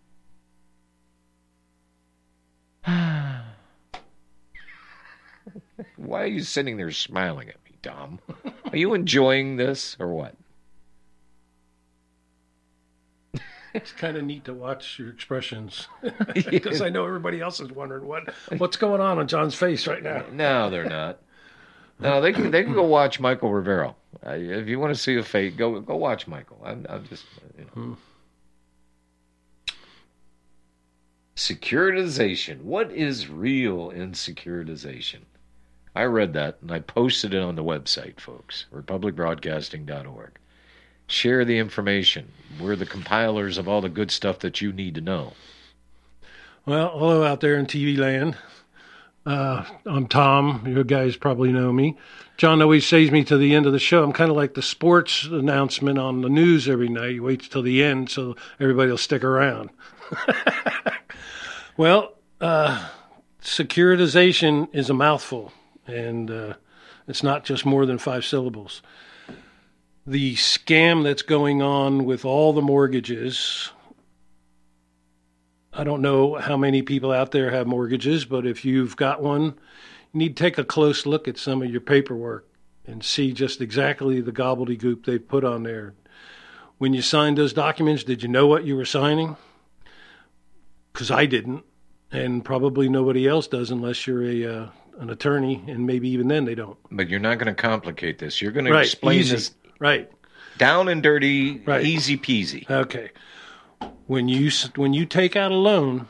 Are 6.07 6.27
you 6.27 6.41
sitting 6.41 6.77
there 6.77 6.91
smiling 6.91 7.49
at 7.49 7.57
me, 7.65 7.73
Dom? 7.83 8.21
Are 8.73 8.77
you 8.77 8.95
enjoying 8.95 9.57
this 9.57 9.97
or 9.99 10.09
what? 10.09 10.35
It's 13.75 13.93
kind 13.93 14.17
of 14.17 14.25
neat 14.25 14.45
to 14.47 14.55
watch 14.55 14.99
your 14.99 15.11
expressions 15.11 15.87
because 16.35 16.81
I 16.81 16.89
know 16.89 17.05
everybody 17.07 17.41
else 17.41 17.61
is 17.61 17.71
wondering 17.71 18.07
what 18.07 18.35
what's 18.57 18.77
going 18.77 19.01
on 19.01 19.19
on 19.19 19.29
John's 19.29 19.55
face 19.55 19.87
right 19.87 20.03
now. 20.03 20.25
No, 20.33 20.71
they're 20.71 20.89
not. 20.89 21.21
No, 22.01 22.21
they 22.21 22.33
can 22.33 22.51
they 22.51 22.63
can 22.63 22.73
go 22.73 22.85
watch 22.85 23.21
Michael 23.21 23.53
Rivero. 23.53 23.97
Uh, 24.27 24.31
if 24.31 24.69
you 24.69 24.79
want 24.79 24.95
to 24.95 25.01
see 25.01 25.17
a 25.17 25.23
fate, 25.23 25.57
go 25.57 25.81
go 25.81 25.97
watch 25.97 26.27
Michael. 26.27 26.61
I'm, 26.65 26.87
I'm 26.89 27.07
just 27.07 27.25
you 27.59 27.67
know. 27.75 27.97
Securitization. 31.37 32.63
What 32.63 32.91
is 32.91 33.29
real 33.29 33.91
in 33.91 34.13
securitization? 34.13 35.21
I 35.99 36.05
read 36.05 36.33
that 36.35 36.59
and 36.63 36.71
I 36.71 36.79
posted 36.79 37.35
it 37.35 37.43
on 37.43 37.57
the 37.57 37.65
website, 37.65 38.21
folks, 38.21 38.67
republicbroadcasting.org. 38.73 40.31
Share 41.09 41.45
the 41.45 41.59
information. 41.59 42.31
We're 42.61 42.77
the 42.77 42.87
compilers 42.87 43.59
of 43.59 43.67
all 43.67 43.81
the 43.81 43.89
good 43.89 44.13
stuff 44.13 44.39
that 44.39 44.61
you 44.61 44.73
need 44.73 44.95
to 44.95 45.01
know. 45.01 45.33
Well, 46.65 46.97
hello 46.97 47.25
out 47.25 47.41
there 47.41 47.57
in 47.57 47.67
TV 47.67 47.99
land. 47.99 48.37
Uh, 49.27 49.65
I'm 49.85 50.07
Tom. 50.07 50.63
You 50.69 50.85
guys 50.85 51.17
probably 51.17 51.51
know 51.51 51.73
me. 51.73 51.99
John 52.37 52.63
always 52.63 52.87
saves 52.87 53.11
me 53.11 53.25
to 53.25 53.37
the 53.37 53.57
end 53.57 53.67
of 53.67 53.73
the 53.73 53.81
show. 53.81 54.05
I'm 54.05 54.13
kind 54.13 54.31
of 54.31 54.37
like 54.37 54.55
the 54.55 54.63
sports 54.63 55.25
announcement 55.25 55.99
on 55.99 56.21
the 56.21 56.29
news 56.29 56.69
every 56.69 56.89
night. 56.89 57.15
He 57.15 57.21
waits 57.21 57.49
till 57.49 57.63
the 57.63 57.83
end 57.83 58.09
so 58.09 58.37
everybody 58.61 58.89
will 58.89 58.99
stick 58.99 59.25
around. 59.25 59.71
well, 61.77 62.13
uh, 62.41 62.89
securitization 63.43 64.69
is 64.73 64.89
a 64.91 64.95
mouthful, 64.95 65.53
and 65.89 66.31
uh, 66.31 66.55
it's 67.09 67.23
not 67.23 67.45
just 67.45 67.67
more 67.67 67.87
than 67.87 67.99
five 67.99 68.25
syllables. 68.25 68.83
The 70.07 70.37
scam 70.37 71.03
that's 71.03 71.23
going 71.23 71.61
on 71.63 72.05
with 72.05 72.25
all 72.25 72.53
the 72.53 72.63
mortgages. 72.63 73.71
I 75.73 75.85
don't 75.85 76.03
know 76.03 76.35
how 76.35 76.57
many 76.57 76.83
people 76.83 77.13
out 77.13 77.31
there 77.31 77.51
have 77.51 77.67
mortgages, 77.67 78.25
but 78.25 78.47
if 78.47 78.65
you've 78.65 78.97
got 78.97 79.23
one, 79.23 79.43
you 80.13 80.19
need 80.19 80.37
to 80.37 80.43
take 80.43 80.59
a 80.59 80.65
close 80.65 81.07
look 81.07 81.29
at 81.29 81.39
some 81.39 81.63
of 81.63 81.71
your 81.71 81.81
paperwork 81.81 82.49
and 82.87 83.05
see 83.05 83.33
just 83.33 83.61
exactly 83.61 84.21
the 84.21 84.33
gobbledygook 84.33 85.05
they've 85.05 85.29
put 85.29 85.45
on 85.45 85.63
there. 85.63 85.95
When 86.79 86.95
you 86.95 87.03
signed 87.03 87.37
those 87.37 87.53
documents, 87.53 88.05
did 88.05 88.23
you 88.23 88.29
know 88.29 88.47
what 88.47 88.65
you 88.65 88.77
were 88.77 88.85
signing? 88.85 89.37
Because 90.93 91.11
I 91.11 91.27
didn't, 91.27 91.65
and 92.11 92.45
probably 92.45 92.89
nobody 92.89 93.29
else 93.29 93.47
does 93.47 93.71
unless 93.71 94.07
you're 94.07 94.25
a 94.25 94.45
uh, 94.47 94.69
an 94.99 95.11
attorney, 95.11 95.65
and 95.69 95.87
maybe 95.87 96.09
even 96.11 96.29
then 96.29 96.45
they 96.45 96.55
don't. 96.55 96.77
But 96.91 97.09
you're 97.09 97.21
not 97.21 97.39
going 97.39 97.55
to 97.55 97.61
complicate 97.61 98.19
this. 98.19 98.43
You're 98.43 98.53
going 98.53 98.67
to 98.67 98.77
explain 98.79 99.21
easy. 99.21 99.35
this 99.37 99.55
Right. 99.79 100.11
down 100.59 100.89
and 100.89 101.03
dirty, 101.03 101.59
Right. 101.65 101.85
easy 101.85 102.17
peasy. 102.17 102.69
Okay. 102.69 103.11
When 104.07 104.29
you 104.29 104.51
when 104.77 104.93
you 104.95 105.07
take 105.07 105.37
out 105.37 105.53
a 105.53 105.57
loan, 105.57 106.09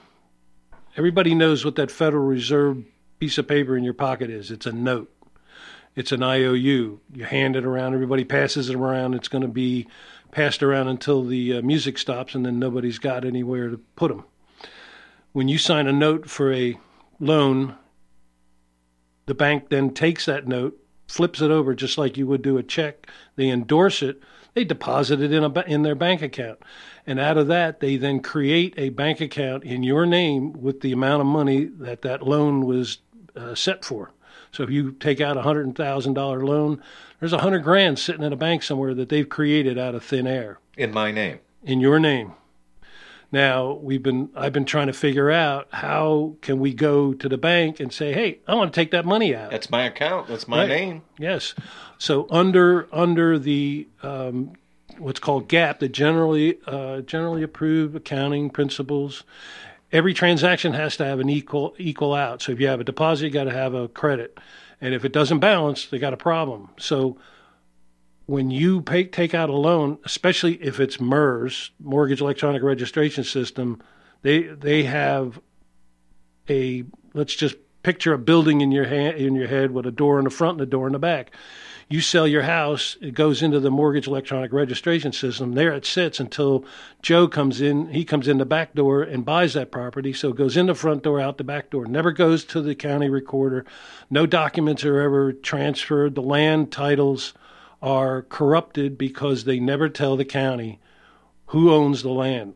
everybody 0.96 1.34
knows 1.34 1.64
what 1.64 1.74
that 1.76 1.90
Federal 1.90 2.24
Reserve 2.24 2.82
piece 3.18 3.38
of 3.38 3.46
paper 3.48 3.76
in 3.76 3.84
your 3.84 3.94
pocket 3.94 4.30
is. 4.30 4.50
It's 4.50 4.66
a 4.66 4.72
note. 4.72 5.12
It's 5.96 6.12
an 6.12 6.22
IOU. 6.22 7.00
You 7.12 7.24
hand 7.24 7.56
it 7.56 7.64
around. 7.64 7.94
Everybody 7.94 8.24
passes 8.24 8.70
it 8.70 8.76
around. 8.76 9.14
It's 9.14 9.26
going 9.28 9.42
to 9.42 9.48
be 9.48 9.88
passed 10.30 10.62
around 10.62 10.86
until 10.88 11.24
the 11.24 11.54
uh, 11.58 11.62
music 11.62 11.98
stops, 11.98 12.34
and 12.36 12.46
then 12.46 12.58
nobody's 12.60 12.98
got 13.00 13.24
anywhere 13.24 13.68
to 13.68 13.78
put 13.96 14.08
them. 14.08 14.24
When 15.32 15.48
you 15.48 15.58
sign 15.58 15.86
a 15.88 15.92
note 15.92 16.30
for 16.30 16.52
a 16.52 16.78
loan, 17.18 17.74
the 19.28 19.34
bank 19.34 19.68
then 19.68 19.90
takes 19.94 20.26
that 20.26 20.48
note, 20.48 20.76
flips 21.06 21.40
it 21.40 21.50
over 21.50 21.74
just 21.74 21.96
like 21.98 22.16
you 22.16 22.26
would 22.26 22.42
do 22.42 22.58
a 22.58 22.62
check. 22.62 23.06
They 23.36 23.48
endorse 23.48 24.02
it. 24.02 24.20
They 24.54 24.64
deposit 24.64 25.20
it 25.20 25.32
in 25.32 25.44
a 25.44 25.60
in 25.62 25.82
their 25.82 25.94
bank 25.94 26.20
account, 26.22 26.58
and 27.06 27.20
out 27.20 27.36
of 27.38 27.46
that, 27.46 27.78
they 27.78 27.96
then 27.96 28.20
create 28.20 28.74
a 28.76 28.88
bank 28.88 29.20
account 29.20 29.62
in 29.62 29.84
your 29.84 30.04
name 30.04 30.52
with 30.54 30.80
the 30.80 30.90
amount 30.90 31.20
of 31.20 31.26
money 31.26 31.66
that 31.66 32.02
that 32.02 32.22
loan 32.26 32.66
was 32.66 32.98
uh, 33.36 33.54
set 33.54 33.84
for. 33.84 34.10
So 34.50 34.64
if 34.64 34.70
you 34.70 34.92
take 34.92 35.20
out 35.20 35.36
a 35.36 35.42
hundred 35.42 35.76
thousand 35.76 36.14
dollar 36.14 36.44
loan, 36.44 36.82
there's 37.20 37.34
a 37.34 37.38
hundred 37.38 37.60
grand 37.62 37.98
sitting 38.00 38.24
in 38.24 38.32
a 38.32 38.36
bank 38.36 38.62
somewhere 38.64 38.94
that 38.94 39.10
they've 39.10 39.28
created 39.28 39.78
out 39.78 39.94
of 39.94 40.02
thin 40.02 40.26
air 40.26 40.58
In 40.76 40.92
my 40.92 41.12
name. 41.12 41.38
in 41.62 41.78
your 41.80 42.00
name. 42.00 42.32
Now 43.30 43.72
we've 43.74 44.02
been 44.02 44.30
I've 44.34 44.52
been 44.52 44.64
trying 44.64 44.86
to 44.86 44.92
figure 44.92 45.30
out 45.30 45.68
how 45.70 46.36
can 46.40 46.58
we 46.58 46.72
go 46.72 47.12
to 47.12 47.28
the 47.28 47.36
bank 47.38 47.78
and 47.78 47.92
say, 47.92 48.12
hey, 48.12 48.38
I 48.46 48.54
want 48.54 48.72
to 48.72 48.80
take 48.80 48.90
that 48.92 49.04
money 49.04 49.34
out. 49.34 49.50
That's 49.50 49.70
my 49.70 49.84
account. 49.84 50.28
That's 50.28 50.48
my 50.48 50.60
Right. 50.60 50.68
name. 50.68 51.02
Yes. 51.18 51.54
So 51.98 52.26
under 52.30 52.88
under 52.90 53.38
the 53.38 53.86
um, 54.02 54.52
what's 54.96 55.20
called 55.20 55.48
GAAP, 55.48 55.78
the 55.80 55.88
generally 55.88 56.58
uh, 56.66 57.02
generally 57.02 57.42
approved 57.42 57.94
accounting 57.96 58.48
principles, 58.48 59.24
every 59.92 60.14
transaction 60.14 60.72
has 60.72 60.96
to 60.96 61.04
have 61.04 61.20
an 61.20 61.28
equal 61.28 61.74
equal 61.78 62.14
out. 62.14 62.40
So 62.40 62.52
if 62.52 62.60
you 62.60 62.68
have 62.68 62.80
a 62.80 62.84
deposit, 62.84 63.26
you 63.26 63.30
got 63.30 63.44
to 63.44 63.52
have 63.52 63.74
a 63.74 63.88
credit, 63.88 64.38
and 64.80 64.94
if 64.94 65.04
it 65.04 65.12
doesn't 65.12 65.40
balance, 65.40 65.84
they 65.86 65.98
got 65.98 66.14
a 66.14 66.18
problem. 66.18 66.70
So 66.78 67.18
when 68.28 68.50
you 68.50 68.82
pay, 68.82 69.04
take 69.04 69.32
out 69.32 69.48
a 69.48 69.56
loan, 69.56 69.96
especially 70.04 70.62
if 70.62 70.80
it's 70.80 71.00
MERS, 71.00 71.70
Mortgage 71.80 72.20
Electronic 72.20 72.62
Registration 72.62 73.24
System, 73.24 73.82
they 74.20 74.42
they 74.42 74.82
have 74.82 75.40
a 76.50 76.84
let's 77.14 77.34
just 77.34 77.56
picture 77.82 78.12
a 78.12 78.18
building 78.18 78.60
in 78.60 78.70
your 78.70 78.84
hand 78.84 79.16
in 79.16 79.34
your 79.34 79.48
head 79.48 79.70
with 79.70 79.86
a 79.86 79.90
door 79.90 80.18
in 80.18 80.24
the 80.24 80.30
front 80.30 80.60
and 80.60 80.60
a 80.60 80.70
door 80.70 80.86
in 80.86 80.92
the 80.92 80.98
back. 80.98 81.30
You 81.88 82.02
sell 82.02 82.28
your 82.28 82.42
house, 82.42 82.98
it 83.00 83.14
goes 83.14 83.42
into 83.42 83.60
the 83.60 83.70
mortgage 83.70 84.06
electronic 84.06 84.52
registration 84.52 85.14
system. 85.14 85.52
There 85.52 85.72
it 85.72 85.86
sits 85.86 86.20
until 86.20 86.66
Joe 87.00 87.28
comes 87.28 87.62
in. 87.62 87.94
He 87.94 88.04
comes 88.04 88.28
in 88.28 88.36
the 88.36 88.44
back 88.44 88.74
door 88.74 89.02
and 89.02 89.24
buys 89.24 89.54
that 89.54 89.72
property. 89.72 90.12
So 90.12 90.28
it 90.28 90.36
goes 90.36 90.54
in 90.54 90.66
the 90.66 90.74
front 90.74 91.02
door, 91.02 91.18
out 91.18 91.38
the 91.38 91.44
back 91.44 91.70
door. 91.70 91.86
Never 91.86 92.12
goes 92.12 92.44
to 92.46 92.60
the 92.60 92.74
county 92.74 93.08
recorder. 93.08 93.64
No 94.10 94.26
documents 94.26 94.84
are 94.84 95.00
ever 95.00 95.32
transferred. 95.32 96.14
The 96.14 96.20
land 96.20 96.70
titles 96.70 97.32
are 97.80 98.22
corrupted 98.22 98.98
because 98.98 99.44
they 99.44 99.60
never 99.60 99.88
tell 99.88 100.16
the 100.16 100.24
county 100.24 100.80
who 101.46 101.72
owns 101.72 102.02
the 102.02 102.10
land. 102.10 102.54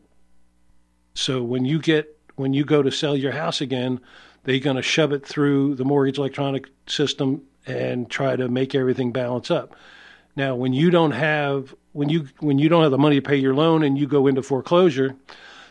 So 1.13 1.43
when 1.43 1.65
you 1.65 1.79
get 1.79 2.17
when 2.35 2.53
you 2.53 2.65
go 2.65 2.81
to 2.81 2.91
sell 2.91 3.15
your 3.15 3.31
house 3.31 3.61
again, 3.61 3.99
they're 4.43 4.59
going 4.59 4.75
to 4.75 4.81
shove 4.81 5.11
it 5.13 5.25
through 5.25 5.75
the 5.75 5.85
mortgage 5.85 6.17
electronic 6.17 6.67
system 6.87 7.43
and 7.65 8.09
try 8.09 8.35
to 8.35 8.47
make 8.49 8.75
everything 8.75 9.11
balance 9.11 9.51
up. 9.51 9.75
Now, 10.35 10.55
when 10.55 10.73
you 10.73 10.89
don't 10.89 11.11
have 11.11 11.75
when 11.91 12.09
you 12.09 12.27
when 12.39 12.59
you 12.59 12.69
don't 12.69 12.81
have 12.81 12.91
the 12.91 12.97
money 12.97 13.17
to 13.17 13.21
pay 13.21 13.35
your 13.37 13.53
loan 13.53 13.83
and 13.83 13.97
you 13.97 14.07
go 14.07 14.27
into 14.27 14.41
foreclosure, 14.41 15.15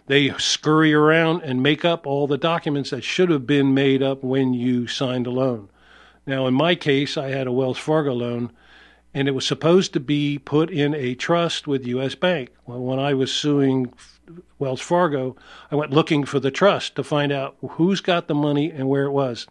they 0.06 0.30
scurry 0.38 0.94
around 0.94 1.42
and 1.42 1.62
make 1.62 1.84
up 1.84 2.06
all 2.06 2.26
the 2.26 2.38
documents 2.38 2.90
that 2.90 3.02
should 3.02 3.30
have 3.30 3.46
been 3.46 3.74
made 3.74 4.02
up 4.02 4.22
when 4.22 4.54
you 4.54 4.86
signed 4.86 5.26
a 5.26 5.30
loan. 5.30 5.68
Now, 6.26 6.46
in 6.46 6.54
my 6.54 6.76
case, 6.76 7.16
I 7.16 7.28
had 7.28 7.48
a 7.48 7.52
Wells 7.52 7.78
Fargo 7.78 8.14
loan 8.14 8.52
and 9.14 9.28
it 9.28 9.32
was 9.32 9.46
supposed 9.46 9.92
to 9.92 10.00
be 10.00 10.38
put 10.38 10.70
in 10.70 10.94
a 10.94 11.14
trust 11.14 11.66
with 11.66 11.86
U.S. 11.86 12.14
Bank. 12.14 12.50
Well, 12.66 12.80
when 12.80 12.98
I 12.98 13.14
was 13.14 13.32
suing 13.32 13.92
Wells 14.58 14.80
Fargo, 14.80 15.36
I 15.70 15.76
went 15.76 15.92
looking 15.92 16.24
for 16.24 16.40
the 16.40 16.50
trust 16.50 16.96
to 16.96 17.04
find 17.04 17.32
out 17.32 17.56
who's 17.60 18.00
got 18.00 18.28
the 18.28 18.34
money 18.34 18.70
and 18.70 18.88
where 18.88 19.04
it 19.04 19.12
was. 19.12 19.46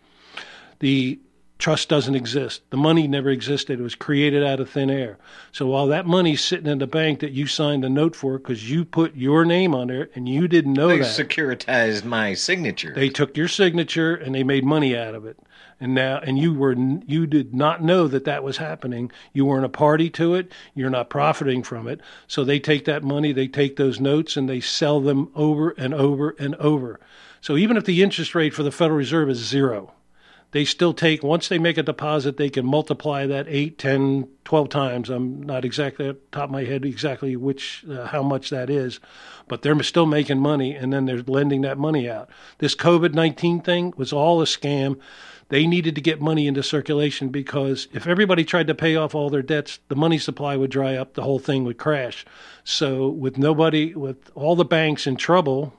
The 0.80 1.20
trust 1.62 1.88
doesn't 1.88 2.16
exist. 2.16 2.64
The 2.72 2.78
money 2.78 3.07
never 3.07 3.30
existed. 3.30 3.80
It 3.80 3.84
was 3.84 3.95
created 3.95 4.43
out 4.43 4.59
of 4.59 4.70
thin 4.70 4.89
air. 4.89 5.20
So 5.51 5.68
while 5.68 5.88
that 5.88 6.07
money's 6.07 6.43
sitting 6.43 6.66
in 6.66 6.80
the 6.80 6.88
bank 6.88 7.20
that 7.20 7.32
you 7.32 7.45
signed 7.45 7.86
a 7.86 7.89
note 7.89 8.16
for 8.16 8.39
because 8.39 8.70
you 8.70 8.84
put 8.84 9.16
your 9.16 9.45
name 9.45 9.76
on 9.76 9.88
there 9.88 10.09
and 10.16 10.28
you 10.28 10.47
didn't 10.47 10.74
know 10.74 10.88
they 10.89 10.97
that. 10.97 11.05
securitized 11.05 12.03
my 12.03 12.34
signature. 12.34 12.93
They 12.93 13.09
took 13.09 13.38
your 13.38 13.47
signature 13.47 14.16
and 14.16 14.34
they 14.34 14.43
made 14.43 14.66
money 14.66 14.97
out 14.97 15.14
of 15.14 15.26
it. 15.26 15.38
And 15.80 15.95
now, 15.95 16.20
and 16.20 16.38
you 16.38 16.53
were 16.53 16.74
you 16.74 17.26
did 17.26 17.55
not 17.55 17.84
know 17.84 18.07
that 18.07 18.26
that 18.26 18.43
was 18.43 18.57
happening. 18.57 19.12
You 19.34 19.45
weren't 19.45 19.66
a 19.66 19.70
party 19.70 20.09
to 20.12 20.36
it. 20.36 20.51
You're 20.76 20.91
not 20.91 21.09
profiting 21.09 21.64
from 21.64 21.88
it. 21.88 22.01
So 22.28 22.43
they 22.43 22.59
take 22.59 22.86
that 22.86 23.03
money, 23.03 23.32
they 23.32 23.47
take 23.47 23.78
those 23.78 23.99
notes, 23.99 24.38
and 24.38 24.47
they 24.47 24.62
sell 24.62 24.99
them 24.99 25.32
over 25.36 25.72
and 25.72 25.93
over 25.93 26.36
and 26.38 26.55
over. 26.55 26.99
So 27.39 27.57
even 27.57 27.78
if 27.78 27.86
the 27.86 28.03
interest 28.03 28.36
rate 28.36 28.53
for 28.53 28.62
the 28.62 28.72
Federal 28.72 28.97
Reserve 28.97 29.30
is 29.32 29.39
zero, 29.39 29.93
they 30.52 30.66
still 30.66 30.93
take 30.93 31.24
once 31.24 31.47
they 31.47 31.58
make 31.58 31.78
a 31.78 31.84
deposit 31.84 32.38
they 32.38 32.49
can 32.49 32.66
multiply 32.66 33.26
that 33.26 33.47
8 33.47 33.78
10 33.78 34.28
12 34.43 34.70
times. 34.70 35.10
I'm 35.10 35.41
not 35.41 35.64
exactly 35.64 36.10
at 36.10 36.32
top 36.32 36.45
of 36.45 36.52
my 36.52 36.64
head 36.64 36.86
exactly 36.86 37.36
which 37.36 37.86
uh, 37.89 38.08
how 38.08 38.24
much 38.24 38.49
that 38.49 38.70
is 38.70 38.99
but 39.47 39.62
they're 39.62 39.82
still 39.84 40.06
making 40.06 40.39
money 40.39 40.76
and 40.76 40.91
then 40.93 41.06
they're 41.06 41.24
lending 41.24 41.62
that 41.62 41.78
money 41.78 42.10
out. 42.10 42.30
This 42.60 42.76
covid-19 42.76 43.64
thing 43.64 43.93
was 43.97 44.14
all 44.14 44.41
a 44.41 44.45
scam. 44.45 44.99
They 45.49 45.68
needed 45.68 45.95
to 45.95 46.02
get 46.02 46.22
money 46.22 46.47
into 46.47 46.64
circulation 46.64 47.28
because 47.28 47.89
if 47.91 48.08
everybody 48.08 48.45
tried 48.45 48.68
to 48.68 48.76
pay 48.76 48.95
off 48.95 49.14
all 49.14 49.30
their 49.30 49.41
debts, 49.41 49.80
the 49.89 49.97
money 49.97 50.18
supply 50.18 50.56
would 50.56 50.72
dry 50.72 50.95
up, 50.95 51.14
the 51.14 51.24
whole 51.24 51.39
thing 51.39 51.66
would 51.66 51.78
crash. 51.78 52.26
So 52.64 53.10
with 53.10 53.38
nobody, 53.38 53.93
with 53.93 54.32
all 54.34 54.56
the 54.56 54.64
banks 54.64 55.06
in 55.06 55.18
trouble, 55.18 55.74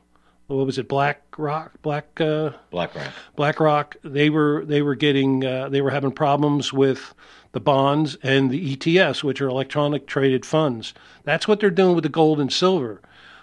what 0.47 0.67
was 0.67 0.79
it, 0.79 0.89
Black 0.89 1.23
Rock, 1.39 1.73
Black 1.83 2.21
uh, 2.21 2.51
BlackRock. 2.71 3.13
BlackRock, 3.37 3.97
they 4.03 4.31
were 4.31 4.65
they 4.65 4.83
were 4.83 4.95
getting 4.95 5.45
uh, 5.45 5.69
they 5.69 5.81
were 5.81 5.91
having 5.91 6.13
problems 6.13 6.73
with 6.73 7.15
the 7.53 7.61
bonds 7.61 8.17
and 8.23 8.51
the 8.51 8.77
ETFs, 8.77 9.23
which 9.23 9.41
are 9.41 9.49
electronic 9.49 10.07
traded 10.07 10.45
funds. 10.45 10.95
That's 11.25 11.47
what 11.47 11.61
they're 11.61 11.71
doing 11.71 11.95
with 11.95 12.05
the 12.05 12.11
gold 12.11 12.41
and 12.41 12.53
silver. 12.53 13.01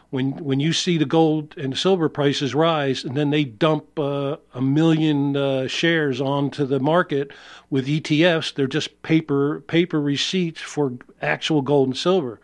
When 0.09 0.43
when 0.43 0.59
you 0.59 0.73
see 0.73 0.97
the 0.97 1.05
gold 1.05 1.55
and 1.57 1.77
silver 1.77 2.09
prices 2.09 2.55
rise, 2.55 3.03
and 3.03 3.15
then 3.15 3.29
they 3.29 3.43
dump 3.43 3.97
uh, 3.99 4.37
a 4.53 4.61
million 4.61 5.37
uh, 5.37 5.67
shares 5.67 6.19
onto 6.19 6.65
the 6.65 6.79
market 6.79 7.31
with 7.69 7.87
ETFs, 7.87 8.53
they're 8.53 8.67
just 8.67 9.01
paper 9.03 9.61
paper 9.61 10.01
receipts 10.01 10.61
for 10.61 10.93
actual 11.21 11.61
gold 11.61 11.89
and 11.89 11.97
silver. 11.97 12.41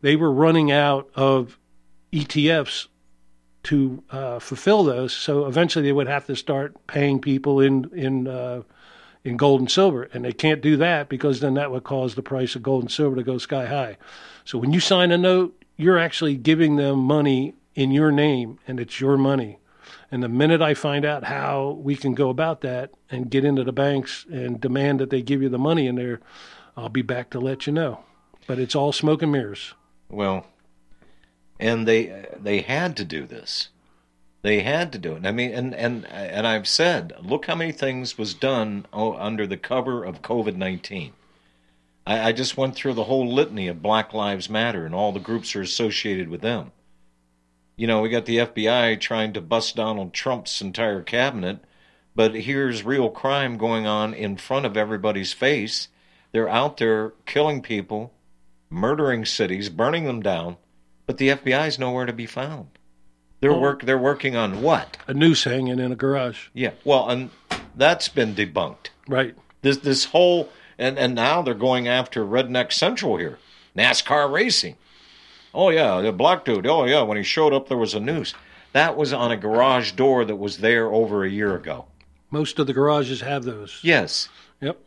They 0.00 0.16
were 0.16 0.32
running 0.32 0.70
out 0.72 1.08
of 1.14 1.58
ETFs 2.12 2.88
to 3.64 4.02
uh, 4.10 4.38
fulfill 4.38 4.84
those. 4.84 5.12
So 5.12 5.46
eventually, 5.46 5.84
they 5.84 5.92
would 5.92 6.08
have 6.08 6.26
to 6.26 6.36
start 6.36 6.74
paying 6.86 7.20
people 7.20 7.60
in 7.60 7.90
in 7.94 8.28
uh, 8.28 8.62
in 9.24 9.36
gold 9.36 9.60
and 9.60 9.70
silver, 9.70 10.08
and 10.12 10.24
they 10.24 10.32
can't 10.32 10.60
do 10.60 10.76
that 10.76 11.08
because 11.08 11.40
then 11.40 11.54
that 11.54 11.70
would 11.70 11.84
cause 11.84 12.14
the 12.14 12.22
price 12.22 12.54
of 12.54 12.62
gold 12.62 12.82
and 12.82 12.92
silver 12.92 13.16
to 13.16 13.22
go 13.22 13.38
sky 13.38 13.66
high. 13.66 13.96
So 14.44 14.58
when 14.58 14.72
you 14.72 14.80
sign 14.80 15.10
a 15.10 15.18
note, 15.18 15.64
you're 15.76 15.98
actually 15.98 16.36
giving 16.36 16.76
them 16.76 16.98
money 16.98 17.54
in 17.74 17.90
your 17.90 18.12
name, 18.12 18.58
and 18.68 18.78
it's 18.78 19.00
your 19.00 19.16
money. 19.16 19.58
And 20.10 20.22
the 20.22 20.28
minute 20.28 20.62
I 20.62 20.74
find 20.74 21.04
out 21.04 21.24
how 21.24 21.80
we 21.82 21.96
can 21.96 22.14
go 22.14 22.28
about 22.28 22.60
that 22.60 22.90
and 23.10 23.30
get 23.30 23.44
into 23.44 23.64
the 23.64 23.72
banks 23.72 24.26
and 24.30 24.60
demand 24.60 25.00
that 25.00 25.10
they 25.10 25.22
give 25.22 25.42
you 25.42 25.48
the 25.48 25.58
money 25.58 25.86
in 25.86 25.96
there, 25.96 26.20
I'll 26.76 26.88
be 26.88 27.02
back 27.02 27.30
to 27.30 27.40
let 27.40 27.66
you 27.66 27.72
know. 27.72 28.04
But 28.46 28.58
it's 28.58 28.74
all 28.74 28.92
smoke 28.92 29.22
and 29.22 29.32
mirrors. 29.32 29.74
Well, 30.08 30.46
and 31.64 31.88
they 31.88 32.26
they 32.38 32.60
had 32.60 32.94
to 32.98 33.04
do 33.06 33.26
this. 33.26 33.70
They 34.42 34.60
had 34.60 34.92
to 34.92 34.98
do 34.98 35.16
it. 35.16 35.24
I 35.24 35.32
mean, 35.32 35.50
and 35.52 35.74
and 35.74 36.06
and 36.06 36.46
I've 36.46 36.68
said, 36.68 37.14
look 37.22 37.46
how 37.46 37.54
many 37.54 37.72
things 37.72 38.18
was 38.18 38.34
done 38.34 38.86
under 38.92 39.46
the 39.46 39.56
cover 39.56 40.04
of 40.04 40.20
COVID 40.20 40.56
nineteen. 40.56 41.14
I, 42.06 42.28
I 42.28 42.32
just 42.32 42.58
went 42.58 42.74
through 42.74 42.92
the 42.92 43.04
whole 43.04 43.26
litany 43.26 43.66
of 43.68 43.80
Black 43.80 44.12
Lives 44.12 44.50
Matter 44.50 44.84
and 44.84 44.94
all 44.94 45.10
the 45.10 45.20
groups 45.20 45.56
are 45.56 45.62
associated 45.62 46.28
with 46.28 46.42
them. 46.42 46.72
You 47.76 47.86
know, 47.86 48.02
we 48.02 48.10
got 48.10 48.26
the 48.26 48.36
FBI 48.36 49.00
trying 49.00 49.32
to 49.32 49.40
bust 49.40 49.76
Donald 49.76 50.12
Trump's 50.12 50.60
entire 50.60 51.02
cabinet, 51.02 51.64
but 52.14 52.34
here's 52.34 52.84
real 52.84 53.08
crime 53.08 53.56
going 53.56 53.86
on 53.86 54.12
in 54.12 54.36
front 54.36 54.66
of 54.66 54.76
everybody's 54.76 55.32
face. 55.32 55.88
They're 56.30 56.48
out 56.48 56.76
there 56.76 57.14
killing 57.24 57.62
people, 57.62 58.12
murdering 58.68 59.24
cities, 59.24 59.70
burning 59.70 60.04
them 60.04 60.20
down, 60.20 60.58
but 61.06 61.18
the 61.18 61.28
FBI 61.30 61.66
is 61.68 61.78
nowhere 61.78 62.06
to 62.06 62.12
be 62.12 62.26
found. 62.26 62.68
They're 63.40 63.52
Oh. 63.52 63.58
work. 63.60 63.82
They're 63.82 63.98
working 63.98 64.36
on 64.36 64.62
what? 64.62 64.96
A 65.06 65.14
noose 65.14 65.44
hanging 65.44 65.78
in 65.78 65.92
a 65.92 65.96
garage. 65.96 66.48
Yeah. 66.54 66.70
Well, 66.84 67.08
and 67.08 67.30
that's 67.76 68.08
been 68.08 68.34
debunked. 68.34 68.88
Right. 69.08 69.34
This 69.62 69.78
this 69.78 70.06
whole 70.06 70.48
and 70.78 70.98
and 70.98 71.14
now 71.14 71.42
they're 71.42 71.54
going 71.54 71.86
after 71.88 72.24
Redneck 72.24 72.72
Central 72.72 73.16
here, 73.18 73.38
NASCAR 73.76 74.30
racing. 74.32 74.76
Oh 75.52 75.68
yeah, 75.70 76.00
the 76.00 76.10
black 76.12 76.44
dude. 76.44 76.66
Oh 76.66 76.84
yeah, 76.84 77.02
when 77.02 77.16
he 77.18 77.22
showed 77.22 77.52
up, 77.52 77.68
there 77.68 77.76
was 77.76 77.94
a 77.94 78.00
noose. 78.00 78.34
That 78.72 78.96
was 78.96 79.12
on 79.12 79.30
a 79.30 79.36
garage 79.36 79.92
door 79.92 80.24
that 80.24 80.36
was 80.36 80.58
there 80.58 80.86
over 80.92 81.24
a 81.24 81.30
year 81.30 81.54
ago. 81.54 81.84
Most 82.30 82.58
of 82.58 82.66
the 82.66 82.72
garages 82.72 83.20
have 83.20 83.44
those. 83.44 83.78
Yes. 83.82 84.28
Yep. 84.60 84.78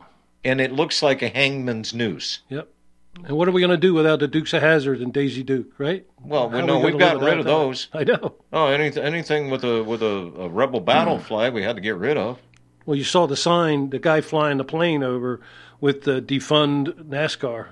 And 0.43 0.59
it 0.59 0.71
looks 0.73 1.01
like 1.01 1.21
a 1.21 1.29
hangman's 1.29 1.93
noose. 1.93 2.39
Yep. 2.49 2.67
And 3.25 3.35
what 3.35 3.47
are 3.47 3.51
we 3.51 3.61
going 3.61 3.71
to 3.71 3.77
do 3.77 3.93
without 3.93 4.19
the 4.19 4.27
Dukes 4.27 4.53
of 4.53 4.61
Hazzard 4.61 5.01
and 5.01 5.13
Daisy 5.13 5.43
Duke, 5.43 5.73
right? 5.77 6.05
Well, 6.21 6.49
we 6.49 6.61
know 6.61 6.79
we 6.79 6.91
we've 6.91 6.99
gonna 6.99 7.19
got 7.19 7.23
rid 7.23 7.39
of 7.39 7.45
that? 7.45 7.51
those. 7.51 7.87
I 7.93 8.03
know. 8.03 8.35
Oh, 8.53 8.67
anything 8.67 9.03
anything 9.03 9.49
with 9.49 9.63
a 9.63 9.83
with 9.83 10.01
a, 10.01 10.31
a 10.37 10.49
rebel 10.49 10.79
battle 10.79 11.17
hmm. 11.17 11.23
flag, 11.23 11.53
we 11.53 11.63
had 11.63 11.75
to 11.75 11.81
get 11.81 11.95
rid 11.97 12.17
of. 12.17 12.39
Well, 12.85 12.95
you 12.95 13.03
saw 13.03 13.27
the 13.27 13.35
sign, 13.35 13.89
the 13.89 13.99
guy 13.99 14.21
flying 14.21 14.57
the 14.57 14.63
plane 14.63 15.03
over 15.03 15.41
with 15.81 16.03
the 16.03 16.21
defund 16.21 16.93
NASCAR. 17.09 17.67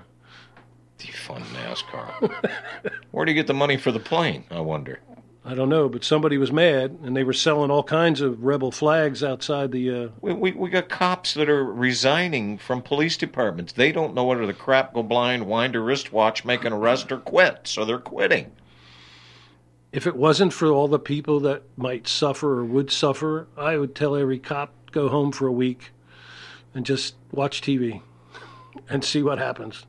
Defund 0.98 1.44
NASCAR. 1.54 2.52
Where 3.10 3.24
do 3.24 3.32
you 3.32 3.36
get 3.36 3.46
the 3.46 3.54
money 3.54 3.76
for 3.78 3.92
the 3.92 4.00
plane? 4.00 4.44
I 4.50 4.60
wonder. 4.60 5.00
I 5.48 5.54
don't 5.54 5.68
know, 5.68 5.88
but 5.88 6.02
somebody 6.02 6.38
was 6.38 6.50
mad, 6.50 6.98
and 7.04 7.16
they 7.16 7.22
were 7.22 7.32
selling 7.32 7.70
all 7.70 7.84
kinds 7.84 8.20
of 8.20 8.42
rebel 8.42 8.72
flags 8.72 9.22
outside 9.22 9.70
the. 9.70 9.90
Uh, 9.90 10.08
We, 10.20 10.32
we 10.32 10.50
we 10.50 10.70
got 10.70 10.88
cops 10.88 11.34
that 11.34 11.48
are 11.48 11.64
resigning 11.64 12.58
from 12.58 12.82
police 12.82 13.16
departments. 13.16 13.72
They 13.72 13.92
don't 13.92 14.12
know 14.12 14.24
whether 14.24 14.44
the 14.44 14.52
crap 14.52 14.92
go 14.92 15.04
blind, 15.04 15.46
wind 15.46 15.76
a 15.76 15.80
wristwatch, 15.80 16.44
make 16.44 16.64
an 16.64 16.72
arrest, 16.72 17.12
or 17.12 17.18
quit. 17.18 17.60
So 17.68 17.84
they're 17.84 17.98
quitting. 18.00 18.50
if 19.92 20.04
it 20.06 20.16
wasn't 20.16 20.52
for 20.52 20.66
all 20.68 20.88
the 20.88 20.98
people 20.98 21.38
that 21.40 21.62
might 21.76 22.08
suffer 22.08 22.58
or 22.58 22.64
would 22.64 22.90
suffer, 22.90 23.46
I 23.56 23.76
would 23.78 23.94
tell 23.94 24.16
every 24.16 24.40
cop 24.40 24.72
go 24.90 25.08
home 25.08 25.30
for 25.30 25.46
a 25.46 25.52
week 25.52 25.92
and 26.74 26.84
just 26.84 27.14
watch 27.30 27.60
TV 27.62 28.02
and 28.90 29.04
see 29.04 29.22
what 29.22 29.38
happens. 29.38 29.86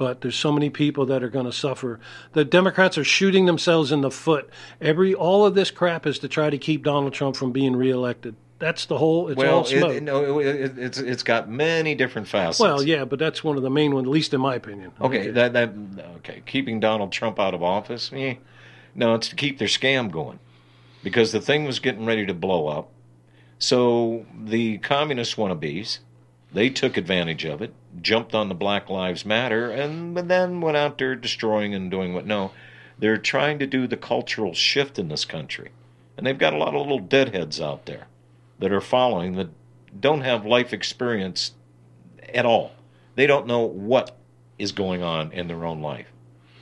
But 0.00 0.22
there's 0.22 0.34
so 0.34 0.50
many 0.50 0.70
people 0.70 1.04
that 1.04 1.22
are 1.22 1.28
going 1.28 1.44
to 1.44 1.52
suffer. 1.52 2.00
The 2.32 2.42
Democrats 2.42 2.96
are 2.96 3.04
shooting 3.04 3.44
themselves 3.44 3.92
in 3.92 4.00
the 4.00 4.10
foot. 4.10 4.48
Every 4.80 5.12
all 5.12 5.44
of 5.44 5.54
this 5.54 5.70
crap 5.70 6.06
is 6.06 6.18
to 6.20 6.28
try 6.28 6.48
to 6.48 6.56
keep 6.56 6.84
Donald 6.84 7.12
Trump 7.12 7.36
from 7.36 7.52
being 7.52 7.76
reelected. 7.76 8.34
That's 8.58 8.86
the 8.86 8.96
whole. 8.96 9.28
It's 9.28 9.36
well, 9.36 9.58
all 9.58 9.64
smoke. 9.66 9.92
it, 9.96 10.02
no, 10.02 10.38
it, 10.38 10.56
it, 10.56 10.78
it's 10.78 10.96
it's 10.96 11.22
got 11.22 11.50
many 11.50 11.94
different 11.94 12.28
facets. 12.28 12.60
well, 12.60 12.82
yeah, 12.82 13.04
but 13.04 13.18
that's 13.18 13.44
one 13.44 13.58
of 13.58 13.62
the 13.62 13.68
main 13.68 13.94
ones, 13.94 14.06
at 14.06 14.10
least 14.10 14.32
in 14.32 14.40
my 14.40 14.54
opinion. 14.54 14.92
Okay, 15.02 15.28
that 15.32 15.52
that 15.52 15.74
okay, 16.16 16.42
keeping 16.46 16.80
Donald 16.80 17.12
Trump 17.12 17.38
out 17.38 17.52
of 17.52 17.62
office. 17.62 18.10
Eh, 18.14 18.36
no, 18.94 19.12
it's 19.16 19.28
to 19.28 19.36
keep 19.36 19.58
their 19.58 19.68
scam 19.68 20.10
going, 20.10 20.38
because 21.02 21.30
the 21.30 21.42
thing 21.42 21.66
was 21.66 21.78
getting 21.78 22.06
ready 22.06 22.24
to 22.24 22.32
blow 22.32 22.68
up. 22.68 22.90
So 23.58 24.24
the 24.34 24.78
communist 24.78 25.36
wannabes, 25.36 25.98
they 26.54 26.70
took 26.70 26.96
advantage 26.96 27.44
of 27.44 27.60
it, 27.60 27.74
jumped 28.00 28.34
on 28.34 28.48
the 28.48 28.54
Black 28.54 28.88
Lives 28.88 29.24
Matter, 29.24 29.70
and 29.70 30.16
then 30.16 30.60
went 30.60 30.76
out 30.76 30.98
there 30.98 31.14
destroying 31.14 31.74
and 31.74 31.90
doing 31.90 32.14
what? 32.14 32.26
No, 32.26 32.52
they're 32.98 33.18
trying 33.18 33.58
to 33.58 33.66
do 33.66 33.86
the 33.86 33.96
cultural 33.96 34.54
shift 34.54 34.98
in 34.98 35.08
this 35.08 35.24
country, 35.24 35.70
and 36.16 36.26
they've 36.26 36.38
got 36.38 36.54
a 36.54 36.58
lot 36.58 36.74
of 36.74 36.80
little 36.80 36.98
deadheads 36.98 37.60
out 37.60 37.86
there 37.86 38.06
that 38.58 38.72
are 38.72 38.80
following 38.80 39.36
that 39.36 39.48
don't 39.98 40.20
have 40.20 40.46
life 40.46 40.72
experience 40.72 41.52
at 42.32 42.46
all. 42.46 42.72
They 43.16 43.26
don't 43.26 43.46
know 43.46 43.60
what 43.60 44.16
is 44.58 44.72
going 44.72 45.02
on 45.02 45.32
in 45.32 45.48
their 45.48 45.64
own 45.64 45.80
life. 45.80 46.06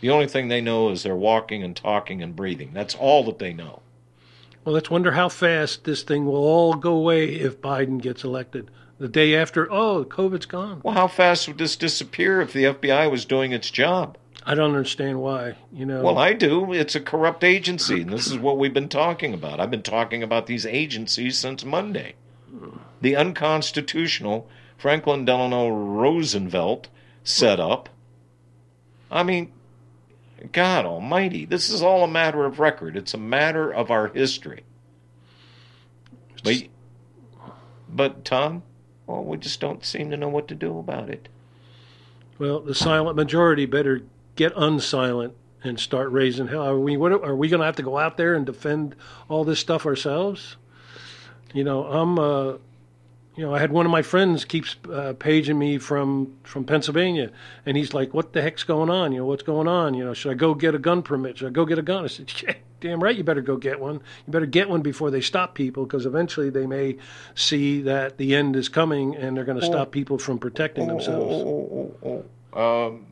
The 0.01 0.11
only 0.11 0.29
thing 0.29 0.49
they 0.49 0.61
know 0.61 0.91
is 0.91 1.03
they're 1.03 1.17
walking 1.17 1.63
and 1.63 1.75
talking 1.75 2.23
and 2.23 2.37
breathing. 2.37 2.71
That's 2.73 2.95
all 2.95 3.25
that 3.25 3.41
they 3.41 3.53
know. 3.53 3.83
Well, 4.65 4.75
let's 4.75 4.91
wonder 4.91 5.13
how 5.13 5.29
fast 5.29 5.85
this 5.85 6.03
thing 6.03 6.25
will 6.25 6.37
all 6.37 6.75
go 6.75 6.93
away 6.93 7.35
if 7.35 7.61
Biden 7.61 8.01
gets 8.01 8.23
elected. 8.23 8.71
The 8.99 9.09
day 9.09 9.37
after, 9.37 9.71
oh, 9.71 10.05
COVID's 10.05 10.47
gone. 10.47 10.81
Well, 10.83 10.95
how 10.95 11.07
fast 11.07 11.47
would 11.47 11.59
this 11.59 11.77
disappear 11.77 12.41
if 12.41 12.53
the 12.53 12.65
FBI 12.65 13.09
was 13.11 13.25
doing 13.25 13.53
its 13.53 13.71
job? 13.71 14.19
I 14.45 14.55
don't 14.55 14.71
understand 14.71 15.21
why. 15.21 15.55
You 15.73 15.87
know. 15.87 16.03
Well, 16.03 16.19
I 16.19 16.33
do. 16.33 16.73
It's 16.73 16.95
a 16.95 17.01
corrupt 17.01 17.45
agency, 17.45 18.01
and 18.01 18.11
this 18.11 18.27
is 18.27 18.39
what 18.39 18.59
we've 18.59 18.75
been 18.75 18.89
talking 18.89 19.35
about. 19.35 19.61
I've 19.61 19.71
been 19.71 19.83
talking 19.83 20.23
about 20.23 20.47
these 20.47 20.67
agencies 20.67 21.39
since 21.39 21.65
Monday. 21.65 22.15
The 23.01 23.15
unconstitutional 23.15 24.49
Franklin 24.77 25.25
Delano 25.25 25.69
Roosevelt 25.69 26.89
set 27.23 27.61
up. 27.61 27.89
I 29.11 29.23
mean, 29.23 29.53
God 30.51 30.87
Almighty, 30.87 31.45
this 31.45 31.71
is 31.71 31.83
all 31.83 32.03
a 32.03 32.09
matter 32.09 32.45
of 32.45 32.59
record. 32.59 32.97
It's 32.97 33.15
a 33.15 33.19
matter 33.19 33.71
of 33.71 33.91
our 33.91 34.09
history. 34.09 34.65
But, 36.43 36.69
but 37.89 38.25
Tom, 38.25 38.63
well, 39.09 39.25
we 39.25 39.39
just 39.39 39.59
don't 39.59 39.85
seem 39.85 40.11
to 40.11 40.17
know 40.17 40.29
what 40.29 40.47
to 40.49 40.55
do 40.55 40.79
about 40.79 41.09
it. 41.09 41.29
Well, 42.39 42.61
the 42.61 42.75
silent 42.75 43.17
majority 43.17 43.65
better 43.65 44.03
get 44.37 44.55
unsilent 44.55 45.33
and 45.65 45.81
start 45.81 46.13
raising 46.13 46.49
hell. 46.49 46.63
Are 46.63 46.79
we? 46.79 46.97
What, 46.97 47.13
are 47.13 47.35
we 47.35 47.49
going 47.49 47.61
to 47.61 47.67
have 47.67 47.77
to 47.77 47.83
go 47.83 47.99
out 47.99 48.17
there 48.17 48.35
and 48.35 48.47
defend 48.47 48.95
all 49.29 49.45
this 49.45 49.59
stuff 49.59 49.87
ourselves? 49.87 50.57
You 51.53 51.65
know, 51.65 51.85
I'm. 51.85 52.19
Uh, 52.19 52.59
you 53.35 53.45
know, 53.45 53.55
I 53.55 53.61
had 53.61 53.71
one 53.71 53.87
of 53.87 53.93
my 53.93 54.03
friends 54.03 54.45
keeps 54.45 54.75
uh, 54.93 55.15
paging 55.17 55.59
me 55.59 55.79
from 55.79 56.35
from 56.43 56.65
Pennsylvania, 56.65 57.31
and 57.65 57.77
he's 57.77 57.95
like, 57.95 58.13
"What 58.13 58.33
the 58.33 58.43
heck's 58.43 58.65
going 58.65 58.91
on? 58.91 59.13
You 59.13 59.19
know, 59.19 59.27
what's 59.27 59.45
going 59.45 59.69
on? 59.69 59.95
You 59.95 60.05
know, 60.05 60.13
should 60.13 60.33
I 60.33 60.35
go 60.35 60.55
get 60.55 60.75
a 60.75 60.79
gun 60.79 61.03
permit? 61.03 61.39
Should 61.39 61.47
I 61.47 61.51
go 61.51 61.65
get 61.65 61.79
a 61.79 61.83
gun?" 61.83 62.05
I 62.05 62.09
said, 62.09 62.33
yeah, 62.43 62.55
"Damn 62.81 63.03
right, 63.03 63.17
you 63.17 63.25
better 63.25 63.41
go 63.43 63.57
get 63.57 63.81
one. 63.81 63.95
You 64.27 64.33
better 64.33 64.47
get 64.47 64.69
one 64.69 64.83
before 64.83 65.11
they 65.11 65.21
stop 65.21 65.55
people, 65.55 65.85
because 65.85 66.07
eventually 66.07 66.51
they 66.51 66.67
may 66.67 66.97
see 67.35 67.83
that 67.83 68.19
the 68.19 68.35
end 68.35 68.57
is 68.57 68.69
coming, 68.69 69.17
and 69.17 69.37
they're 69.37 69.45
going 69.45 69.61
to 69.61 69.67
stop 69.67 69.91
people 69.91 70.19
from 70.19 70.39
protecting 70.39 70.87
themselves." 70.87 71.35
Oh, 71.35 71.69
oh, 71.73 71.97
oh, 72.03 72.25
oh. 72.55 72.87
Um, 72.87 73.07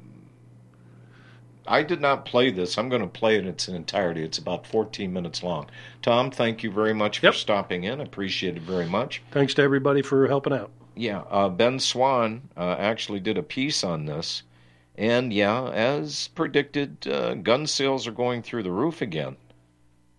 I 1.69 1.83
did 1.83 2.01
not 2.01 2.25
play 2.25 2.51
this. 2.51 2.79
I'm 2.79 2.89
going 2.89 3.03
to 3.03 3.09
play 3.09 3.37
it 3.37 3.41
in 3.41 3.49
its 3.49 3.69
entirety. 3.69 4.23
It's 4.23 4.39
about 4.39 4.67
14 4.67 5.13
minutes 5.13 5.43
long. 5.43 5.69
Tom, 6.03 6.31
thank 6.31 6.63
you 6.63 6.71
very 6.71 6.95
much 6.95 7.19
for 7.19 7.33
stopping 7.33 7.85
in. 7.85 8.01
Appreciate 8.01 8.57
it 8.57 8.63
very 8.63 8.87
much. 8.87 9.23
Thanks 9.33 9.55
to 9.55 9.63
everybody 9.63 10.03
for 10.03 10.29
helping 10.29 10.53
out. 10.53 10.71
Yeah, 10.95 11.21
uh, 11.31 11.49
Ben 11.49 11.79
Swann 11.79 12.49
uh, 12.57 12.77
actually 12.79 13.21
did 13.21 13.37
a 13.37 13.43
piece 13.43 13.85
on 13.85 14.07
this. 14.07 14.43
And 14.97 15.33
yeah, 15.33 15.69
as 15.69 16.29
predicted, 16.29 17.07
uh, 17.07 17.35
gun 17.35 17.67
sales 17.67 18.07
are 18.07 18.13
going 18.13 18.43
through 18.43 18.63
the 18.63 18.71
roof 18.71 19.03
again, 19.03 19.37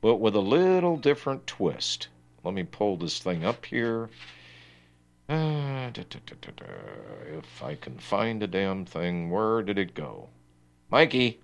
but 0.01 0.15
with 0.17 0.35
a 0.35 0.41
little 0.41 0.97
different 0.97 1.47
twist. 1.47 2.07
Let 2.43 2.53
me 2.53 2.63
pull 2.63 2.97
this 2.97 3.19
thing 3.19 3.43
up 3.43 3.65
here. 3.65 4.09
Uh, 5.29 5.89
da, 5.89 6.03
da, 6.09 6.35
da, 6.41 6.63
if 7.37 7.61
I 7.61 7.75
can 7.75 7.97
find 7.97 8.41
the 8.41 8.47
damn 8.47 8.85
thing, 8.85 9.29
where 9.29 9.61
did 9.61 9.77
it 9.77 9.93
go? 9.93 10.29
Mikey, 10.89 11.41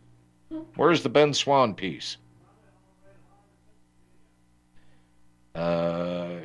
where's 0.75 1.03
the 1.03 1.09
Ben 1.09 1.33
Swann 1.33 1.75
piece? 1.75 2.15
Uh, 5.53 6.39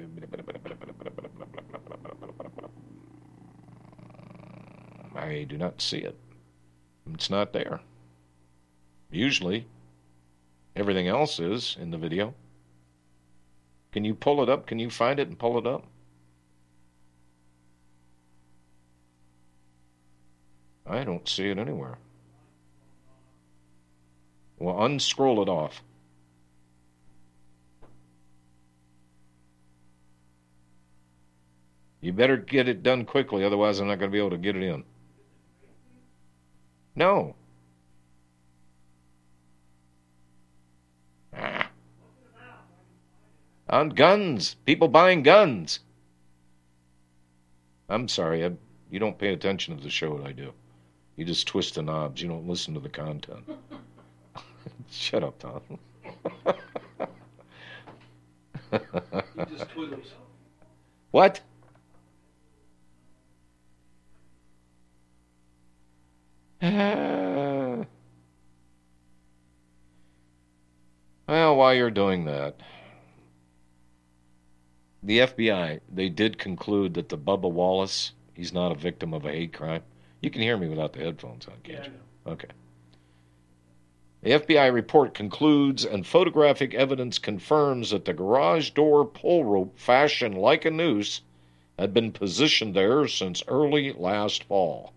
I 5.15 5.45
do 5.45 5.57
not 5.57 5.81
see 5.81 5.99
it. 5.99 6.19
It's 7.15 7.31
not 7.31 7.53
there. 7.53 7.81
Usually, 9.11 9.67
everything 10.79 11.09
else 11.09 11.41
is 11.41 11.77
in 11.81 11.91
the 11.91 11.99
video. 11.99 12.35
Can 13.93 14.05
you 14.05 14.15
pull 14.15 14.43
it 14.43 14.49
up? 14.49 14.67
Can 14.67 14.79
you 14.79 14.91
find 14.91 15.19
it 15.19 15.29
and 15.29 15.39
pull 15.39 15.59
it 15.59 15.67
up? 15.67 15.87
I 20.87 21.05
don't 21.05 21.29
see 21.29 21.49
it 21.49 21.59
anywhere. 21.59 21.99
Well, 24.59 24.85
unscroll 24.85 25.43
it 25.43 25.49
off. 25.49 25.83
You 32.01 32.13
better 32.13 32.37
get 32.37 32.69
it 32.69 32.83
done 32.83 33.05
quickly, 33.05 33.45
otherwise, 33.45 33.81
I'm 33.81 33.89
not 33.89 33.99
going 33.99 34.11
to 34.11 34.13
be 34.13 34.19
able 34.19 34.31
to 34.31 34.39
get 34.39 34.57
it 34.57 34.63
in. 34.63 34.85
No. 36.95 37.35
On 43.71 43.91
guns. 43.91 44.57
People 44.65 44.89
buying 44.89 45.23
guns. 45.23 45.81
I'm 47.89 48.09
sorry. 48.09 48.45
I, 48.45 48.53
you 48.91 48.99
don't 48.99 49.19
pay 49.19 49.33
attention 49.33 49.77
to 49.77 49.83
the 49.83 49.91
show 49.91 50.17
that 50.19 50.27
I 50.27 50.33
do. 50.33 50.53
You 51.17 51.25
just 51.25 51.47
twist 51.47 51.75
the 51.75 51.83
knobs. 51.83 52.23
You 52.23 52.29
don't 52.29 52.49
listen 52.49 52.75
to 52.75 52.81
the 52.81 52.89
content. 52.89 53.45
Shut 54.91 55.23
up, 55.25 55.39
Tom. 55.39 55.63
what? 61.11 61.41
well, 66.63 67.87
while 71.27 71.75
you're 71.75 71.91
doing 71.91 72.25
that, 72.27 72.61
the 75.09 75.21
FBI, 75.21 75.81
they 75.91 76.11
did 76.11 76.37
conclude 76.37 76.93
that 76.93 77.09
the 77.09 77.17
Bubba 77.17 77.51
Wallace, 77.51 78.13
he's 78.35 78.53
not 78.53 78.73
a 78.73 78.75
victim 78.75 79.15
of 79.15 79.25
a 79.25 79.31
hate 79.31 79.55
crime. 79.55 79.83
You 80.21 80.29
can 80.29 80.43
hear 80.43 80.59
me 80.59 80.69
without 80.69 80.93
the 80.93 80.99
headphones 80.99 81.47
on, 81.47 81.55
can't 81.65 81.85
Yeah, 81.85 81.91
you? 82.27 82.33
Okay. 82.33 82.49
The 84.21 84.33
FBI 84.33 84.71
report 84.71 85.15
concludes, 85.15 85.87
and 85.87 86.07
photographic 86.07 86.75
evidence 86.75 87.19
confirms 87.19 87.89
that 87.89 88.05
the 88.05 88.13
garage 88.13 88.69
door 88.73 89.07
pull 89.07 89.47
rope, 89.47 89.79
fashioned 89.79 90.37
like 90.37 90.67
a 90.67 90.71
noose, 90.71 91.23
had 91.79 91.95
been 91.95 92.13
positioned 92.13 92.75
there 92.75 93.09
since 93.09 93.43
early 93.49 93.95
last 93.95 94.45
fall. 94.45 94.93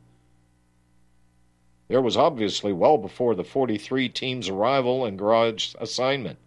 There 1.88 2.01
was 2.01 2.18
obviously 2.18 2.74
well 2.74 2.97
before 2.97 3.34
the 3.34 3.45
43 3.45 4.09
team's 4.09 4.49
arrival 4.49 5.05
and 5.05 5.18
garage 5.18 5.74
assignment. 5.80 6.38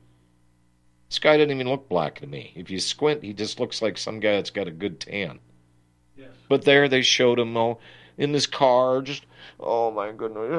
This 1.09 1.19
guy 1.19 1.37
didn't 1.37 1.55
even 1.55 1.69
look 1.69 1.89
black 1.89 2.17
to 2.21 2.27
me. 2.27 2.53
If 2.57 2.71
you 2.71 2.81
squint, 2.81 3.23
he 3.23 3.33
just 3.33 3.61
looks 3.61 3.83
like 3.83 3.99
some 3.99 4.21
guy 4.21 4.33
that's 4.33 4.51
got 4.51 4.69
a 4.69 4.73
good 4.73 5.01
tan. 5.01 5.39
But 6.49 6.65
there 6.65 6.89
they 6.89 7.03
showed 7.03 7.39
him 7.39 7.57
all 7.57 7.81
in 8.17 8.33
this 8.33 8.47
car, 8.47 9.03
just 9.03 9.25
oh 9.59 9.91
my 9.91 10.13
goodness, 10.13 10.51
oh, 10.53 10.55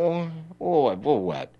oh, 0.00 0.30
oh, 0.60 0.88
oh 0.88 1.16
what? 1.16 1.52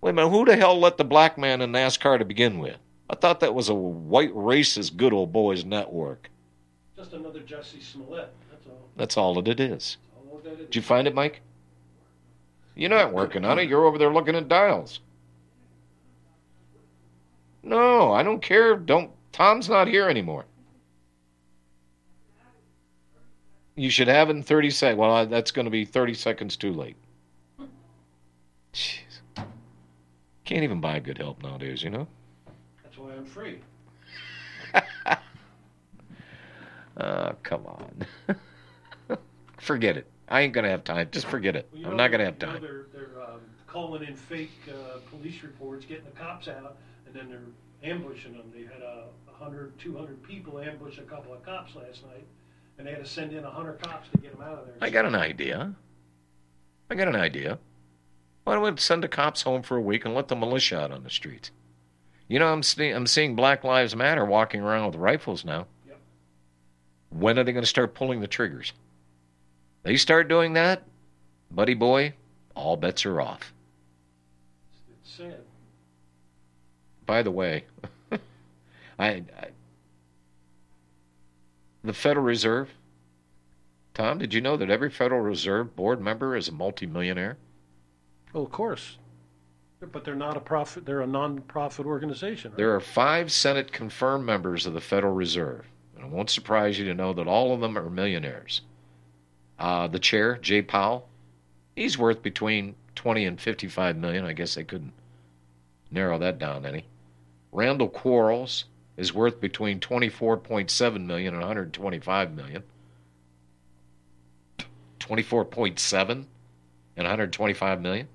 Wait 0.00 0.10
a 0.10 0.12
minute, 0.12 0.28
who 0.28 0.44
the 0.44 0.56
hell 0.56 0.78
let 0.78 0.98
the 0.98 1.04
black 1.04 1.38
man 1.38 1.62
in 1.62 1.72
NASCAR 1.72 2.18
to 2.18 2.24
begin 2.24 2.58
with? 2.58 2.76
I 3.08 3.14
thought 3.14 3.40
that 3.40 3.54
was 3.54 3.68
a 3.68 3.74
white 3.74 4.34
racist 4.34 4.96
good 4.96 5.12
old 5.12 5.32
boys 5.32 5.64
network. 5.64 6.30
Just 6.96 7.12
another 7.12 7.40
Jesse 7.40 7.80
Smollett. 7.80 8.32
That's 8.50 8.66
all. 8.66 8.88
That's 8.96 9.16
all 9.16 9.34
that 9.34 9.48
it 9.48 9.60
is. 9.60 9.96
all 10.30 10.40
that 10.44 10.52
it 10.52 10.58
Did 10.70 10.76
you 10.76 10.82
find 10.82 11.06
it, 11.06 11.14
Mike? 11.14 11.40
You're 12.74 12.90
not 12.90 13.12
working 13.12 13.44
on 13.44 13.58
it. 13.58 13.68
You're 13.68 13.86
over 13.86 13.98
there 13.98 14.12
looking 14.12 14.34
at 14.34 14.48
dials. 14.48 15.00
No, 17.64 18.12
I 18.12 18.22
don't 18.22 18.42
care. 18.42 18.76
Don't. 18.76 19.10
Tom's 19.32 19.68
not 19.68 19.88
here 19.88 20.08
anymore. 20.08 20.44
You 23.76 23.90
should 23.90 24.06
have 24.06 24.28
it 24.28 24.36
in 24.36 24.42
30 24.42 24.70
seconds. 24.70 24.98
Well, 24.98 25.26
that's 25.26 25.50
going 25.50 25.64
to 25.64 25.70
be 25.70 25.84
30 25.84 26.14
seconds 26.14 26.56
too 26.56 26.72
late. 26.72 26.96
Jeez. 28.72 29.00
Can't 30.44 30.62
even 30.62 30.80
buy 30.80 31.00
good 31.00 31.18
help 31.18 31.42
nowadays, 31.42 31.82
you 31.82 31.90
know? 31.90 32.06
That's 32.84 32.98
why 32.98 33.12
I'm 33.14 33.24
free. 33.24 33.58
Oh, 36.96 37.32
come 37.42 37.66
on. 37.66 38.06
forget 39.58 39.96
it. 39.96 40.06
I 40.28 40.42
ain't 40.42 40.52
going 40.52 40.64
to 40.64 40.70
have 40.70 40.84
time. 40.84 41.08
Just 41.10 41.26
forget 41.26 41.56
it. 41.56 41.68
Well, 41.72 41.86
I'm 41.86 41.90
know, 41.90 41.96
not 41.96 42.08
going 42.08 42.20
to 42.20 42.24
have 42.26 42.36
you 42.40 42.46
know, 42.46 42.52
time. 42.52 42.62
they're 42.62 42.86
they're 42.92 43.22
um, 43.22 43.40
calling 43.66 44.04
in 44.04 44.14
fake 44.14 44.52
uh, 44.68 44.98
police 45.10 45.42
reports, 45.42 45.84
getting 45.84 46.04
the 46.04 46.10
cops 46.12 46.48
out, 46.48 46.76
then 47.14 47.28
they're 47.28 47.90
ambushing 47.90 48.32
them. 48.32 48.52
They 48.54 48.62
had 48.62 48.82
a 48.82 49.06
100, 49.26 49.78
200 49.78 50.22
people 50.22 50.60
ambush 50.60 50.98
a 50.98 51.02
couple 51.02 51.32
of 51.32 51.42
cops 51.44 51.74
last 51.74 52.04
night, 52.04 52.26
and 52.76 52.86
they 52.86 52.90
had 52.90 53.02
to 53.04 53.08
send 53.08 53.32
in 53.32 53.44
100 53.44 53.80
cops 53.80 54.08
to 54.10 54.18
get 54.18 54.32
them 54.32 54.42
out 54.42 54.58
of 54.58 54.66
there. 54.66 54.74
I 54.80 54.90
got 54.90 55.06
an 55.06 55.14
idea. 55.14 55.74
I 56.90 56.94
got 56.94 57.08
an 57.08 57.16
idea. 57.16 57.58
Why 58.42 58.54
don't 58.54 58.74
we 58.74 58.78
send 58.80 59.02
the 59.02 59.08
cops 59.08 59.42
home 59.42 59.62
for 59.62 59.76
a 59.76 59.80
week 59.80 60.04
and 60.04 60.14
let 60.14 60.28
the 60.28 60.36
militia 60.36 60.80
out 60.80 60.92
on 60.92 61.02
the 61.02 61.10
streets? 61.10 61.50
You 62.28 62.38
know, 62.38 62.52
I'm, 62.52 62.62
see- 62.62 62.90
I'm 62.90 63.06
seeing 63.06 63.34
Black 63.36 63.64
Lives 63.64 63.96
Matter 63.96 64.24
walking 64.24 64.60
around 64.60 64.86
with 64.86 64.96
rifles 64.96 65.44
now. 65.44 65.66
When 67.10 67.38
are 67.38 67.44
they 67.44 67.52
going 67.52 67.62
to 67.62 67.68
start 67.68 67.94
pulling 67.94 68.20
the 68.20 68.26
triggers? 68.26 68.72
They 69.84 69.96
start 69.96 70.28
doing 70.28 70.54
that, 70.54 70.82
buddy 71.50 71.74
boy, 71.74 72.14
all 72.56 72.76
bets 72.76 73.06
are 73.06 73.20
off. 73.20 73.52
It's 75.00 75.16
sad. 75.16 75.40
By 77.06 77.22
the 77.22 77.30
way, 77.30 77.64
I, 78.98 79.06
I 79.08 79.24
the 81.84 81.92
Federal 81.92 82.24
Reserve. 82.24 82.70
Tom, 83.92 84.18
did 84.18 84.34
you 84.34 84.40
know 84.40 84.56
that 84.56 84.70
every 84.70 84.90
Federal 84.90 85.20
Reserve 85.20 85.76
board 85.76 86.00
member 86.00 86.34
is 86.34 86.48
a 86.48 86.52
multimillionaire? 86.52 87.36
Oh, 88.34 88.42
of 88.42 88.50
course. 88.50 88.98
But 89.92 90.02
they're 90.02 90.14
not 90.14 90.36
a 90.36 90.40
profit. 90.40 90.86
They're 90.86 91.02
a 91.02 91.06
non-profit 91.06 91.84
organization. 91.84 92.52
Right? 92.52 92.56
There 92.56 92.74
are 92.74 92.80
five 92.80 93.30
Senate 93.30 93.70
confirmed 93.70 94.24
members 94.24 94.66
of 94.66 94.72
the 94.72 94.80
Federal 94.80 95.12
Reserve. 95.12 95.66
And 95.94 96.06
it 96.06 96.10
won't 96.10 96.30
surprise 96.30 96.78
you 96.78 96.86
to 96.86 96.94
know 96.94 97.12
that 97.12 97.28
all 97.28 97.52
of 97.52 97.60
them 97.60 97.76
are 97.76 97.90
millionaires. 97.90 98.62
Uh, 99.58 99.86
the 99.86 99.98
chair, 99.98 100.38
Jay 100.38 100.62
Powell, 100.62 101.08
he's 101.76 101.98
worth 101.98 102.22
between 102.22 102.74
20 102.96 103.26
and 103.26 103.40
55 103.40 103.96
million. 103.96 104.24
I 104.24 104.32
guess 104.32 104.54
they 104.54 104.64
couldn't 104.64 104.94
narrow 105.90 106.18
that 106.18 106.38
down 106.38 106.64
any. 106.64 106.86
Randall 107.54 107.88
Quarles 107.88 108.64
is 108.96 109.14
worth 109.14 109.40
between 109.40 109.78
24.7 109.78 111.06
million 111.06 111.34
and 111.34 111.42
125 111.42 112.34
million. 112.34 112.64
24.7 114.98 116.10
and 116.10 116.26
125 116.96 117.80
million? 117.80 118.08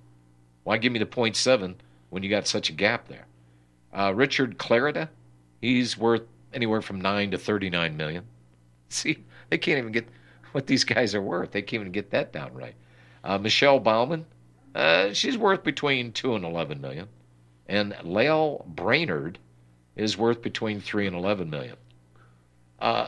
Why 0.66 0.78
give 0.78 0.92
me 0.92 1.00
the 1.00 1.06
0.7 1.06 1.76
when 2.10 2.22
you 2.22 2.30
got 2.30 2.48
such 2.48 2.70
a 2.70 2.74
gap 2.74 3.08
there? 3.08 3.28
Uh, 3.94 4.12
Richard 4.14 4.58
Clarida, 4.58 5.08
he's 5.62 5.98
worth 5.98 6.24
anywhere 6.54 6.82
from 6.82 7.00
9 7.00 7.32
to 7.32 7.38
39 7.38 7.96
million. 7.96 8.26
See, 8.90 9.24
they 9.50 9.58
can't 9.58 9.78
even 9.78 9.94
get 9.94 10.08
what 10.52 10.68
these 10.68 10.84
guys 10.84 11.16
are 11.16 11.22
worth. 11.22 11.52
They 11.52 11.62
can't 11.62 11.82
even 11.82 11.94
get 11.94 12.12
that 12.12 12.34
down 12.34 12.54
right. 12.54 12.76
Uh, 13.24 13.38
Michelle 13.38 13.80
Bowman, 13.80 14.26
uh, 14.76 15.14
she's 15.14 15.38
worth 15.38 15.64
between 15.64 16.12
2 16.12 16.36
and 16.36 16.44
11 16.44 16.82
million. 16.82 17.08
And 17.70 17.96
Lael 18.04 18.66
Brainard 18.68 19.38
is 19.96 20.18
worth 20.18 20.42
between 20.42 20.82
3 20.82 21.06
and 21.06 21.16
11 21.16 21.52
million. 21.52 21.76
Uh, 22.80 23.08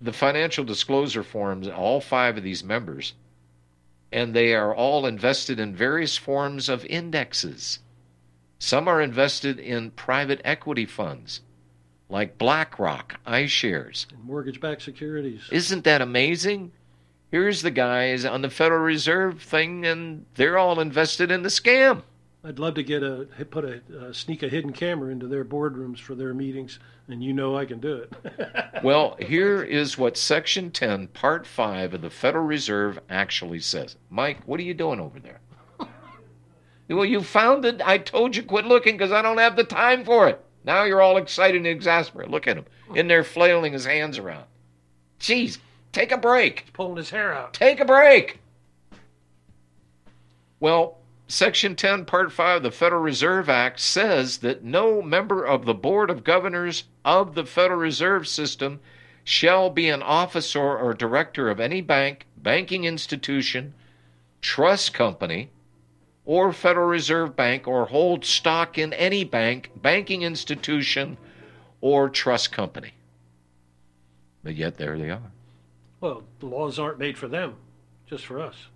the 0.00 0.12
financial 0.12 0.64
disclosure 0.64 1.24
forms, 1.24 1.66
all 1.66 2.00
five 2.00 2.36
of 2.36 2.44
these 2.44 2.62
members, 2.62 3.14
and 4.12 4.34
they 4.34 4.54
are 4.54 4.72
all 4.72 5.04
invested 5.04 5.58
in 5.58 5.74
various 5.74 6.16
forms 6.16 6.68
of 6.68 6.86
indexes. 6.86 7.80
Some 8.60 8.86
are 8.86 9.02
invested 9.02 9.58
in 9.58 9.90
private 9.90 10.40
equity 10.44 10.86
funds 10.86 11.40
like 12.08 12.38
BlackRock, 12.38 13.18
iShares. 13.26 14.06
Mortgage 14.22 14.60
backed 14.60 14.82
securities. 14.82 15.48
Isn't 15.50 15.82
that 15.84 16.00
amazing? 16.00 16.70
Here's 17.32 17.62
the 17.62 17.72
guys 17.72 18.24
on 18.24 18.42
the 18.42 18.50
Federal 18.50 18.84
Reserve 18.84 19.42
thing, 19.42 19.84
and 19.84 20.26
they're 20.36 20.56
all 20.56 20.78
invested 20.78 21.32
in 21.32 21.42
the 21.42 21.48
scam. 21.48 22.02
I'd 22.46 22.58
love 22.58 22.74
to 22.74 22.82
get 22.82 23.02
a 23.02 23.26
put 23.50 23.64
a 23.64 23.80
uh, 23.98 24.12
sneak 24.12 24.42
a 24.42 24.48
hidden 24.48 24.74
camera 24.74 25.10
into 25.10 25.26
their 25.26 25.46
boardrooms 25.46 25.98
for 25.98 26.14
their 26.14 26.34
meetings, 26.34 26.78
and 27.08 27.24
you 27.24 27.32
know 27.32 27.56
I 27.56 27.64
can 27.64 27.80
do 27.80 27.96
it. 27.96 28.12
well, 28.84 29.16
here 29.18 29.62
is 29.62 29.96
what 29.96 30.18
Section 30.18 30.70
10, 30.70 31.08
Part 31.08 31.46
5 31.46 31.94
of 31.94 32.02
the 32.02 32.10
Federal 32.10 32.44
Reserve 32.44 32.98
actually 33.08 33.60
says. 33.60 33.96
Mike, 34.10 34.42
what 34.44 34.60
are 34.60 34.64
you 34.64 34.74
doing 34.74 35.00
over 35.00 35.18
there? 35.18 35.40
well, 36.90 37.06
you 37.06 37.22
found 37.22 37.64
it. 37.64 37.80
I 37.82 37.96
told 37.96 38.36
you 38.36 38.42
quit 38.42 38.66
looking 38.66 38.98
because 38.98 39.12
I 39.12 39.22
don't 39.22 39.38
have 39.38 39.56
the 39.56 39.64
time 39.64 40.04
for 40.04 40.28
it. 40.28 40.44
Now 40.64 40.84
you're 40.84 41.02
all 41.02 41.16
excited 41.16 41.56
and 41.56 41.66
exasperated. 41.66 42.30
Look 42.30 42.46
at 42.46 42.58
him 42.58 42.66
in 42.94 43.08
there 43.08 43.24
flailing 43.24 43.72
his 43.72 43.86
hands 43.86 44.18
around. 44.18 44.44
Jeez, 45.18 45.58
take 45.92 46.12
a 46.12 46.18
break. 46.18 46.60
He's 46.60 46.70
pulling 46.70 46.96
his 46.96 47.08
hair 47.08 47.32
out. 47.32 47.54
Take 47.54 47.80
a 47.80 47.86
break. 47.86 48.40
Well, 50.60 50.98
Section 51.26 51.74
10, 51.74 52.04
Part 52.04 52.32
5 52.32 52.58
of 52.58 52.62
the 52.62 52.70
Federal 52.70 53.00
Reserve 53.00 53.48
Act 53.48 53.80
says 53.80 54.38
that 54.38 54.62
no 54.62 55.00
member 55.00 55.42
of 55.44 55.64
the 55.64 55.74
Board 55.74 56.10
of 56.10 56.22
Governors 56.22 56.84
of 57.04 57.34
the 57.34 57.46
Federal 57.46 57.80
Reserve 57.80 58.28
System 58.28 58.80
shall 59.24 59.70
be 59.70 59.88
an 59.88 60.02
officer 60.02 60.60
or 60.60 60.92
director 60.92 61.48
of 61.48 61.60
any 61.60 61.80
bank, 61.80 62.26
banking 62.36 62.84
institution, 62.84 63.72
trust 64.42 64.92
company, 64.92 65.48
or 66.26 66.52
Federal 66.52 66.88
Reserve 66.88 67.34
Bank 67.34 67.66
or 67.66 67.86
hold 67.86 68.24
stock 68.26 68.76
in 68.76 68.92
any 68.92 69.24
bank, 69.24 69.70
banking 69.76 70.22
institution, 70.22 71.16
or 71.80 72.10
trust 72.10 72.52
company. 72.52 72.92
But 74.42 74.56
yet 74.56 74.76
there 74.76 74.98
they 74.98 75.10
are. 75.10 75.32
Well, 76.00 76.24
the 76.40 76.46
laws 76.46 76.78
aren't 76.78 76.98
made 76.98 77.16
for 77.16 77.28
them, 77.28 77.54
just 78.06 78.26
for 78.26 78.40
us. 78.40 78.68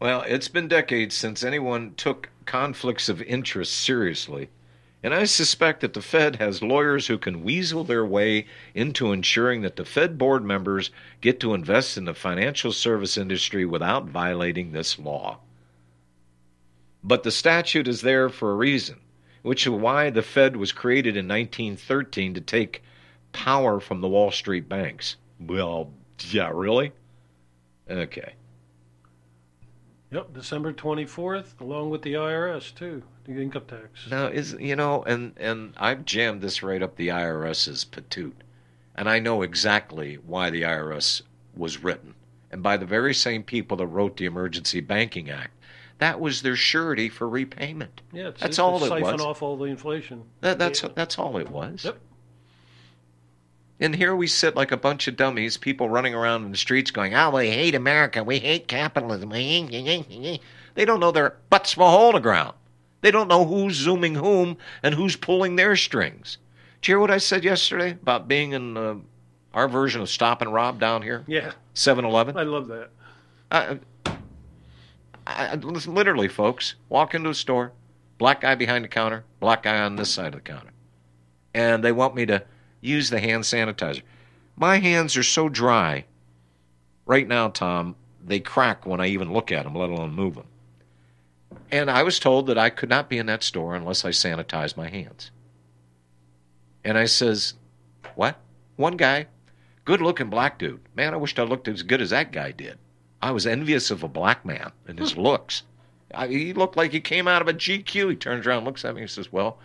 Well, 0.00 0.22
it's 0.28 0.48
been 0.48 0.68
decades 0.68 1.16
since 1.16 1.42
anyone 1.42 1.94
took 1.96 2.30
conflicts 2.46 3.08
of 3.08 3.20
interest 3.22 3.72
seriously, 3.72 4.48
and 5.02 5.12
I 5.12 5.24
suspect 5.24 5.80
that 5.80 5.92
the 5.94 6.02
Fed 6.02 6.36
has 6.36 6.62
lawyers 6.62 7.08
who 7.08 7.18
can 7.18 7.42
weasel 7.42 7.82
their 7.82 8.06
way 8.06 8.46
into 8.74 9.12
ensuring 9.12 9.62
that 9.62 9.74
the 9.74 9.84
Fed 9.84 10.16
board 10.16 10.44
members 10.44 10.92
get 11.20 11.40
to 11.40 11.52
invest 11.52 11.96
in 11.96 12.04
the 12.04 12.14
financial 12.14 12.70
service 12.70 13.16
industry 13.16 13.64
without 13.64 14.06
violating 14.06 14.70
this 14.70 15.00
law. 15.00 15.38
But 17.02 17.24
the 17.24 17.32
statute 17.32 17.88
is 17.88 18.02
there 18.02 18.28
for 18.28 18.52
a 18.52 18.56
reason, 18.56 19.00
which 19.42 19.66
is 19.66 19.72
why 19.72 20.10
the 20.10 20.22
Fed 20.22 20.56
was 20.56 20.70
created 20.70 21.16
in 21.16 21.26
1913 21.26 22.34
to 22.34 22.40
take 22.40 22.82
power 23.32 23.80
from 23.80 24.00
the 24.00 24.08
Wall 24.08 24.30
Street 24.30 24.68
banks. 24.68 25.16
Well, 25.40 25.92
yeah, 26.30 26.50
really? 26.54 26.92
Okay. 27.90 28.34
Yep, 30.10 30.32
December 30.32 30.72
24th, 30.72 31.60
along 31.60 31.90
with 31.90 32.02
the 32.02 32.14
IRS 32.14 32.74
too, 32.74 33.02
the 33.24 33.32
income 33.32 33.64
tax. 33.68 34.10
Now 34.10 34.26
is 34.26 34.56
you 34.58 34.74
know, 34.74 35.02
and 35.02 35.34
and 35.36 35.74
I've 35.76 36.04
jammed 36.04 36.40
this 36.40 36.62
right 36.62 36.82
up 36.82 36.96
the 36.96 37.08
IRS's 37.08 37.84
patoot, 37.84 38.32
and 38.94 39.08
I 39.08 39.18
know 39.18 39.42
exactly 39.42 40.14
why 40.14 40.48
the 40.48 40.62
IRS 40.62 41.22
was 41.54 41.82
written, 41.82 42.14
and 42.50 42.62
by 42.62 42.78
the 42.78 42.86
very 42.86 43.12
same 43.12 43.42
people 43.42 43.76
that 43.78 43.86
wrote 43.86 44.16
the 44.16 44.24
Emergency 44.24 44.80
Banking 44.80 45.30
Act. 45.30 45.54
That 45.98 46.20
was 46.20 46.42
their 46.42 46.54
surety 46.54 47.08
for 47.08 47.28
repayment. 47.28 48.02
Yeah, 48.12 48.30
that's 48.38 48.60
all 48.60 48.76
it 48.84 48.88
siphon 48.88 49.14
was. 49.14 49.20
off 49.20 49.42
all 49.42 49.56
the 49.56 49.64
inflation. 49.64 50.22
That, 50.42 50.56
that's 50.56 50.80
that's 50.94 51.18
all 51.18 51.38
it 51.38 51.50
was. 51.50 51.84
Yep. 51.84 51.98
And 53.80 53.94
here 53.94 54.14
we 54.14 54.26
sit 54.26 54.56
like 54.56 54.72
a 54.72 54.76
bunch 54.76 55.06
of 55.06 55.16
dummies, 55.16 55.56
people 55.56 55.88
running 55.88 56.14
around 56.14 56.44
in 56.44 56.50
the 56.50 56.56
streets 56.56 56.90
going, 56.90 57.14
"Oh, 57.14 57.30
we 57.30 57.50
hate 57.50 57.74
America, 57.74 58.24
we 58.24 58.38
hate 58.38 58.68
capitalism." 58.68 59.30
They 60.74 60.84
don't 60.84 61.00
know 61.00 61.10
their 61.10 61.36
butts 61.50 61.72
from 61.72 61.82
a 61.84 61.90
hole 61.90 62.10
in 62.10 62.14
the 62.14 62.20
ground. 62.20 62.54
They 63.00 63.10
don't 63.10 63.26
know 63.26 63.44
who's 63.44 63.74
zooming 63.74 64.14
whom 64.14 64.58
and 64.80 64.94
who's 64.94 65.16
pulling 65.16 65.56
their 65.56 65.74
strings. 65.74 66.38
Did 66.80 66.88
you 66.88 66.92
hear 66.92 67.00
what 67.00 67.10
I 67.10 67.18
said 67.18 67.42
yesterday 67.42 67.92
about 67.92 68.28
being 68.28 68.52
in 68.52 68.76
uh, 68.76 68.94
our 69.54 69.68
version 69.68 70.00
of 70.02 70.08
Stop 70.08 70.40
and 70.40 70.52
Rob 70.52 70.78
down 70.78 71.02
here? 71.02 71.24
Yeah. 71.26 71.52
7-Eleven. 71.74 72.36
I 72.36 72.44
love 72.44 72.68
that. 72.68 72.90
I, 73.50 73.78
I, 75.26 75.54
literally, 75.56 76.28
folks, 76.28 76.76
walk 76.88 77.14
into 77.14 77.30
a 77.30 77.34
store, 77.34 77.72
black 78.18 78.42
guy 78.42 78.54
behind 78.54 78.84
the 78.84 78.88
counter, 78.88 79.24
black 79.40 79.64
guy 79.64 79.80
on 79.80 79.96
this 79.96 80.10
side 80.10 80.28
of 80.28 80.34
the 80.34 80.40
counter, 80.40 80.70
and 81.54 81.82
they 81.82 81.92
want 81.92 82.14
me 82.14 82.24
to 82.26 82.44
use 82.80 83.10
the 83.10 83.20
hand 83.20 83.44
sanitizer. 83.44 84.02
My 84.56 84.78
hands 84.78 85.16
are 85.16 85.22
so 85.22 85.48
dry 85.48 86.04
right 87.08 87.26
now, 87.26 87.48
Tom, 87.48 87.96
they 88.24 88.38
crack 88.38 88.86
when 88.86 89.00
I 89.00 89.08
even 89.08 89.32
look 89.32 89.50
at 89.50 89.64
them, 89.64 89.74
let 89.74 89.90
alone 89.90 90.14
move 90.14 90.36
them. 90.36 90.46
And 91.72 91.90
I 91.90 92.04
was 92.04 92.20
told 92.20 92.46
that 92.46 92.58
I 92.58 92.70
could 92.70 92.88
not 92.88 93.08
be 93.08 93.18
in 93.18 93.26
that 93.26 93.42
store 93.42 93.74
unless 93.74 94.04
I 94.04 94.10
sanitized 94.10 94.76
my 94.76 94.88
hands. 94.88 95.32
And 96.84 96.96
I 96.96 97.06
says, 97.06 97.54
What? 98.14 98.36
One 98.76 98.96
guy, 98.96 99.26
good 99.84 100.00
looking 100.00 100.30
black 100.30 100.58
dude. 100.58 100.80
Man, 100.94 101.14
I 101.14 101.16
wished 101.16 101.38
I 101.38 101.42
looked 101.42 101.66
as 101.66 101.82
good 101.82 102.00
as 102.00 102.10
that 102.10 102.30
guy 102.30 102.52
did. 102.52 102.78
I 103.20 103.32
was 103.32 103.46
envious 103.46 103.90
of 103.90 104.04
a 104.04 104.08
black 104.08 104.44
man 104.44 104.70
and 104.86 104.98
his 104.98 105.12
hmm. 105.12 105.22
looks. 105.22 105.64
I, 106.14 106.28
he 106.28 106.52
looked 106.52 106.76
like 106.76 106.92
he 106.92 107.00
came 107.00 107.26
out 107.26 107.42
of 107.42 107.48
a 107.48 107.54
GQ. 107.54 108.10
He 108.10 108.16
turns 108.16 108.46
around, 108.46 108.64
looks 108.64 108.84
at 108.84 108.94
me, 108.94 109.02
and 109.02 109.10
says, 109.10 109.32
Well, 109.32 109.58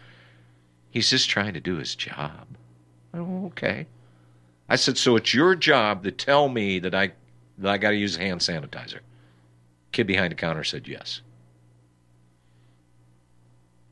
he's 0.90 1.10
just 1.10 1.30
trying 1.30 1.54
to 1.54 1.60
do 1.60 1.76
his 1.76 1.96
job. 1.96 2.48
Oh, 3.14 3.46
okay. 3.48 3.88
I 4.70 4.76
said, 4.76 4.98
so 4.98 5.16
it's 5.16 5.34
your 5.34 5.56
job 5.56 6.04
to 6.04 6.12
tell 6.12 6.50
me 6.50 6.80
that 6.80 6.96
I 6.96 7.12
that 7.58 7.72
I 7.72 7.78
got 7.78 7.92
to 7.92 7.96
use 7.96 8.16
hand 8.16 8.42
sanitizer. 8.42 9.00
Kid 9.92 10.08
behind 10.08 10.32
the 10.32 10.36
counter 10.36 10.64
said 10.64 10.88
yes. 10.88 11.22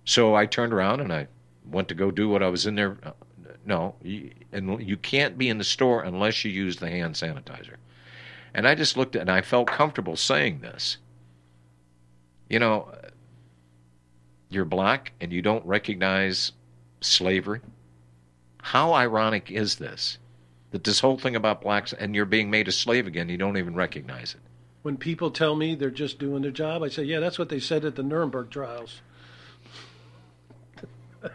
So 0.06 0.34
I 0.34 0.48
turned 0.48 0.74
around 0.74 1.00
and 1.00 1.14
I 1.14 1.28
went 1.70 1.88
to 1.90 1.96
go 1.96 2.10
do 2.10 2.28
what 2.28 2.42
I 2.42 2.50
was 2.50 2.66
in 2.66 2.76
there. 2.76 2.98
Uh, 3.04 3.12
no, 3.64 3.96
and 4.52 4.82
you 4.82 4.98
can't 4.98 5.38
be 5.38 5.48
in 5.48 5.60
the 5.60 5.64
store 5.64 6.02
unless 6.02 6.44
you 6.44 6.52
use 6.52 6.78
the 6.78 6.90
hand 6.90 7.14
sanitizer. 7.14 7.76
And 8.54 8.68
I 8.68 8.74
just 8.74 8.98
looked 8.98 9.16
at 9.16 9.22
and 9.22 9.32
I 9.32 9.42
felt 9.42 9.68
comfortable 9.68 10.16
saying 10.16 10.62
this. 10.62 10.98
You 12.50 12.58
know, 12.60 12.92
you're 14.50 14.66
black 14.66 15.14
and 15.22 15.32
you 15.32 15.42
don't 15.44 15.66
recognize 15.66 16.52
slavery. 17.02 17.62
How 18.62 18.94
ironic 18.94 19.52
is 19.52 19.76
this? 19.76 20.18
That 20.72 20.84
this 20.84 21.00
whole 21.02 21.18
thing 21.18 21.36
about 21.36 21.62
blacks 21.62 21.94
and 21.94 22.16
you're 22.16 22.26
being 22.26 22.50
made 22.50 22.68
a 22.68 22.72
slave 22.72 23.08
again, 23.08 23.30
you 23.30 23.38
don't 23.38 23.58
even 23.58 23.76
recognize 23.76 24.36
it. 24.36 24.42
When 24.84 24.98
people 24.98 25.30
tell 25.30 25.56
me 25.56 25.76
they're 25.76 25.92
just 25.92 26.18
doing 26.18 26.42
their 26.42 26.52
job, 26.52 26.82
I 26.82 26.90
say, 26.90 27.04
yeah, 27.04 27.20
that's 27.20 27.38
what 27.38 27.50
they 27.50 27.60
said 27.60 27.86
at 27.86 27.96
the 27.96 28.04
Nuremberg 28.04 28.50
trials. 28.50 29.02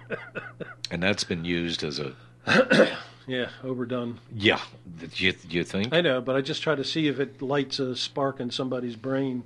and 0.90 1.02
that's 1.02 1.24
been 1.24 1.44
used 1.44 1.84
as 1.84 2.00
a. 2.00 2.14
yeah, 3.26 3.50
overdone. 3.62 4.18
Yeah, 4.34 4.60
you, 5.14 5.34
you 5.48 5.64
think? 5.64 5.92
I 5.92 6.00
know, 6.00 6.20
but 6.20 6.34
I 6.34 6.40
just 6.40 6.62
try 6.62 6.74
to 6.74 6.84
see 6.84 7.06
if 7.06 7.20
it 7.20 7.40
lights 7.42 7.78
a 7.78 7.94
spark 7.94 8.40
in 8.40 8.50
somebody's 8.50 8.96
brain. 8.96 9.44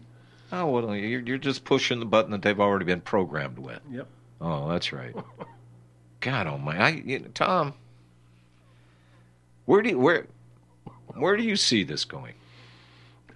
Oh, 0.53 0.67
well, 0.67 0.95
you're, 0.95 1.21
you're 1.21 1.39
just 1.39 1.65
pushing 1.65 2.01
the 2.01 2.07
button 2.07 2.31
that 2.33 2.43
they've 2.43 2.59
already 2.59 2.85
been 2.85 3.01
programmed 3.01 3.59
with. 3.59 3.81
Yep. 3.91 4.07
Oh, 4.41 4.69
that's 4.69 4.93
right. 4.93 5.15
God 6.21 6.47
Almighty, 6.47 6.79
I, 6.81 6.89
you 6.91 7.19
know, 7.19 7.29
Tom, 7.35 7.75
where 9.65 9.83
do 9.83 9.91
you, 9.91 9.99
where 9.99 10.27
where 11.15 11.37
do 11.37 11.43
you 11.43 11.57
see 11.57 11.83
this 11.83 12.05
going? 12.05 12.35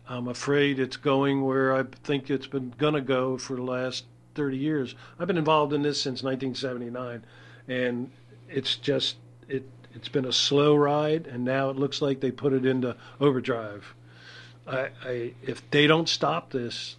I'm 0.09 0.28
afraid 0.28 0.78
it's 0.78 0.97
going 0.97 1.43
where 1.43 1.74
I 1.74 1.85
think 2.03 2.30
it's 2.30 2.47
been 2.47 2.74
gonna 2.76 3.01
go 3.01 3.39
for 3.39 3.57
the 3.57 3.62
last 3.62 4.05
30 4.35 4.57
years. 4.57 4.95
I've 5.18 5.26
been 5.26 5.39
involved 5.39 5.72
in 5.72 5.82
this 5.82 6.01
since 6.01 6.22
1979, 6.22 7.24
and 7.68 8.11
it's 8.49 8.76
just 8.76 9.16
it 9.49 9.64
it's 9.95 10.09
been 10.09 10.24
a 10.24 10.32
slow 10.32 10.74
ride, 10.74 11.26
and 11.26 11.45
now 11.45 11.70
it 11.70 11.76
looks 11.76 12.03
like 12.03 12.20
they 12.20 12.30
put 12.30 12.53
it 12.53 12.66
into 12.66 12.97
overdrive. 13.20 13.95
I, 14.66 14.89
I 15.05 15.35
if 15.43 15.68
they 15.70 15.87
don't 15.87 16.09
stop 16.09 16.51
this, 16.51 16.97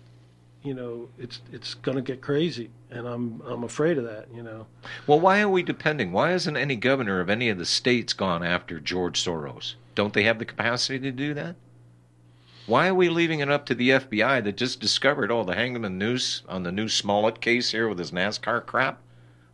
you 0.63 0.73
know, 0.73 1.09
it's 1.19 1.41
it's 1.51 1.75
to 1.75 2.01
get 2.01 2.21
crazy, 2.21 2.69
and 2.95 3.07
I'm 3.07 3.41
I'm 3.45 3.63
afraid 3.63 3.97
of 3.97 4.05
that. 4.05 4.27
You 4.33 4.41
know. 4.41 4.67
Well, 5.05 5.19
why 5.19 5.41
are 5.41 5.49
we 5.49 5.63
depending? 5.63 6.11
Why 6.11 6.31
hasn't 6.31 6.57
any 6.57 6.75
governor 6.75 7.19
of 7.19 7.29
any 7.29 7.49
of 7.49 7.57
the 7.57 7.65
states 7.65 8.13
gone 8.13 8.43
after 8.43 8.79
George 8.79 9.23
Soros? 9.23 9.75
Don't 9.93 10.13
they 10.13 10.23
have 10.23 10.39
the 10.39 10.45
capacity 10.45 10.99
to 10.99 11.11
do 11.11 11.33
that? 11.33 11.55
Why 12.67 12.87
are 12.87 12.95
we 12.95 13.09
leaving 13.09 13.41
it 13.41 13.51
up 13.51 13.65
to 13.67 13.75
the 13.75 13.89
FBI 13.89 14.43
that 14.43 14.57
just 14.57 14.79
discovered 14.79 15.31
oh 15.31 15.43
the 15.43 15.55
hangman 15.55 15.97
noose 15.97 16.41
on 16.49 16.63
the 16.63 16.71
new 16.71 16.89
Smollett 16.89 17.41
case 17.41 17.71
here 17.71 17.87
with 17.87 17.99
his 17.99 18.11
NASCAR 18.11 18.65
crap? 18.65 19.01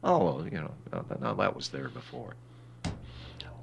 Oh, 0.03 0.43
you 0.45 0.51
know, 0.51 0.71
no, 0.91 1.05
no 1.19 1.35
that 1.35 1.55
was 1.55 1.69
there 1.69 1.89
before. 1.89 2.35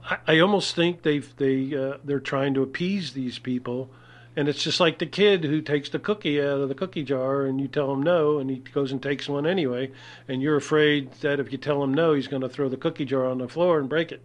I, 0.05 0.19
I 0.27 0.39
almost 0.41 0.75
think 0.75 1.03
they've 1.03 1.35
they 1.37 1.75
uh, 1.75 1.99
they're 2.05 2.21
trying 2.21 2.55
to 2.55 2.63
appease 2.63 3.13
these 3.13 3.39
people 3.39 3.91
And 4.39 4.49
it's 4.49 4.63
just 4.63 4.79
like 4.79 5.01
the 5.01 5.07
kid 5.07 5.43
who 5.43 5.61
takes 5.61 5.89
the 5.89 5.99
cookie 5.99 6.41
out 6.41 6.61
of 6.61 6.69
the 6.69 6.75
cookie 6.77 7.03
jar 7.03 7.45
and 7.45 7.61
you 7.61 7.67
tell 7.67 7.93
him 7.93 8.05
no 8.05 8.39
and 8.39 8.49
he 8.49 8.59
goes 8.59 8.93
and 8.93 9.03
takes 9.03 9.29
one 9.29 9.49
anyway. 9.49 9.91
And 10.29 10.41
you're 10.41 10.55
afraid 10.57 11.11
that 11.23 11.41
if 11.41 11.51
you 11.51 11.59
tell 11.59 11.83
him 11.83 11.93
no, 11.93 12.15
he's 12.15 12.29
going 12.29 12.43
to 12.43 12.49
throw 12.49 12.69
the 12.69 12.77
cookie 12.77 13.05
jar 13.05 13.27
on 13.27 13.39
the 13.39 13.49
floor 13.49 13.81
and 13.81 13.89
break 13.89 14.13
it. 14.13 14.23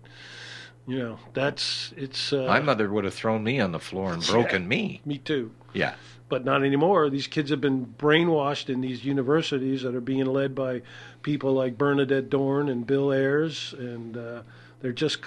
You 0.86 1.00
know, 1.00 1.20
that's, 1.34 1.94
it's. 1.98 2.32
Uh, 2.32 2.46
My 2.48 2.60
mother 2.60 2.92
would 2.92 3.06
have 3.06 3.14
thrown 3.16 3.44
me 3.44 3.60
on 3.60 3.72
the 3.72 3.80
floor 3.80 4.14
and 4.14 4.24
broken 4.28 4.62
Yeah. 4.64 4.68
me. 4.68 5.02
Me 5.04 5.18
too. 5.18 5.50
Yeah. 5.74 5.96
But 6.30 6.46
not 6.46 6.64
anymore. 6.64 7.10
These 7.10 7.26
kids 7.26 7.50
have 7.50 7.62
been 7.62 7.88
brainwashed 7.98 8.70
in 8.70 8.82
these 8.82 9.04
universities 9.04 9.82
that 9.82 9.96
are 9.96 10.02
being 10.02 10.26
led 10.28 10.54
by 10.54 10.84
people 11.24 11.54
like 11.54 11.76
Bernadette 11.76 12.30
Dohrn 12.30 12.70
and 12.70 12.86
Bill 12.86 13.12
Ayers. 13.12 13.74
And 13.80 14.16
uh, 14.16 14.42
they're 14.82 14.92
just. 14.92 15.22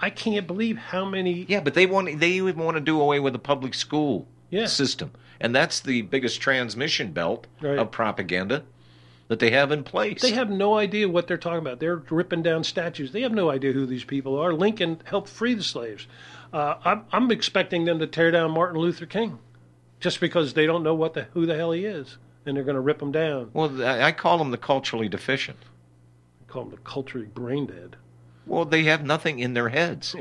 I-, 0.00 0.10
can't 0.10 0.46
believe 0.46 0.76
how 0.76 1.04
many. 1.04 1.44
Yeah, 1.48 1.60
but 1.60 1.74
they 1.74 1.86
want 1.86 2.18
they 2.20 2.30
even 2.32 2.58
want 2.64 2.76
to 2.76 2.80
do 2.80 3.00
away 3.00 3.20
with 3.20 3.32
the 3.32 3.38
public 3.38 3.74
school 3.74 4.26
Yeah. 4.50 4.66
system, 4.66 5.12
and 5.40 5.54
that's 5.54 5.80
the 5.80 6.02
biggest 6.02 6.40
transmission 6.40 7.12
belt 7.12 7.46
Right. 7.60 7.78
of 7.78 7.90
propaganda 7.90 8.64
that 9.28 9.38
they 9.38 9.50
have 9.50 9.70
in 9.72 9.82
place. 9.84 10.20
They 10.20 10.32
have 10.32 10.50
no 10.50 10.76
idea 10.76 11.08
what 11.08 11.26
they're 11.26 11.38
talking 11.38 11.60
about. 11.60 11.80
They're 11.80 12.02
ripping 12.10 12.42
down 12.42 12.64
statues. 12.64 13.12
They 13.12 13.22
have 13.22 13.32
no 13.32 13.50
idea 13.50 13.72
who 13.72 13.86
these 13.86 14.04
people 14.04 14.38
are. 14.38 14.52
Lincoln 14.52 15.00
helped 15.04 15.28
free 15.28 15.54
the 15.54 15.62
slaves. 15.62 16.06
Uh, 16.52 16.74
I'm, 16.84 17.04
I'm 17.12 17.30
expecting 17.30 17.84
them 17.86 17.98
to 18.00 18.06
tear 18.06 18.30
down 18.30 18.50
Martin 18.50 18.78
Luther 18.78 19.06
King, 19.06 19.38
just 20.00 20.20
because 20.20 20.52
they 20.52 20.66
don't 20.66 20.82
know 20.82 20.94
what 20.94 21.14
the 21.14 21.22
who 21.32 21.46
the 21.46 21.56
hell 21.56 21.72
he 21.72 21.86
is, 21.86 22.18
and 22.44 22.56
they're 22.56 22.64
going 22.64 22.74
to 22.74 22.80
rip 22.80 23.00
him 23.00 23.12
down. 23.12 23.50
Well, 23.54 23.82
I 23.82 24.02
I 24.08 24.12
call 24.12 24.36
them 24.38 24.50
the 24.50 24.58
culturally 24.58 25.08
deficient. 25.08 25.58
I 26.42 26.52
call 26.52 26.64
them 26.64 26.72
the 26.72 26.78
culturally 26.78 27.28
brain 27.28 27.66
dead. 27.66 27.96
Well, 28.46 28.64
they 28.64 28.84
have 28.84 29.04
nothing 29.04 29.38
in 29.38 29.54
their 29.54 29.68
heads. 29.68 30.16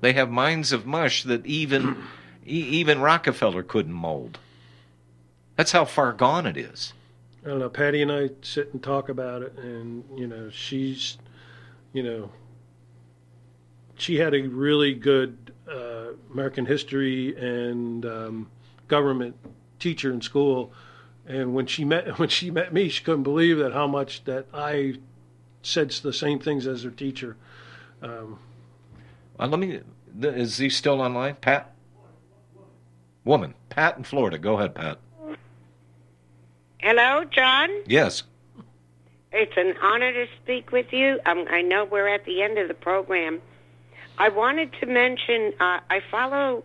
they 0.00 0.12
have 0.14 0.30
minds 0.30 0.72
of 0.72 0.86
mush 0.86 1.22
that 1.24 1.44
even 1.46 2.04
even 2.46 3.00
Rockefeller 3.00 3.62
couldn't 3.62 3.92
mold. 3.92 4.38
That's 5.56 5.72
how 5.72 5.84
far 5.84 6.12
gone 6.12 6.46
it 6.46 6.56
is. 6.56 6.92
I 7.44 7.48
don't 7.48 7.58
know. 7.58 7.68
Patty 7.68 8.02
and 8.02 8.10
I 8.10 8.30
sit 8.42 8.72
and 8.72 8.82
talk 8.82 9.08
about 9.08 9.42
it, 9.42 9.56
and 9.58 10.04
you 10.16 10.26
know, 10.26 10.50
she's, 10.50 11.18
you 11.92 12.02
know, 12.02 12.30
she 13.96 14.16
had 14.16 14.34
a 14.34 14.42
really 14.42 14.94
good 14.94 15.52
uh, 15.70 16.12
American 16.32 16.66
history 16.66 17.36
and 17.36 18.04
um, 18.06 18.50
government 18.88 19.36
teacher 19.78 20.12
in 20.12 20.22
school, 20.22 20.72
and 21.26 21.54
when 21.54 21.66
she 21.66 21.84
met 21.84 22.18
when 22.18 22.28
she 22.28 22.50
met 22.50 22.72
me, 22.72 22.88
she 22.88 23.04
couldn't 23.04 23.24
believe 23.24 23.58
that 23.58 23.72
how 23.72 23.86
much 23.86 24.24
that 24.24 24.46
I 24.52 24.94
said 25.66 25.90
the 25.90 26.12
same 26.12 26.38
things 26.38 26.66
as 26.66 26.82
her 26.82 26.90
teacher. 26.90 27.36
Um, 28.02 28.38
Uh, 29.38 29.46
let 29.48 29.58
me. 29.58 29.80
th- 30.20 30.34
Is 30.34 30.58
he 30.58 30.68
still 30.70 31.00
online, 31.00 31.34
Pat? 31.36 31.72
Woman, 33.24 33.54
Pat 33.68 33.96
in 33.96 34.04
Florida. 34.04 34.38
Go 34.38 34.58
ahead, 34.58 34.74
Pat. 34.74 34.98
Hello, 36.78 37.24
John. 37.24 37.70
Yes. 37.86 38.22
It's 39.32 39.56
an 39.56 39.74
honor 39.82 40.12
to 40.12 40.26
speak 40.42 40.70
with 40.70 40.92
you. 40.92 41.18
Um, 41.26 41.46
I 41.50 41.62
know 41.62 41.84
we're 41.84 42.06
at 42.08 42.24
the 42.26 42.42
end 42.42 42.58
of 42.58 42.68
the 42.68 42.74
program. 42.74 43.40
I 44.18 44.28
wanted 44.28 44.72
to 44.80 44.86
mention 44.86 45.52
uh, 45.58 45.80
I 45.90 46.00
follow 46.10 46.62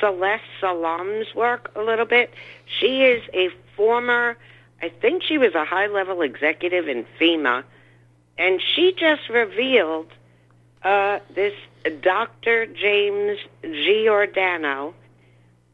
Celeste 0.00 0.42
Solum's 0.60 1.34
work 1.34 1.70
a 1.76 1.80
little 1.82 2.04
bit. 2.04 2.34
She 2.66 3.02
is 3.04 3.22
a 3.32 3.48
former, 3.76 4.36
I 4.82 4.90
think 4.90 5.22
she 5.22 5.38
was 5.38 5.54
a 5.54 5.64
high 5.64 5.86
level 5.86 6.20
executive 6.20 6.88
in 6.88 7.06
FEMA, 7.18 7.64
and 8.40 8.60
she 8.74 8.92
just 8.92 9.28
revealed 9.28 10.06
uh, 10.82 11.18
this 11.34 11.52
Dr. 12.00 12.64
James 12.64 13.38
Giordano, 13.62 14.94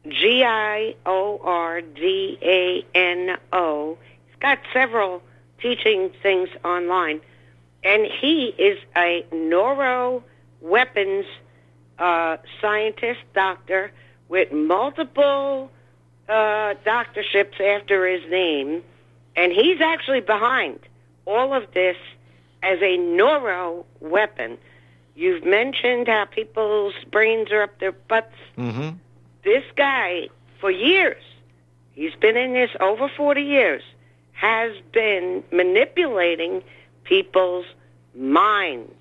G 0.05 0.43
I 0.43 0.95
O 1.05 1.39
R 1.41 1.79
D 1.81 2.37
A 2.41 2.85
N 2.93 3.37
O. 3.53 3.97
He's 4.25 4.35
got 4.41 4.59
several 4.73 5.23
teaching 5.61 6.11
things 6.21 6.49
online, 6.65 7.21
and 7.85 8.05
he 8.05 8.53
is 8.57 8.77
a 8.97 9.25
neuro 9.31 10.21
weapons 10.59 11.25
uh, 11.97 12.35
scientist, 12.59 13.21
doctor, 13.33 13.91
with 14.27 14.51
multiple 14.51 15.71
uh, 16.27 16.73
doctorships 16.85 17.61
after 17.61 18.05
his 18.05 18.29
name, 18.29 18.83
and 19.37 19.53
he's 19.53 19.79
actually 19.79 20.19
behind 20.19 20.79
all 21.25 21.53
of 21.53 21.71
this 21.73 21.95
as 22.63 22.79
a 22.81 22.97
neuro 22.97 23.85
weapon. 23.99 24.57
You've 25.15 25.43
mentioned 25.45 26.07
how 26.07 26.25
people's 26.25 26.93
brains 27.11 27.51
are 27.51 27.63
up 27.63 27.79
their 27.79 27.91
butts 27.91 28.33
Mm-hmm. 28.57 28.97
this 29.43 29.63
guy 29.75 30.29
for 30.59 30.71
years 30.71 31.21
he's 31.93 32.15
been 32.15 32.35
in 32.35 32.53
this 32.53 32.71
over 32.79 33.07
40 33.07 33.41
years 33.41 33.83
has 34.31 34.71
been 34.91 35.43
manipulating 35.51 36.63
people's 37.03 37.65
minds 38.15 38.91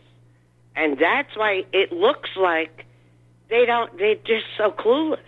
and 0.75 0.99
that's 0.99 1.35
why 1.37 1.65
it 1.73 1.91
looks 1.91 2.31
like 2.37 2.85
they 3.49 3.65
don't 3.65 3.97
they're 3.99 4.15
just 4.17 4.45
so 4.59 4.71
clueless 4.71 5.19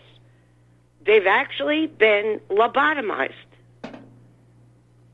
they've 1.07 1.27
actually 1.27 1.87
been 1.87 2.39
lobotomized 2.51 3.33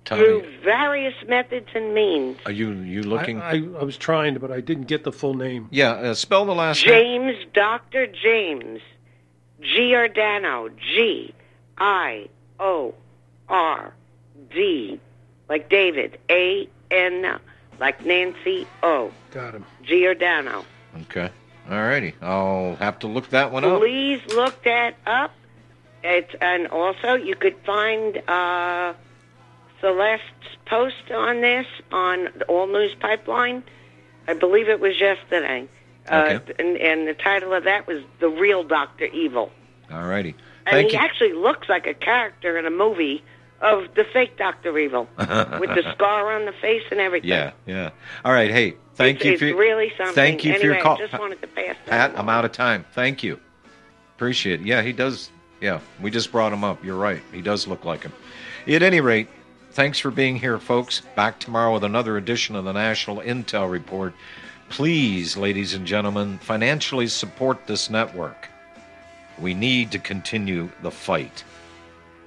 Tell 0.05 0.19
through 0.19 0.43
me, 0.43 0.57
various 0.63 1.15
methods 1.27 1.69
and 1.75 1.95
means 1.95 2.37
are 2.45 2.53
you 2.53 2.73
you 2.73 3.03
looking? 3.03 3.41
I, 3.41 3.53
I, 3.53 3.55
I 3.81 3.85
was 3.85 3.97
trying, 3.97 4.37
but 4.39 4.51
I 4.51 4.61
didn't 4.61 4.85
get 4.85 5.03
the 5.05 5.13
full 5.13 5.35
name. 5.35 5.69
yeah, 5.71 5.93
uh, 5.93 6.15
spell 6.15 6.45
the 6.45 6.55
last 6.55 6.87
name. 6.87 7.23
James, 7.33 7.47
Dr. 7.55 8.07
James 8.07 8.81
Giordano, 9.61 10.69
G 10.69 11.35
I 11.79 12.29
O 12.61 12.95
R 13.49 13.95
D, 14.53 15.01
like 15.49 15.69
David, 15.71 16.19
A 16.31 16.69
N, 16.91 17.39
like 17.81 18.05
Nancy 18.05 18.67
O. 18.83 19.11
Got 19.31 19.55
him. 19.55 19.65
Giordano. 19.83 20.65
Okay. 21.03 21.31
All 21.71 21.79
righty. 21.79 22.15
I'll 22.21 22.77
have 22.77 22.99
to 23.01 23.07
look 23.07 23.31
that 23.31 23.51
one 23.53 23.65
up. 23.65 23.81
Please 23.81 24.21
look 24.29 24.63
that 24.65 24.97
up. 25.07 25.33
It's 26.03 26.35
and 26.43 26.67
also 26.67 27.15
you 27.15 27.35
could 27.35 27.57
find 27.65 28.19
uh, 28.29 28.93
Celeste's 29.85 30.57
post 30.65 31.11
on 31.15 31.43
this 31.43 31.67
on 31.93 32.29
the 32.39 32.45
All 32.47 32.67
News 32.67 32.95
Pipeline. 32.99 33.63
I 34.27 34.33
believe 34.33 34.71
it 34.71 34.81
was 34.81 34.99
yesterday. 34.99 35.69
Uh, 36.09 36.39
and, 36.59 36.79
and 36.79 37.07
the 37.07 37.13
title 37.13 37.53
of 37.53 37.65
that 37.65 37.87
was 37.87 38.03
"The 38.19 38.29
Real 38.31 38.65
Doctor 38.65 39.05
Evil." 39.07 39.51
All 39.91 40.07
righty. 40.07 40.35
And 40.67 40.87
he 40.87 40.95
you. 40.95 40.99
actually 40.99 41.35
looks 41.35 41.69
like 41.69 41.87
a 41.87 41.93
character 41.93 42.57
in 42.57 42.65
a 42.65 42.71
movie 42.71 43.23
of 43.61 43.95
the 43.95 44.05
fake 44.05 44.39
Doctor 44.39 44.79
Evil 44.79 45.07
with 45.19 45.75
the 45.75 45.85
scar 45.93 46.33
on 46.33 46.47
the 46.47 46.53
face 46.53 46.83
and 46.91 47.01
everything. 47.01 47.29
yeah, 47.29 47.53
yeah. 47.67 47.91
All 48.25 48.33
right. 48.33 48.51
Hey, 48.51 48.77
thank 48.95 49.17
it's, 49.17 49.25
you 49.25 49.33
it's 49.33 49.41
for 49.41 49.55
really 49.55 49.93
something. 49.99 50.15
Thank 50.15 50.45
you 50.45 50.53
anyway, 50.53 50.67
for 50.67 50.75
your 50.75 50.83
call, 50.83 50.97
I 50.97 51.07
just 51.07 51.19
wanted 51.19 51.43
to 51.43 51.49
pass 51.49 51.77
that. 51.87 52.13
Pat. 52.13 52.19
I'm 52.19 52.31
out 52.31 52.47
of 52.47 52.53
time. 52.53 52.87
Thank 52.93 53.23
you. 53.23 53.39
Appreciate 54.17 54.61
it. 54.61 54.67
Yeah, 54.67 54.81
he 54.81 54.93
does. 54.93 55.31
Yeah, 55.61 55.81
we 56.01 56.11
just 56.11 56.33
brought 56.33 56.53
him 56.53 56.65
up. 56.65 56.83
You're 56.83 56.97
right. 56.97 57.23
He 57.33 57.43
does 57.43 57.67
look 57.67 57.85
like 57.85 58.03
him. 58.03 58.13
At 58.67 58.83
any 58.83 59.01
rate, 59.01 59.29
thanks 59.75 59.99
for 59.99 60.13
being 60.13 60.37
here, 60.37 60.59
folks. 60.59 61.01
Back 61.17 61.41
tomorrow 61.41 61.75
with 61.75 61.83
another 61.83 62.17
edition 62.17 62.55
of 62.55 62.65
the 62.65 62.73
National 62.73 63.17
Intel 63.17 63.69
Report. 63.69 64.15
Please, 64.69 65.37
ladies 65.37 65.75
and 65.75 65.85
gentlemen, 65.85 66.39
financially 66.39 67.09
support 67.09 67.67
this 67.67 67.91
network. 67.91 68.49
We 69.37 69.53
need 69.53 69.91
to 69.91 69.99
continue 69.99 70.71
the 70.81 70.93
fight. 70.93 71.43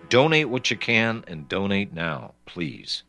Donate 0.09 0.49
what 0.49 0.69
you 0.69 0.75
can 0.75 1.23
and 1.25 1.47
donate 1.47 1.93
now, 1.93 2.33
please. 2.45 3.03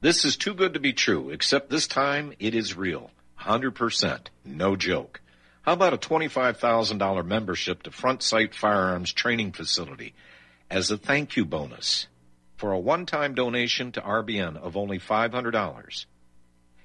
This 0.00 0.24
is 0.24 0.36
too 0.36 0.54
good 0.54 0.74
to 0.74 0.80
be 0.80 0.92
true, 0.92 1.30
except 1.30 1.70
this 1.70 1.86
time 1.86 2.32
it 2.40 2.54
is 2.54 2.76
real. 2.76 3.12
100%. 3.42 4.26
No 4.44 4.74
joke. 4.74 5.20
How 5.62 5.74
about 5.74 5.94
a 5.94 5.98
$25,000 5.98 7.24
membership 7.24 7.84
to 7.84 7.92
Front 7.92 8.24
Sight 8.24 8.56
Firearms 8.56 9.12
Training 9.12 9.52
Facility 9.52 10.14
as 10.68 10.90
a 10.90 10.98
thank 10.98 11.36
you 11.36 11.44
bonus 11.44 12.08
for 12.60 12.72
a 12.72 12.78
one 12.78 13.06
time 13.06 13.34
donation 13.34 13.90
to 13.90 14.02
RBN 14.02 14.54
of 14.58 14.76
only 14.76 14.98
$500? 14.98 16.04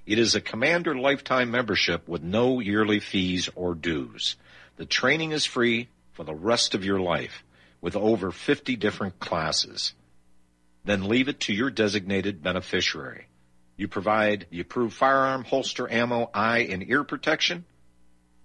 It 0.05 0.17
is 0.17 0.33
a 0.33 0.39
Commander 0.39 0.95
lifetime 0.95 1.51
membership 1.51 2.07
with 2.07 2.23
no 2.23 2.61
yearly 2.61 3.01
fees 3.01 3.49
or 3.55 3.75
dues. 3.75 4.37
The 4.77 4.85
training 4.85 5.33
is 5.33 5.43
free 5.43 5.89
for 6.13 6.23
the 6.23 6.33
rest 6.33 6.75
of 6.75 6.85
your 6.85 7.01
life 7.01 7.43
with 7.81 7.97
over 7.97 8.31
50 8.31 8.77
different 8.77 9.19
classes. 9.19 9.93
Then 10.85 11.09
leave 11.09 11.27
it 11.27 11.41
to 11.41 11.53
your 11.53 11.71
designated 11.71 12.41
beneficiary. 12.41 13.25
You 13.75 13.89
provide 13.89 14.47
the 14.49 14.61
approved 14.61 14.93
firearm, 14.93 15.43
holster, 15.43 15.91
ammo, 15.91 16.29
eye, 16.33 16.59
and 16.59 16.89
ear 16.89 17.03
protection. 17.03 17.65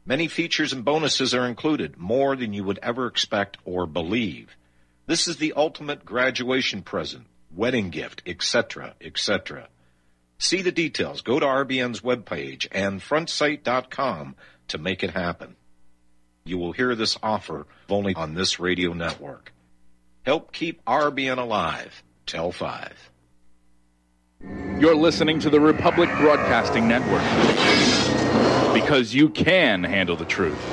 Many 0.04 0.26
features 0.26 0.72
and 0.72 0.84
bonuses 0.84 1.32
are 1.32 1.46
included, 1.46 1.96
more 1.96 2.34
than 2.34 2.52
you 2.52 2.64
would 2.64 2.80
ever 2.82 3.06
expect 3.06 3.56
or 3.64 3.86
believe. 3.86 4.56
This 5.10 5.26
is 5.26 5.38
the 5.38 5.54
ultimate 5.56 6.04
graduation 6.04 6.82
present, 6.82 7.26
wedding 7.52 7.90
gift, 7.90 8.22
etc., 8.26 8.94
etc. 9.00 9.66
See 10.38 10.62
the 10.62 10.70
details. 10.70 11.22
Go 11.22 11.40
to 11.40 11.46
RBN's 11.46 12.02
webpage 12.02 12.68
and 12.70 13.00
frontsight.com 13.00 14.36
to 14.68 14.78
make 14.78 15.02
it 15.02 15.10
happen. 15.10 15.56
You 16.44 16.58
will 16.58 16.70
hear 16.70 16.94
this 16.94 17.18
offer 17.24 17.66
only 17.88 18.14
on 18.14 18.34
this 18.34 18.60
radio 18.60 18.92
network. 18.92 19.52
Help 20.22 20.52
keep 20.52 20.80
RBN 20.84 21.38
alive. 21.38 22.04
Tell 22.24 22.52
5. 22.52 23.10
You're 24.78 24.94
listening 24.94 25.40
to 25.40 25.50
the 25.50 25.58
Republic 25.58 26.08
Broadcasting 26.18 26.86
Network 26.86 27.24
because 28.72 29.12
you 29.12 29.28
can 29.28 29.82
handle 29.82 30.14
the 30.14 30.24
truth. 30.24 30.64